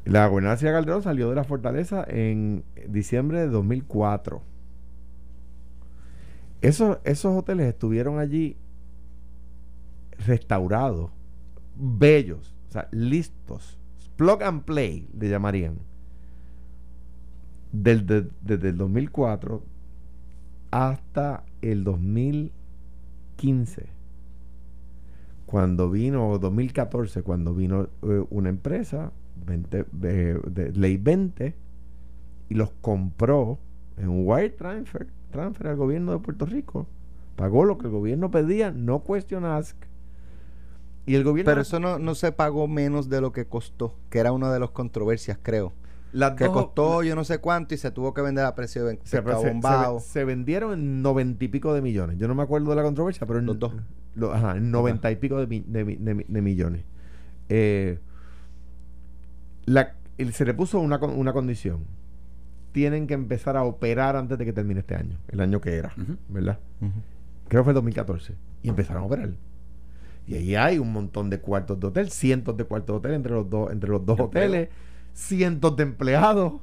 La 0.05 0.27
gobernadora 0.27 0.59
Sila 0.59 0.73
Calderón 0.73 1.03
salió 1.03 1.29
de 1.29 1.37
la 1.37 1.45
fortaleza 1.45 2.05
en 2.09 2.65
diciembre 2.89 3.41
de 3.41 3.49
2004. 3.49 4.43
Esos, 6.61 6.99
esos 7.05 7.37
hoteles 7.37 7.67
estuvieron 7.67 8.19
allí 8.19 8.57
restaurados, 10.27 11.11
bellos, 11.77 12.55
o 12.69 12.73
sea, 12.73 12.89
listos, 12.93 13.79
plug 14.17 14.43
and 14.45 14.63
play 14.65 15.09
le 15.19 15.29
llamarían, 15.29 15.79
del, 17.73 18.07
de- 18.07 18.29
desde 18.43 18.69
el 18.71 18.77
2004 18.77 19.63
hasta 20.71 21.43
el 21.63 21.83
2015, 21.85 23.87
cuando 25.53 25.91
vino, 25.91 26.31
o 26.31 26.39
2014, 26.39 27.23
cuando 27.23 27.55
vino 27.55 27.89
eh, 28.05 28.25
una 28.31 28.49
empresa, 28.49 29.13
20, 29.45 29.85
de, 29.93 30.41
de 30.51 30.73
ley 30.73 30.97
20, 30.97 31.55
y 32.49 32.55
los 32.55 32.71
compró 32.81 33.59
en 33.99 34.09
un 34.09 34.23
wire 34.27 34.49
transfer, 34.49 35.09
transfer 35.31 35.67
al 35.67 35.77
gobierno 35.77 36.13
de 36.13 36.21
Puerto 36.21 36.47
Rico. 36.47 36.87
Pagó 37.37 37.67
lo 37.67 37.77
que 37.77 37.89
el 37.89 37.93
gobierno 37.93 38.31
pedía, 38.31 38.71
no 38.71 39.05
question 39.05 39.45
ask. 39.45 39.77
Y 41.05 41.17
el 41.17 41.23
gobierno. 41.25 41.51
Pero 41.51 41.61
eso 41.61 41.79
no, 41.81 41.99
no 41.99 42.15
se 42.15 42.33
pagó 42.33 42.67
menos 42.67 43.11
de 43.11 43.21
lo 43.21 43.33
que 43.33 43.45
costó, 43.45 43.95
que 44.09 44.21
era 44.21 44.33
una 44.33 44.51
de 44.51 44.59
las 44.59 44.71
controversias, 44.71 45.39
creo. 45.43 45.75
las 46.15 46.33
Que 46.33 46.45
dos- 46.45 46.55
costó 46.55 47.03
yo 47.03 47.15
no 47.15 47.25
sé 47.25 47.39
cuánto 47.39 47.75
y 47.75 47.77
se 47.77 47.91
tuvo 47.91 48.15
que 48.15 48.23
vender 48.23 48.47
a 48.47 48.55
precio 48.55 48.87
de 48.87 48.99
se, 49.05 49.19
se- 50.01 50.11
se- 50.13 50.25
vendieron 50.25 50.73
en 50.73 51.03
noventa 51.03 51.45
y 51.45 51.49
pico 51.49 51.75
de 51.75 51.83
millones. 51.83 52.17
Yo 52.19 52.27
no 52.27 52.35
me 52.35 52.43
acuerdo 52.43 52.71
de 52.71 52.77
la 52.77 52.83
controversia, 52.83 53.27
pero 53.27 53.39
en, 53.39 53.45
Los 53.47 53.59
dos. 53.59 53.73
Lo- 54.15 54.33
ajá, 54.33 54.57
en 54.57 54.71
noventa 54.71 55.11
y 55.11 55.17
pico 55.17 55.39
de, 55.39 55.47
mi- 55.47 55.65
de 55.67 55.85
mi- 55.85 55.97
de 55.97 56.15
mi- 56.15 56.25
de 56.29 56.43
millones. 56.43 56.85
Eh, 57.49 57.99
la- 59.67 59.95
se 60.33 60.45
le 60.45 60.55
puso 60.55 60.79
una, 60.81 60.99
con- 60.99 61.19
una 61.19 61.33
condición. 61.33 61.85
Tienen 62.73 63.07
que 63.07 63.15
empezar 63.15 63.57
a 63.57 63.65
operar 63.65 64.17
antes 64.17 64.39
de 64.39 64.45
que 64.45 64.53
termine 64.53 64.81
este 64.81 64.95
año, 64.95 65.19
el 65.29 65.41
año 65.41 65.61
que 65.61 65.75
era. 65.77 65.93
¿verdad? 66.29 66.59
Creo 67.49 67.63
que 67.63 67.65
fue 67.65 67.71
el 67.73 67.75
2014. 67.75 68.35
Y 68.63 68.69
empezaron 68.69 69.03
a 69.03 69.07
operar. 69.07 69.31
Y 70.27 70.35
ahí 70.37 70.55
hay 70.55 70.79
un 70.79 70.93
montón 70.93 71.29
de 71.31 71.41
cuartos 71.41 71.79
de 71.81 71.87
hotel, 71.89 72.11
cientos 72.11 72.57
de 72.57 72.65
cuartos 72.65 72.95
de 72.95 72.99
hotel 72.99 73.13
entre 73.15 73.33
los 73.33 73.51
dos, 73.51 73.73
entre 73.73 73.91
los 73.91 74.07
dos 74.07 74.19
empleo. 74.19 74.45
hoteles, 74.45 74.69
cientos 75.13 75.77
de 75.77 75.83
empleados. 75.83 76.55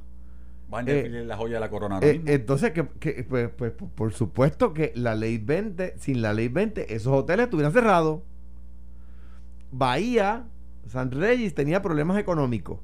Vanderbilt 0.70 1.14
Eh, 1.14 1.20
es 1.22 1.26
la 1.26 1.36
joya 1.36 1.54
de 1.54 1.60
la 1.60 1.68
corona 1.70 1.98
Eh, 2.02 2.22
entonces, 2.26 2.70
que, 2.72 2.86
que, 3.00 3.24
pues, 3.28 3.50
pues, 3.50 3.72
por- 3.72 4.12
supuesto 4.12 4.72
que 4.72 4.92
la 4.94 5.14
ley 5.14 5.38
20, 5.38 5.94
sin 5.98 6.22
la 6.22 6.32
ley 6.32 6.48
20, 6.48 6.94
esos 6.94 7.12
hoteles 7.12 7.44
estuvieran 7.44 7.72
cerrados. 7.72 8.20
Bahía, 9.72 10.44
San 10.86 11.10
Reyes 11.10 11.54
tenía 11.54 11.82
problemas 11.82 12.18
económicos. 12.18 12.78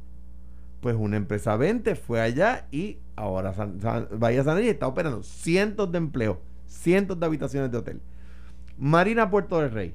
Pues 0.80 0.94
una 0.96 1.16
empresa 1.16 1.56
20 1.56 1.94
fue 1.96 2.20
allá 2.20 2.66
y 2.70 2.98
ahora 3.16 3.52
San- 3.54 3.80
San- 3.80 4.08
Bahía 4.12 4.44
San 4.44 4.56
Reyes 4.56 4.74
está 4.74 4.86
operando 4.86 5.22
cientos 5.22 5.90
de 5.90 5.98
empleos, 5.98 6.38
cientos 6.66 7.18
de 7.18 7.26
habitaciones 7.26 7.72
de 7.72 7.78
hotel. 7.78 8.00
Marina 8.78 9.30
Puerto 9.30 9.58
del 9.60 9.70
Rey, 9.70 9.94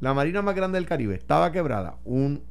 la 0.00 0.12
marina 0.12 0.42
más 0.42 0.54
grande 0.56 0.76
del 0.78 0.86
Caribe, 0.86 1.14
estaba 1.14 1.52
quebrada. 1.52 1.96
Un, 2.04 2.42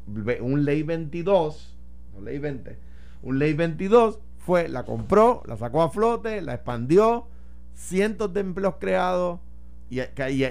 un 0.42 0.66
ley 0.66 0.82
22, 0.84 1.78
no 2.16 2.22
ley 2.22 2.40
20, 2.40 2.78
un 3.22 3.38
ley 3.40 3.54
22 3.54 4.20
fue, 4.46 4.68
la 4.68 4.84
compró, 4.84 5.42
la 5.46 5.58
sacó 5.58 5.82
a 5.84 5.90
flote, 5.90 6.42
la 6.42 6.54
expandió, 6.56 7.28
cientos 7.76 8.34
de 8.34 8.42
empleos 8.42 8.76
creados 8.80 9.40
y, 9.90 10.00
y- 10.02 10.04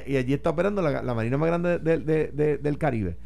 y 0.06 0.16
allí 0.16 0.32
está 0.34 0.50
operando 0.50 0.82
la, 0.82 1.02
la 1.02 1.14
marina 1.14 1.36
más 1.38 1.48
grande 1.48 1.78
de- 1.78 1.98
de- 1.98 2.28
de- 2.28 2.58
del 2.58 2.78
Caribe. 2.78 3.16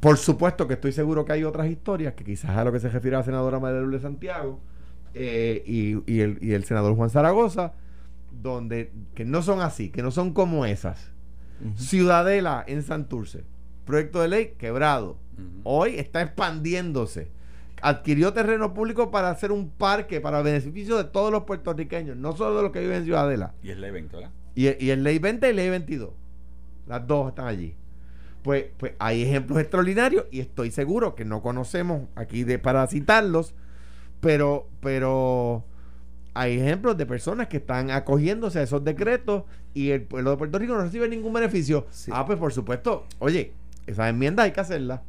Por 0.00 0.16
supuesto 0.16 0.68
que 0.68 0.74
estoy 0.74 0.92
seguro 0.92 1.24
que 1.24 1.32
hay 1.32 1.42
otras 1.44 1.66
historias, 1.68 2.14
que 2.14 2.24
quizás 2.24 2.50
a 2.56 2.64
lo 2.64 2.70
que 2.72 2.78
se 2.78 2.88
refiere 2.88 3.16
a 3.16 3.20
la 3.20 3.24
senadora 3.24 3.58
María 3.58 3.80
Lourdes 3.80 4.02
Santiago 4.02 4.60
eh, 5.14 5.62
y, 5.66 5.96
y 6.12 6.20
el, 6.20 6.38
y 6.40 6.52
el 6.52 6.64
senador 6.64 6.94
Juan 6.94 7.10
Zaragoza, 7.10 7.72
donde 8.40 8.92
que 9.14 9.24
no 9.24 9.42
son 9.42 9.60
así, 9.60 9.88
que 9.90 10.02
no 10.02 10.10
son 10.12 10.32
como 10.32 10.64
esas. 10.66 11.10
Ciudadela 11.76 12.62
en 12.68 12.84
Santurce, 12.84 13.42
proyecto 13.84 14.20
de 14.20 14.28
ley 14.28 14.54
quebrado. 14.58 15.16
Hoy 15.64 15.96
está 15.96 16.22
expandiéndose. 16.22 17.28
Adquirió 17.82 18.32
terreno 18.32 18.74
público 18.74 19.10
para 19.10 19.30
hacer 19.30 19.52
un 19.52 19.70
parque 19.70 20.20
para 20.20 20.42
beneficio 20.42 20.96
de 20.96 21.04
todos 21.04 21.30
los 21.30 21.44
puertorriqueños, 21.44 22.16
no 22.16 22.36
solo 22.36 22.56
de 22.56 22.62
los 22.62 22.72
que 22.72 22.80
viven 22.80 22.98
en 22.98 23.04
Ciudadela. 23.04 23.54
Y 23.62 23.70
es 23.70 23.78
la 23.78 23.88
evento, 23.88 24.18
¿verdad? 24.18 24.32
Y, 24.54 24.84
y 24.84 24.90
el 24.90 25.04
ley 25.04 25.18
20 25.18 25.48
y 25.48 25.52
ley 25.52 25.70
22. 25.70 26.10
Las 26.86 27.06
dos 27.06 27.28
están 27.28 27.46
allí. 27.46 27.74
Pues, 28.42 28.66
pues 28.76 28.92
hay 28.98 29.22
ejemplos 29.22 29.58
extraordinarios 29.58 30.24
y 30.30 30.40
estoy 30.40 30.70
seguro 30.70 31.14
que 31.14 31.24
no 31.24 31.42
conocemos 31.42 32.08
aquí 32.14 32.44
de, 32.44 32.58
para 32.58 32.86
citarlos, 32.86 33.54
pero, 34.20 34.68
pero 34.80 35.64
hay 36.34 36.58
ejemplos 36.58 36.96
de 36.96 37.04
personas 37.04 37.48
que 37.48 37.58
están 37.58 37.90
acogiéndose 37.90 38.60
a 38.60 38.62
esos 38.62 38.84
decretos 38.84 39.44
y 39.74 39.90
el 39.90 40.02
pueblo 40.02 40.30
de 40.30 40.36
Puerto 40.36 40.58
Rico 40.58 40.74
no 40.74 40.82
recibe 40.82 41.08
ningún 41.08 41.32
beneficio. 41.32 41.86
Sí. 41.90 42.10
Ah, 42.14 42.24
pues 42.24 42.38
por 42.38 42.52
supuesto, 42.52 43.06
oye, 43.18 43.52
esas 43.86 44.08
enmiendas 44.08 44.44
hay 44.44 44.52
que 44.52 44.60
hacerlas. 44.60 45.00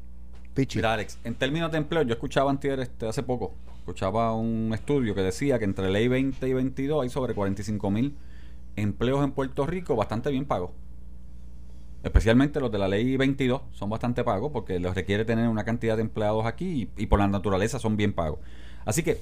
Mira, 0.78 0.93
Alex, 0.93 1.19
en 1.24 1.36
términos 1.36 1.72
de 1.72 1.78
empleo, 1.78 2.02
yo 2.04 2.13
escuchaba 2.13 2.50
antier, 2.50 2.80
este, 2.80 3.08
hace 3.08 3.24
poco, 3.24 3.54
escuchaba 3.78 4.34
un 4.36 4.72
estudio 4.74 5.15
que 5.15 5.22
decía 5.22 5.60
que 5.60 5.65
entre 5.65 5.89
ley 5.89 6.08
20 6.08 6.48
y 6.48 6.54
22 6.54 7.04
hay 7.04 7.10
sobre 7.10 7.34
45 7.34 7.91
mil 7.91 8.15
empleos 8.76 9.24
en 9.24 9.32
Puerto 9.32 9.65
Rico 9.65 9.95
bastante 9.95 10.30
bien 10.32 10.45
pagos. 10.45 10.72
Especialmente 12.04 12.60
los 12.60 12.72
de 12.72 12.78
la 12.78 12.88
ley 12.88 13.17
22 13.17 13.62
son 13.72 13.89
bastante 13.89 14.24
pagos 14.24 14.52
porque 14.52 14.80
les 14.80 14.95
requiere 14.95 15.26
tener 15.26 15.48
una 15.50 15.65
cantidad 15.65 15.98
de 15.98 16.02
empleados 16.02 16.45
aquí 16.45 16.89
y, 16.98 17.04
y 17.04 17.08
por 17.08 17.19
la 17.19 17.28
naturaleza 17.28 17.80
son 17.80 17.98
bien 17.98 18.13
pagos. 18.13 18.39
Así 18.86 19.04
que 19.04 19.22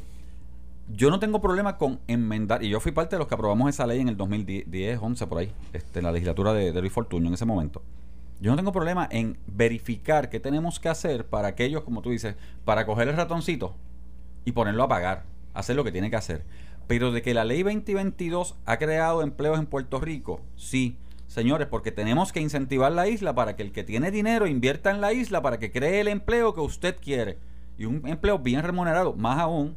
yo 0.90 1.10
no 1.10 1.20
tengo 1.20 1.42
problema 1.42 1.78
con 1.78 2.00
enmendar, 2.08 2.64
y 2.64 2.70
yo 2.70 2.80
fui 2.80 2.92
parte 2.92 3.16
de 3.16 3.20
los 3.20 3.28
que 3.28 3.36
aprobamos 3.36 3.70
esa 3.70 3.86
ley 3.86 4.00
en 4.00 4.08
el 4.08 4.16
2010, 4.16 5.00
11 5.02 5.28
por 5.28 5.40
ahí, 5.40 5.52
este, 5.74 6.00
en 6.00 6.06
la 6.06 6.12
legislatura 6.12 6.54
de, 6.54 6.72
de 6.72 6.80
Luis 6.80 6.94
Fortuño 6.94 7.28
en 7.28 7.34
ese 7.34 7.46
momento. 7.46 7.82
Yo 8.40 8.52
no 8.52 8.58
tengo 8.58 8.72
problema 8.72 9.08
en 9.12 9.38
verificar 9.48 10.30
qué 10.30 10.40
tenemos 10.40 10.80
que 10.80 10.90
hacer 10.90 11.26
para 11.26 11.48
aquellos, 11.48 11.84
como 11.84 12.02
tú 12.02 12.12
dices, 12.12 12.36
para 12.66 12.86
coger 12.86 13.08
el 13.08 13.16
ratoncito 13.16 13.76
y 14.46 14.52
ponerlo 14.52 14.84
a 14.84 14.88
pagar, 14.88 15.24
hacer 15.54 15.76
lo 15.76 15.84
que 15.84 15.92
tiene 15.92 16.10
que 16.10 16.18
hacer. 16.18 16.44
Pero 16.88 17.12
de 17.12 17.22
que 17.22 17.34
la 17.34 17.46
ley 17.46 17.64
2022 17.64 18.56
ha 18.66 18.78
creado 18.78 19.24
empleos 19.24 19.60
en 19.60 19.66
Puerto 19.66 20.00
Rico, 20.00 20.42
sí. 20.56 20.98
señores, 21.28 21.68
porque 21.68 21.92
tenemos 21.92 22.32
que 22.32 22.40
incentivar 22.40 22.92
la 22.92 23.08
isla 23.08 23.34
para 23.34 23.56
que 23.56 23.64
el 23.64 23.72
que 23.72 23.84
tiene 23.84 24.12
dinero 24.12 24.48
invierta 24.48 24.92
en 24.92 25.02
la 25.02 25.14
isla 25.14 25.42
para 25.42 25.58
que 25.60 25.72
cree 25.72 26.00
el 26.00 26.08
empleo 26.08 26.54
que 26.54 26.62
usted 26.62 26.96
quiere. 27.02 27.40
Y 27.78 27.86
un 27.86 28.08
empleo 28.08 28.40
bien 28.40 28.64
remunerado, 28.64 29.14
más 29.14 29.40
aún 29.40 29.76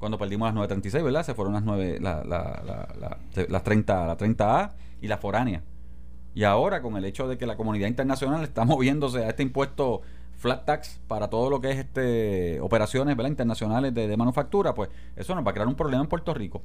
cuando 0.00 0.18
perdimos 0.18 0.46
las 0.46 0.54
936, 0.54 1.04
¿verdad? 1.04 1.24
Se 1.24 1.34
fueron 1.34 1.54
las 1.54 1.62
9, 1.62 1.98
la, 2.00 2.24
la, 2.24 2.88
las 3.48 3.62
30, 3.62 4.06
la 4.06 4.16
30A 4.16 4.72
y 5.02 5.08
la 5.08 5.18
foránea. 5.18 5.62
Y 6.40 6.44
ahora 6.44 6.80
con 6.80 6.96
el 6.96 7.04
hecho 7.04 7.28
de 7.28 7.36
que 7.36 7.44
la 7.44 7.54
comunidad 7.54 7.86
internacional 7.86 8.42
está 8.42 8.64
moviéndose 8.64 9.22
a 9.22 9.28
este 9.28 9.42
impuesto 9.42 10.00
flat 10.38 10.64
tax 10.64 10.98
para 11.06 11.28
todo 11.28 11.50
lo 11.50 11.60
que 11.60 11.70
es 11.70 11.76
este 11.76 12.58
operaciones 12.62 13.14
¿verdad? 13.14 13.28
internacionales 13.28 13.92
de, 13.92 14.16
manufactura, 14.16 14.72
pues 14.72 14.88
eso 15.16 15.34
nos 15.34 15.46
va 15.46 15.50
a 15.50 15.52
crear 15.52 15.68
un 15.68 15.74
problema 15.74 16.02
en 16.02 16.08
Puerto 16.08 16.32
Rico. 16.32 16.62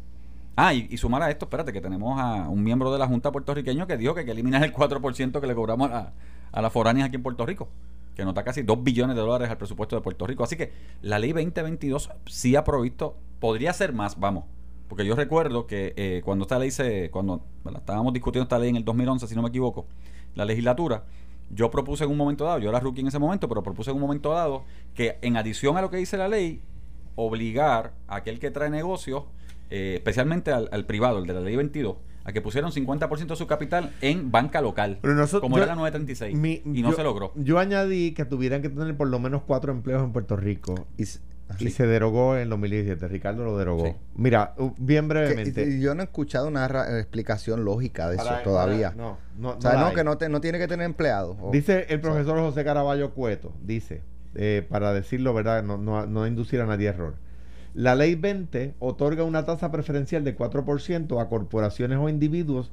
Ah, 0.55 0.73
y, 0.73 0.95
sumar 0.95 1.23
a 1.23 1.29
esto, 1.29 1.43
espérate, 1.43 1.73
que 1.73 1.81
tenemos 1.81 2.17
a 2.17 2.47
un 2.47 2.63
miembro 2.63 2.89
de 2.89 2.99
la 2.99 3.05
Junta 3.05 3.33
puertorriqueño 3.33 3.85
que 3.85 3.97
dijo 3.97 4.13
que 4.13 4.21
hay 4.21 4.25
que 4.25 4.31
eliminar 4.31 4.63
el 4.63 4.73
4% 4.73 5.41
que 5.41 5.45
le 5.45 5.55
cobramos 5.55 5.91
a, 5.91 6.13
a 6.53 6.61
las 6.61 6.71
foráneas 6.71 7.09
aquí 7.09 7.17
en 7.17 7.23
Puerto 7.23 7.45
Rico 7.45 7.67
que 8.15 8.23
nota 8.23 8.45
casi 8.45 8.61
2 8.61 8.81
billones 8.81 9.17
de 9.17 9.21
dólares 9.23 9.49
al 9.49 9.57
presupuesto 9.57 9.97
de 9.97 10.01
Puerto 10.01 10.25
Rico. 10.25 10.45
Así 10.45 10.55
que 10.55 10.71
la 11.01 11.19
ley 11.19 11.33
2022 11.33 12.11
sí 12.27 12.55
ha 12.55 12.63
provisto, 12.63 13.17
podría 13.41 13.73
ser 13.73 13.91
más, 13.91 14.17
vamos. 14.17 14.45
Porque 14.87 15.05
yo 15.05 15.15
recuerdo 15.15 15.65
que 15.65 15.93
eh, 15.97 16.21
cuando 16.23 16.43
esta 16.43 16.59
ley 16.59 16.71
se, 16.71 17.09
cuando 17.09 17.41
estábamos 17.75 18.13
discutiendo 18.13 18.43
esta 18.43 18.59
ley 18.59 18.69
en 18.69 18.75
el 18.75 18.85
2011, 18.85 19.27
si 19.27 19.35
no 19.35 19.41
me 19.41 19.49
equivoco, 19.49 19.87
la 20.35 20.45
legislatura, 20.45 21.05
yo 21.49 21.71
propuse 21.71 22.03
en 22.03 22.11
un 22.11 22.17
momento 22.17 22.45
dado, 22.45 22.59
yo 22.59 22.69
era 22.69 22.79
rookie 22.79 23.01
en 23.01 23.07
ese 23.07 23.19
momento, 23.19 23.47
pero 23.47 23.63
propuse 23.63 23.91
en 23.91 23.95
un 23.95 24.01
momento 24.01 24.31
dado 24.31 24.63
que 24.93 25.17
en 25.21 25.37
adición 25.37 25.77
a 25.77 25.81
lo 25.81 25.89
que 25.89 25.97
dice 25.97 26.17
la 26.17 26.27
ley, 26.27 26.61
obligar 27.15 27.93
a 28.07 28.17
aquel 28.17 28.39
que 28.39 28.51
trae 28.51 28.69
negocios, 28.69 29.23
eh, 29.69 29.93
especialmente 29.95 30.51
al, 30.51 30.69
al 30.71 30.85
privado, 30.85 31.19
el 31.19 31.27
de 31.27 31.33
la 31.33 31.39
ley 31.39 31.55
22, 31.55 31.95
a 32.25 32.33
que 32.33 32.41
pusieron 32.41 32.71
50% 32.71 33.27
de 33.27 33.35
su 33.35 33.45
capital 33.45 33.93
en 34.01 34.31
banca 34.31 34.59
local, 34.59 34.99
como 35.39 35.57
era 35.57 35.67
la 35.67 35.75
936, 35.75 36.63
y 36.73 36.81
no 36.81 36.91
se 36.91 37.03
logró. 37.03 37.31
Yo 37.35 37.59
añadí 37.59 38.13
que 38.13 38.25
tuvieran 38.25 38.63
que 38.63 38.69
tener 38.69 38.97
por 38.97 39.07
lo 39.07 39.19
menos 39.19 39.43
cuatro 39.45 39.71
empleos 39.71 40.03
en 40.03 40.11
Puerto 40.11 40.35
Rico. 40.35 40.87
Y, 40.97 41.03
se 41.69 41.87
derogó 41.87 42.37
en 42.37 42.49
2017. 42.49 43.07
Ricardo 43.07 43.43
lo 43.43 43.57
derogó. 43.57 43.95
Mira, 44.15 44.55
bien 44.77 45.07
brevemente. 45.07 45.79
yo 45.79 45.95
no 45.95 46.01
he 46.01 46.05
escuchado 46.05 46.47
una 46.47 46.65
explicación 46.99 47.65
lógica 47.65 48.09
de 48.09 48.17
eso 48.17 48.33
todavía. 48.43 48.93
no, 48.95 49.17
no, 49.37 49.51
o 49.51 49.61
sea, 49.61 49.73
no, 49.73 49.93
que 49.93 50.03
no, 50.03 50.17
no 50.29 50.41
tiene 50.41 50.59
que 50.59 50.67
tener 50.67 50.85
empleados. 50.85 51.37
Dice 51.51 51.85
el 51.89 52.01
profesor 52.01 52.39
José 52.39 52.63
Caraballo 52.63 53.13
Cueto, 53.13 53.53
dice, 53.61 54.01
eh, 54.35 54.65
para 54.67 54.93
decirlo, 54.93 55.33
¿verdad? 55.33 55.63
No, 55.63 55.77
no, 55.77 56.05
no 56.05 56.27
inducir 56.27 56.61
a 56.61 56.65
nadie 56.65 56.87
a 56.87 56.91
error 56.91 57.25
la 57.75 57.93
ley 57.93 58.15
20 58.15 58.75
otorga 58.79 59.25
una 59.25 59.43
tasa 59.43 59.69
preferencial 59.69 60.23
de 60.23 60.35
4% 60.35 61.21
a 61.21 61.27
corporaciones 61.27 61.97
o 61.99 62.07
individuos 62.07 62.71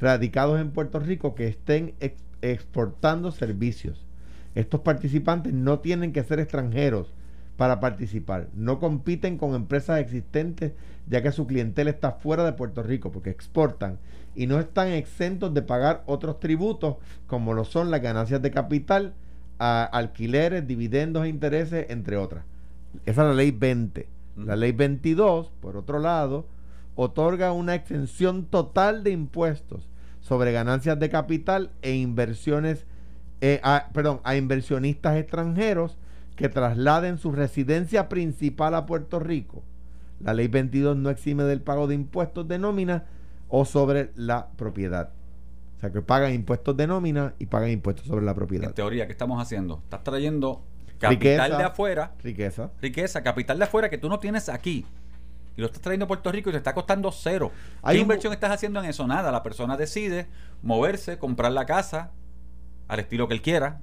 radicados 0.00 0.58
en 0.58 0.70
Puerto 0.70 0.98
Rico 1.00 1.34
que 1.34 1.48
estén 1.48 1.94
exportando 2.40 3.30
servicios. 3.30 4.06
Estos 4.54 4.80
participantes 4.80 5.52
no 5.52 5.80
tienen 5.80 6.12
que 6.12 6.24
ser 6.24 6.40
extranjeros 6.40 7.12
para 7.58 7.80
participar. 7.80 8.46
No 8.54 8.78
compiten 8.78 9.36
con 9.36 9.56
empresas 9.56 9.98
existentes 9.98 10.72
ya 11.08 11.22
que 11.22 11.32
su 11.32 11.44
clientela 11.44 11.90
está 11.90 12.12
fuera 12.12 12.44
de 12.44 12.52
Puerto 12.52 12.84
Rico 12.84 13.10
porque 13.10 13.30
exportan 13.30 13.98
y 14.36 14.46
no 14.46 14.60
están 14.60 14.88
exentos 14.88 15.52
de 15.52 15.62
pagar 15.62 16.04
otros 16.06 16.38
tributos 16.38 16.98
como 17.26 17.54
lo 17.54 17.64
son 17.64 17.90
las 17.90 18.00
ganancias 18.00 18.40
de 18.42 18.52
capital, 18.52 19.12
alquileres, 19.58 20.68
dividendos 20.68 21.24
e 21.24 21.28
intereses, 21.30 21.86
entre 21.90 22.16
otras. 22.16 22.44
Esa 23.06 23.22
es 23.22 23.28
la 23.28 23.34
ley 23.34 23.50
20. 23.50 24.06
La 24.36 24.54
ley 24.54 24.70
22, 24.70 25.50
por 25.60 25.76
otro 25.76 25.98
lado, 25.98 26.46
otorga 26.94 27.50
una 27.50 27.74
exención 27.74 28.44
total 28.44 29.02
de 29.02 29.10
impuestos 29.10 29.88
sobre 30.20 30.52
ganancias 30.52 30.96
de 31.00 31.08
capital 31.08 31.72
e 31.82 31.94
inversiones, 31.94 32.86
eh, 33.40 33.58
a, 33.64 33.88
perdón, 33.92 34.20
a 34.22 34.36
inversionistas 34.36 35.16
extranjeros 35.16 35.98
que 36.38 36.48
trasladen 36.48 37.18
su 37.18 37.32
residencia 37.32 38.08
principal 38.08 38.76
a 38.76 38.86
Puerto 38.86 39.18
Rico. 39.18 39.64
La 40.20 40.34
ley 40.34 40.46
22 40.46 40.96
no 40.96 41.10
exime 41.10 41.42
del 41.42 41.60
pago 41.60 41.88
de 41.88 41.96
impuestos 41.96 42.46
de 42.46 42.58
nómina 42.58 43.06
o 43.48 43.64
sobre 43.64 44.12
la 44.14 44.48
propiedad. 44.56 45.10
O 45.76 45.80
sea, 45.80 45.90
que 45.90 46.00
pagan 46.00 46.32
impuestos 46.32 46.76
de 46.76 46.86
nómina 46.86 47.34
y 47.40 47.46
pagan 47.46 47.70
impuestos 47.70 48.06
sobre 48.06 48.24
la 48.24 48.34
propiedad. 48.34 48.68
En 48.68 48.74
teoría, 48.74 49.06
¿qué 49.06 49.12
estamos 49.12 49.42
haciendo? 49.42 49.80
Estás 49.82 50.04
trayendo 50.04 50.62
capital 50.98 51.58
de 51.58 51.64
afuera. 51.64 52.12
Riqueza. 52.22 52.70
Riqueza, 52.80 53.22
capital 53.22 53.58
de 53.58 53.64
afuera 53.64 53.90
que 53.90 53.98
tú 53.98 54.08
no 54.08 54.20
tienes 54.20 54.48
aquí. 54.48 54.86
Y 55.56 55.60
lo 55.60 55.66
estás 55.66 55.82
trayendo 55.82 56.04
a 56.04 56.08
Puerto 56.08 56.30
Rico 56.30 56.50
y 56.50 56.52
te 56.52 56.58
está 56.58 56.72
costando 56.72 57.10
cero. 57.10 57.50
¿Qué 57.84 57.98
inversión 57.98 58.32
estás 58.32 58.52
haciendo 58.52 58.78
en 58.78 58.86
eso? 58.86 59.08
Nada. 59.08 59.32
La 59.32 59.42
persona 59.42 59.76
decide 59.76 60.28
moverse, 60.62 61.18
comprar 61.18 61.50
la 61.50 61.66
casa 61.66 62.12
al 62.86 63.00
estilo 63.00 63.26
que 63.26 63.34
él 63.34 63.42
quiera. 63.42 63.80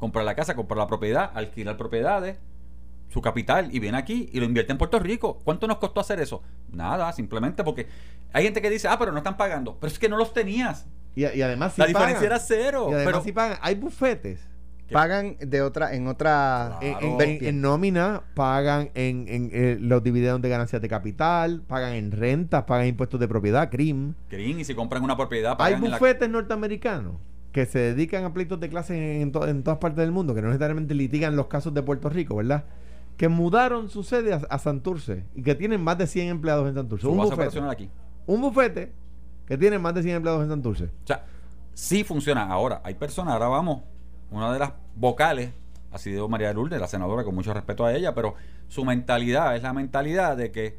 Comprar 0.00 0.24
la 0.24 0.34
casa, 0.34 0.56
comprar 0.56 0.78
la 0.78 0.86
propiedad, 0.86 1.30
alquilar 1.34 1.76
propiedades, 1.76 2.38
su 3.10 3.20
capital 3.20 3.68
y 3.74 3.78
viene 3.80 3.98
aquí 3.98 4.28
y 4.32 4.40
lo 4.40 4.46
invierte 4.46 4.72
en 4.72 4.78
Puerto 4.78 4.98
Rico. 4.98 5.40
¿Cuánto 5.44 5.66
nos 5.66 5.78
costó 5.78 6.00
hacer 6.00 6.20
eso? 6.20 6.42
Nada, 6.72 7.12
simplemente 7.12 7.62
porque 7.62 7.86
hay 8.32 8.44
gente 8.44 8.62
que 8.62 8.70
dice, 8.70 8.88
ah, 8.88 8.98
pero 8.98 9.12
no 9.12 9.18
están 9.18 9.36
pagando. 9.36 9.76
Pero 9.80 9.92
es 9.92 9.98
que 9.98 10.08
no 10.08 10.16
los 10.16 10.32
tenías. 10.32 10.86
Y, 11.14 11.24
además 11.24 11.76
La 11.76 11.86
diferencia 11.86 12.26
era 12.26 12.38
cero. 12.38 12.88
pero, 12.90 13.22
si 13.22 13.32
pagan. 13.32 13.58
Hay 13.62 13.74
bufetes 13.74 14.40
pagan 14.90 15.36
de 15.38 15.62
otra 15.62 15.94
en 15.94 16.08
otra 16.08 16.78
en, 16.80 17.60
nómina 17.60 18.22
pagan 18.34 18.90
en, 18.94 19.26
en, 19.28 19.50
eh, 19.52 19.76
los 19.80 20.02
dividendos 20.02 20.42
de 20.42 20.48
ganancias 20.48 20.82
de 20.82 20.88
capital 20.88 21.62
pagan 21.62 21.92
en 21.92 22.10
rentas 22.10 22.64
pagan 22.64 22.88
impuestos 22.88 23.20
de 23.20 23.28
propiedad 23.28 23.70
CRIM 23.70 24.14
CRIM 24.28 24.58
y 24.58 24.64
si 24.64 24.74
compran 24.74 25.04
una 25.04 25.16
propiedad 25.16 25.56
hay 25.60 25.76
bufetes 25.76 26.28
norteamericanos 26.28 27.14
que 27.52 27.66
se 27.66 27.78
dedican 27.78 28.24
a 28.24 28.32
pleitos 28.32 28.60
de 28.60 28.68
clase 28.68 29.20
en, 29.20 29.32
todas 29.32 29.78
partes 29.78 29.98
del 29.98 30.12
mundo 30.12 30.34
que 30.34 30.42
no 30.42 30.48
necesariamente 30.48 30.94
litigan 30.94 31.36
los 31.36 31.46
casos 31.46 31.74
de 31.74 31.82
Puerto 31.82 32.08
Rico 32.08 32.36
verdad 32.36 32.64
que 33.16 33.28
mudaron 33.28 33.90
su 33.90 34.02
sede 34.02 34.32
a, 34.48 34.58
Santurce 34.58 35.24
y 35.34 35.42
que 35.42 35.54
tienen 35.54 35.82
más 35.82 35.98
de 35.98 36.06
100 36.06 36.28
empleados 36.28 36.66
en 36.68 36.74
Santurce. 36.74 37.06
Un 37.06 37.18
bufete, 37.18 37.60
aquí. 37.68 37.90
un 38.26 38.40
bufete 38.40 38.92
que 39.46 39.58
tiene 39.58 39.78
más 39.78 39.94
de 39.94 40.02
100 40.02 40.16
empleados 40.16 40.42
en 40.42 40.48
Santurce. 40.48 40.84
O 40.84 41.06
sea 41.06 41.24
sí 41.74 42.04
funciona. 42.04 42.44
Ahora 42.44 42.80
hay 42.84 42.94
personas 42.94 43.34
ahora 43.34 43.48
vamos 43.48 43.82
una 44.30 44.52
de 44.52 44.58
las 44.58 44.72
vocales 44.94 45.50
ha 45.92 45.98
sido 45.98 46.28
María 46.28 46.52
Lourdes, 46.52 46.80
la 46.80 46.86
senadora, 46.86 47.24
con 47.24 47.34
mucho 47.34 47.52
respeto 47.52 47.84
a 47.84 47.92
ella, 47.92 48.14
pero 48.14 48.34
su 48.68 48.84
mentalidad 48.84 49.56
es 49.56 49.64
la 49.64 49.72
mentalidad 49.72 50.36
de 50.36 50.52
que, 50.52 50.78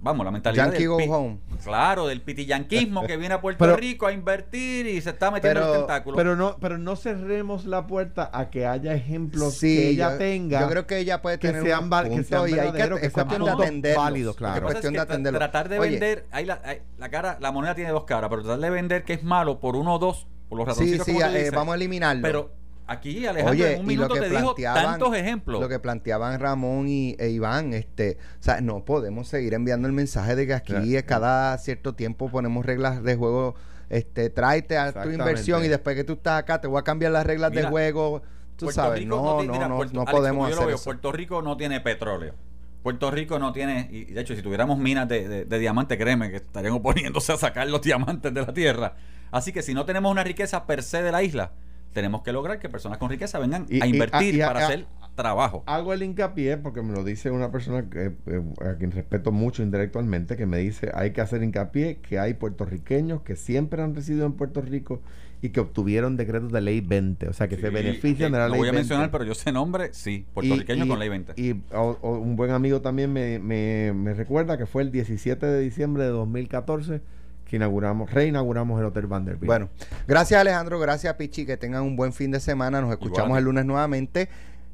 vamos, 0.00 0.24
la 0.24 0.30
mentalidad 0.30 0.72
del, 0.72 0.88
go 0.88 0.96
home. 0.96 1.38
Claro, 1.64 2.06
del 2.06 2.20
pitillanquismo 2.20 3.06
que 3.06 3.16
viene 3.16 3.34
a 3.34 3.40
Puerto 3.40 3.76
Rico 3.76 4.06
a 4.06 4.12
invertir 4.12 4.86
y 4.86 5.00
se 5.00 5.10
está 5.10 5.30
metiendo 5.30 5.60
pero, 5.60 5.72
el 5.72 5.78
tentáculo. 5.80 6.16
Pero 6.16 6.36
no, 6.36 6.56
pero 6.60 6.78
no 6.78 6.96
cerremos 6.96 7.64
la 7.64 7.86
puerta 7.86 8.30
a 8.32 8.50
que 8.50 8.66
haya 8.66 8.94
ejemplos 8.94 9.60
que 9.60 9.88
ella 9.88 10.18
tenga. 10.18 10.60
Yo 10.60 10.68
creo 10.68 10.86
que 10.86 10.98
ella 10.98 11.22
puede 11.22 11.38
tener 11.38 11.62
que 11.62 11.68
sean, 11.68 11.84
un 11.84 11.90
punto 11.90 12.16
que 12.16 12.24
sean 12.24 12.48
y 12.48 12.52
hay 12.52 12.72
que, 12.72 13.00
que, 13.00 13.10
cuestión 13.10 13.44
de 13.44 13.50
atenderlos. 13.50 14.04
Válidos, 14.04 14.36
claro. 14.36 14.70
Es 14.70 14.80
que 14.80 15.32
tratar 15.32 15.68
de 15.68 15.78
vender, 15.78 16.26
ahí 16.30 16.44
la, 16.44 16.60
la, 16.98 17.08
cara, 17.08 17.38
la 17.40 17.52
moneda 17.52 17.74
tiene 17.74 17.90
dos 17.90 18.04
caras, 18.04 18.30
pero 18.30 18.42
tratar 18.42 18.60
de 18.60 18.70
vender 18.70 19.04
que 19.04 19.14
es 19.14 19.22
malo 19.22 19.60
por 19.60 19.76
uno 19.76 19.94
o 19.94 19.98
dos, 19.98 20.26
por 20.48 20.58
los 20.58 20.68
ratoncitos 20.68 21.06
sí, 21.06 21.12
sí, 21.12 21.18
eh, 21.22 21.50
vamos 21.50 21.72
a 21.72 21.76
eliminarlo. 21.76 22.22
Pero 22.22 22.55
Aquí 22.88 23.26
Alejandro 23.26 23.66
en 23.66 23.80
un 23.80 23.86
minuto 23.86 24.14
te 24.14 24.28
dijo 24.28 24.54
tantos 24.54 25.14
ejemplos. 25.16 25.60
Lo 25.60 25.68
que 25.68 25.78
planteaban 25.78 26.38
Ramón 26.38 26.88
y, 26.88 27.16
e 27.18 27.30
Iván, 27.30 27.74
este, 27.74 28.18
o 28.38 28.42
sea, 28.42 28.60
no 28.60 28.84
podemos 28.84 29.26
seguir 29.28 29.54
enviando 29.54 29.88
el 29.88 29.92
mensaje 29.92 30.36
de 30.36 30.46
que 30.46 30.54
aquí 30.54 30.96
cada 31.04 31.58
cierto 31.58 31.94
tiempo 31.94 32.30
ponemos 32.30 32.64
reglas 32.64 33.02
de 33.02 33.16
juego, 33.16 33.56
este, 33.88 34.30
tráete 34.30 34.78
a 34.78 34.92
tu 34.92 35.10
inversión 35.10 35.64
y 35.64 35.68
después 35.68 35.96
que 35.96 36.04
tú 36.04 36.14
estás 36.14 36.38
acá 36.38 36.60
te 36.60 36.68
voy 36.68 36.78
a 36.78 36.82
cambiar 36.82 37.12
las 37.12 37.26
reglas 37.26 37.50
de 37.52 37.64
juego. 37.64 38.22
Tú 38.56 38.70
sabes, 38.70 39.04
no, 39.04 39.42
no, 39.42 39.68
no, 39.68 39.84
no, 39.84 40.04
podemos 40.04 40.50
hacer 40.50 40.70
eso. 40.70 40.84
Puerto 40.84 41.12
Rico 41.12 41.42
no 41.42 41.56
tiene 41.56 41.80
petróleo. 41.80 42.34
Puerto 42.82 43.10
Rico 43.10 43.40
no 43.40 43.52
tiene, 43.52 43.88
y 43.90 44.04
de 44.04 44.20
hecho, 44.20 44.36
si 44.36 44.42
tuviéramos 44.42 44.78
minas 44.78 45.08
de, 45.08 45.26
de, 45.26 45.44
de 45.44 45.58
diamante, 45.58 45.98
créeme 45.98 46.30
que 46.30 46.36
estarían 46.36 46.74
oponiéndose 46.74 47.32
a 47.32 47.36
sacar 47.36 47.68
los 47.68 47.82
diamantes 47.82 48.32
de 48.32 48.40
la 48.40 48.54
tierra. 48.54 48.94
Así 49.32 49.52
que 49.52 49.62
si 49.62 49.74
no 49.74 49.84
tenemos 49.84 50.10
una 50.12 50.22
riqueza 50.22 50.66
per 50.66 50.84
se 50.84 51.02
de 51.02 51.10
la 51.10 51.24
isla, 51.24 51.50
tenemos 51.96 52.20
que 52.20 52.30
lograr 52.30 52.58
que 52.58 52.68
personas 52.68 52.98
con 52.98 53.08
riqueza 53.08 53.38
vengan 53.38 53.66
a 53.80 53.86
invertir 53.86 54.38
para 54.40 54.66
hacer 54.66 54.84
trabajo. 55.14 55.62
Hago 55.64 55.94
el 55.94 56.02
hincapié 56.02 56.58
porque 56.58 56.82
me 56.82 56.92
lo 56.92 57.04
dice 57.04 57.30
una 57.30 57.50
persona 57.50 57.88
que, 57.88 58.12
eh, 58.26 58.42
a 58.60 58.74
quien 58.74 58.90
respeto 58.90 59.32
mucho 59.32 59.62
intelectualmente, 59.62 60.36
que 60.36 60.44
me 60.44 60.58
dice 60.58 60.90
hay 60.92 61.12
que 61.12 61.22
hacer 61.22 61.42
hincapié 61.42 61.96
que 61.96 62.18
hay 62.18 62.34
puertorriqueños 62.34 63.22
que 63.22 63.34
siempre 63.34 63.82
han 63.82 63.94
residido 63.94 64.26
en 64.26 64.34
Puerto 64.34 64.60
Rico 64.60 65.00
y 65.40 65.48
que 65.48 65.60
obtuvieron 65.60 66.18
decretos 66.18 66.52
de 66.52 66.60
ley 66.60 66.82
20, 66.82 67.28
o 67.28 67.32
sea 67.32 67.48
que 67.48 67.56
se 67.56 67.70
benefician 67.70 68.30
de 68.30 68.38
la 68.40 68.48
ley 68.50 68.52
20. 68.52 68.56
No 68.56 68.58
voy 68.58 68.68
a 68.68 68.72
mencionar, 68.72 69.10
pero 69.10 69.24
yo 69.24 69.34
sé 69.34 69.50
nombre, 69.50 69.88
sí, 69.94 70.26
puertorriqueños 70.34 70.86
con 70.86 70.98
ley 70.98 71.08
20. 71.08 71.32
Y 71.40 71.62
un 72.02 72.36
buen 72.36 72.50
amigo 72.50 72.82
también 72.82 73.10
me, 73.10 73.38
me, 73.38 73.94
me 73.94 74.12
recuerda 74.12 74.58
que 74.58 74.66
fue 74.66 74.82
el 74.82 74.92
17 74.92 75.46
de 75.46 75.60
diciembre 75.60 76.04
de 76.04 76.10
2014 76.10 77.00
que 77.48 77.56
inauguramos, 77.56 78.10
reinauguramos 78.12 78.78
el 78.80 78.86
Hotel 78.86 79.06
Vanderbilt. 79.06 79.46
Bueno, 79.46 79.68
gracias 80.06 80.40
Alejandro, 80.40 80.78
gracias 80.78 81.14
Pichi, 81.14 81.46
que 81.46 81.56
tengan 81.56 81.82
un 81.82 81.96
buen 81.96 82.12
fin 82.12 82.30
de 82.30 82.40
semana, 82.40 82.80
nos 82.80 82.90
escuchamos 82.90 83.38
el 83.38 83.44
lunes 83.44 83.64
nuevamente. 83.64 84.28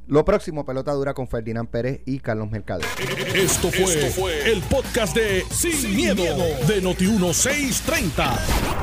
Lo 0.08 0.24
próximo, 0.24 0.64
pelota 0.66 0.92
dura 0.92 1.14
con 1.14 1.28
Ferdinand 1.28 1.68
Pérez 1.68 2.00
y 2.06 2.18
Carlos 2.18 2.50
Mercado. 2.50 2.80
Esto 3.34 3.70
fue, 3.70 4.50
el 4.50 4.60
podcast 4.62 5.14
de 5.14 5.44
Sin, 5.48 5.94
miedo, 5.94 6.24
de 6.66 6.82
Noti1630. 6.82 8.38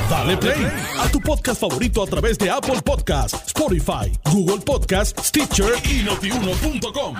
Dale 0.10 0.38
play 0.38 0.66
a 0.98 1.10
tu 1.12 1.20
podcast 1.20 1.60
favorito 1.60 2.02
a 2.04 2.08
través 2.08 2.38
de 2.38 2.50
Apple 2.50 2.82
Podcasts, 2.84 3.48
Spotify, 3.48 4.18
Google 4.32 4.64
Podcasts, 4.66 5.28
Stitcher 5.28 5.74
y 5.84 6.04
notiuno.com. 6.04 7.16